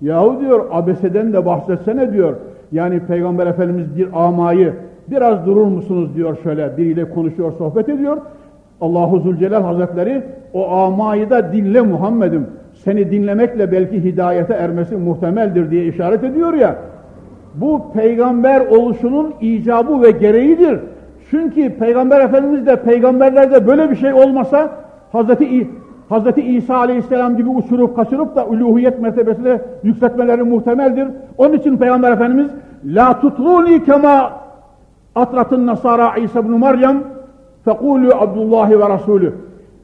Yahu 0.00 0.40
diyor, 0.40 0.66
abeseden 0.70 1.32
de 1.32 1.46
bahsetsene 1.46 2.12
diyor. 2.12 2.36
Yani 2.72 3.00
Peygamber 3.00 3.46
Efendimiz 3.46 3.96
bir 3.96 4.08
amayı 4.26 4.74
biraz 5.10 5.46
durur 5.46 5.66
musunuz 5.66 6.14
diyor 6.14 6.36
şöyle 6.42 6.76
biriyle 6.76 7.10
konuşuyor 7.10 7.52
sohbet 7.52 7.88
ediyor. 7.88 8.16
Allahu 8.84 9.20
Zülcelal 9.20 9.62
Hazretleri 9.62 10.22
o 10.52 10.70
amayı 10.70 11.30
da 11.30 11.52
dinle 11.52 11.80
Muhammed'im. 11.80 12.46
Seni 12.74 13.10
dinlemekle 13.10 13.72
belki 13.72 14.04
hidayete 14.04 14.54
ermesi 14.54 14.96
muhtemeldir 14.96 15.70
diye 15.70 15.86
işaret 15.86 16.24
ediyor 16.24 16.54
ya. 16.54 16.76
Bu 17.54 17.92
peygamber 17.92 18.60
oluşunun 18.60 19.34
icabı 19.40 20.02
ve 20.02 20.10
gereğidir. 20.10 20.80
Çünkü 21.30 21.78
Peygamber 21.78 22.20
Efendimiz 22.20 22.66
de 22.66 22.76
peygamberlerde 22.76 23.66
böyle 23.66 23.90
bir 23.90 23.96
şey 23.96 24.12
olmasa 24.12 24.70
Hazreti 25.12 25.68
Hazreti 26.08 26.42
İsa 26.42 26.76
Aleyhisselam 26.76 27.36
gibi 27.36 27.48
uçurup 27.48 27.96
kaçırıp 27.96 28.36
da 28.36 28.46
uluhiyet 28.46 29.00
mertebesine 29.00 29.60
yükseltmeleri 29.82 30.42
muhtemeldir. 30.42 31.08
Onun 31.38 31.52
için 31.52 31.76
Peygamber 31.76 32.12
Efendimiz 32.12 32.50
La 32.84 33.20
tutruni 33.20 33.84
kema 33.84 34.32
atratın 35.14 35.66
nasara 35.66 36.16
İsa 36.16 36.40
ibn 36.40 36.50
Meryem 36.50 37.13
fekulu 37.64 38.14
Abdullah 38.14 38.70
ve 38.70 38.94
Resulü 38.94 39.32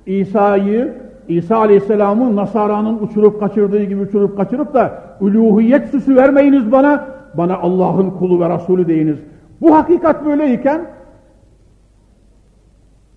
İsa'yı 0.06 0.94
İsa 1.28 1.56
Aleyhisselam'ı 1.56 2.36
Nasara'nın 2.36 2.98
uçurup 3.02 3.40
kaçırdığı 3.40 3.82
gibi 3.82 4.00
uçurup 4.00 4.36
kaçırıp 4.36 4.74
da 4.74 5.02
uluhiyet 5.20 5.88
süsü 5.88 6.16
vermeyiniz 6.16 6.72
bana 6.72 7.06
bana 7.34 7.56
Allah'ın 7.58 8.10
kulu 8.10 8.40
ve 8.40 8.54
Resulü 8.54 8.88
deyiniz. 8.88 9.18
Bu 9.60 9.74
hakikat 9.76 10.24
böyleyken 10.26 10.86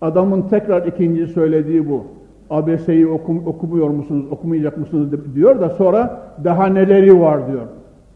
adamın 0.02 0.42
tekrar 0.42 0.86
ikinci 0.86 1.28
söylediği 1.28 1.90
bu. 1.90 2.04
ABS'yi 2.50 3.08
okum, 3.08 3.48
okumuyor 3.48 3.90
musunuz, 3.90 4.26
okumayacak 4.32 4.78
mısınız 4.78 5.36
diyor 5.36 5.62
da 5.62 5.70
sonra 5.70 6.22
daha 6.44 6.66
neleri 6.66 7.22
var 7.22 7.48
diyor. 7.48 7.66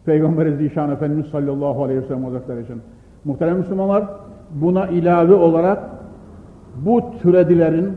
Peygamber 0.05 0.49
Zişan 0.49 0.91
Efendimiz 0.91 1.25
sallallahu 1.25 1.83
aleyhi 1.83 2.01
ve 2.01 2.05
sellem 2.05 2.23
Hazretleri 2.23 2.63
için. 2.63 2.81
Muhterem 3.25 3.57
Müslümanlar 3.57 4.03
buna 4.51 4.87
ilave 4.87 5.33
olarak 5.33 5.79
bu 6.85 7.01
türedilerin, 7.21 7.91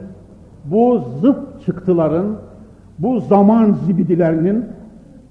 bu 0.65 1.03
zıt 1.21 1.65
çıktıların, 1.67 2.27
bu 2.99 3.21
zaman 3.21 3.73
zibidilerinin, 3.73 4.65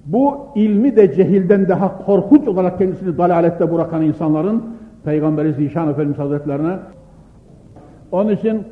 bu 0.05 0.37
ilmi 0.55 0.95
de 0.95 1.13
cehilden 1.13 1.69
daha 1.69 2.05
korkunç 2.05 2.47
olarak 2.47 2.77
kendisini 2.77 3.17
dalalette 3.17 3.73
bırakan 3.73 4.01
insanların 4.01 4.63
Peygamber 5.05 5.49
Zişan 5.51 5.89
Efendimiz 5.89 6.19
Hazretlerine 6.19 6.75
onun 8.11 8.31
için 8.31 8.63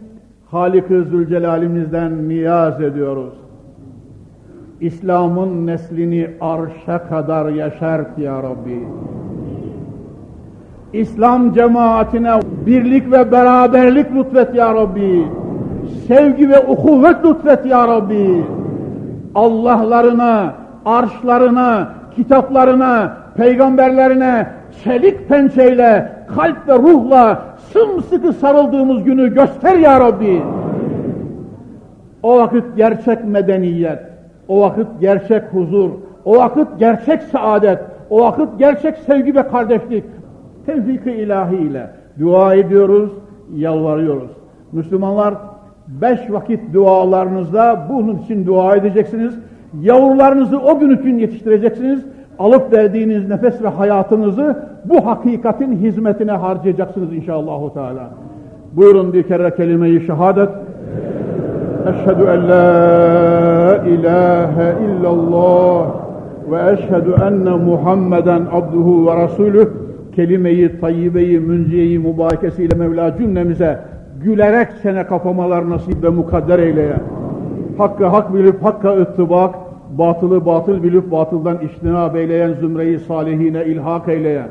Halik-ı 0.51 1.03
Zülcelal'imizden 1.03 2.29
niyaz 2.29 2.81
ediyoruz. 2.81 3.33
İslam'ın 4.81 5.67
neslini 5.67 6.29
arşa 6.41 7.07
kadar 7.07 7.49
yaşart 7.49 8.19
ya 8.19 8.43
Rabbi. 8.43 8.87
İslam 10.93 11.53
cemaatine 11.53 12.39
birlik 12.65 13.11
ve 13.11 13.31
beraberlik 13.31 14.15
lütfet 14.15 14.55
ya 14.55 14.73
Rabbi. 14.73 15.27
Sevgi 16.07 16.49
ve 16.49 16.59
ukuvvet 16.59 17.25
lütfet 17.25 17.65
ya 17.65 17.87
Rabbi. 17.87 18.43
Allah'larına, 19.35 20.53
arşlarına, 20.85 21.89
kitaplarına, 22.15 23.17
peygamberlerine 23.37 24.47
çelik 24.83 25.29
pençeyle, 25.29 26.11
kalp 26.35 26.67
ve 26.67 26.73
ruhla 26.73 27.41
sımsıkı 27.73 28.33
sarıldığımız 28.33 29.03
günü 29.03 29.33
göster 29.33 29.77
ya 29.77 29.99
Rabbi. 29.99 30.41
O 32.23 32.37
vakit 32.37 32.63
gerçek 32.77 33.25
medeniyet, 33.25 33.99
o 34.47 34.61
vakit 34.61 34.87
gerçek 34.99 35.43
huzur, 35.51 35.89
o 36.25 36.37
vakit 36.37 36.67
gerçek 36.79 37.23
saadet, 37.23 37.79
o 38.09 38.21
vakit 38.21 38.59
gerçek 38.59 38.97
sevgi 38.97 39.35
ve 39.35 39.47
kardeşlik 39.47 40.03
tevfik-i 40.67 41.11
ilahi 41.11 41.55
ile 41.55 41.89
dua 42.19 42.55
ediyoruz, 42.55 43.11
yalvarıyoruz. 43.55 44.31
Müslümanlar 44.71 45.33
beş 45.87 46.31
vakit 46.31 46.73
dualarınızda 46.73 47.87
bunun 47.89 48.17
için 48.17 48.45
dua 48.45 48.75
edeceksiniz. 48.75 49.39
Yavrularınızı 49.81 50.59
o 50.59 50.79
gün 50.79 50.97
için 50.97 51.17
yetiştireceksiniz 51.17 52.05
alıp 52.39 52.73
verdiğiniz 52.73 53.29
nefes 53.29 53.61
ve 53.63 53.67
hayatınızı 53.67 54.63
bu 54.85 55.05
hakikatin 55.05 55.71
hizmetine 55.71 56.31
harcayacaksınız 56.31 57.13
inşallah. 57.13 57.73
Teala. 57.73 58.09
Buyurun 58.73 59.13
bir 59.13 59.23
kere 59.23 59.55
kelime-i 59.55 60.01
şehadet. 60.05 60.49
Eşhedü 61.89 62.23
en 62.23 62.49
la 62.49 63.83
ilahe 63.87 64.75
illallah 64.85 65.87
ve 66.51 66.71
eşhedü 66.71 67.15
enne 67.23 67.49
Muhammeden 67.49 68.41
abduhu 68.51 69.07
ve 69.07 69.15
rasulüh 69.15 69.67
kelime-i 70.17 70.79
tayyibe-i 70.79 71.39
münziye-i 71.39 71.99
mübarekesiyle 71.99 72.75
Mevla 72.75 73.17
cümlemize 73.17 73.79
gülerek 74.23 74.71
sene 74.81 75.07
kapamalar 75.07 75.69
nasip 75.69 76.03
ve 76.03 76.09
mukadder 76.09 76.59
eyleye. 76.59 76.95
Hakkı 77.77 78.05
hak 78.05 78.33
bilip 78.33 78.63
hakka 78.63 78.97
ıttibak, 78.97 79.55
batılı 79.97 80.45
batıl 80.45 80.83
bilip 80.83 81.11
batıldan 81.11 81.57
iştinab 81.59 82.15
eyleyen 82.15 82.53
zümreyi 82.53 82.99
salihine 82.99 83.65
ilhak 83.65 84.07
eyleyen 84.07 84.47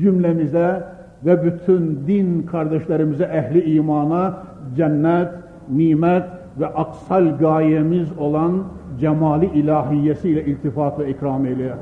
cümlemize 0.00 0.82
ve 1.26 1.44
bütün 1.44 1.98
din 2.06 2.42
kardeşlerimize 2.42 3.24
ehli 3.24 3.74
imana 3.74 4.34
cennet, 4.76 5.28
nimet 5.68 6.24
ve 6.60 6.66
aksal 6.66 7.38
gayemiz 7.38 8.08
olan 8.18 8.52
cemali 9.00 9.46
ilahiyesiyle 9.46 10.44
iltifat 10.44 10.98
ve 10.98 11.10
ikram 11.10 11.46
eyleyen. 11.46 11.76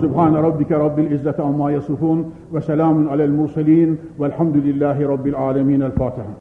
Sübhane 0.00 0.42
rabbike 0.42 0.78
rabbil 0.78 1.10
izzeti 1.10 1.42
amma 1.42 1.70
yasifun 1.70 2.26
ve 2.52 2.60
selamun 2.60 3.06
alel 3.06 3.30
murselin 3.30 4.00
velhamdülillahi 4.20 5.08
rabbil 5.08 5.34
alemin. 5.34 5.80
El 5.80 5.90
Fatiha. 5.90 6.26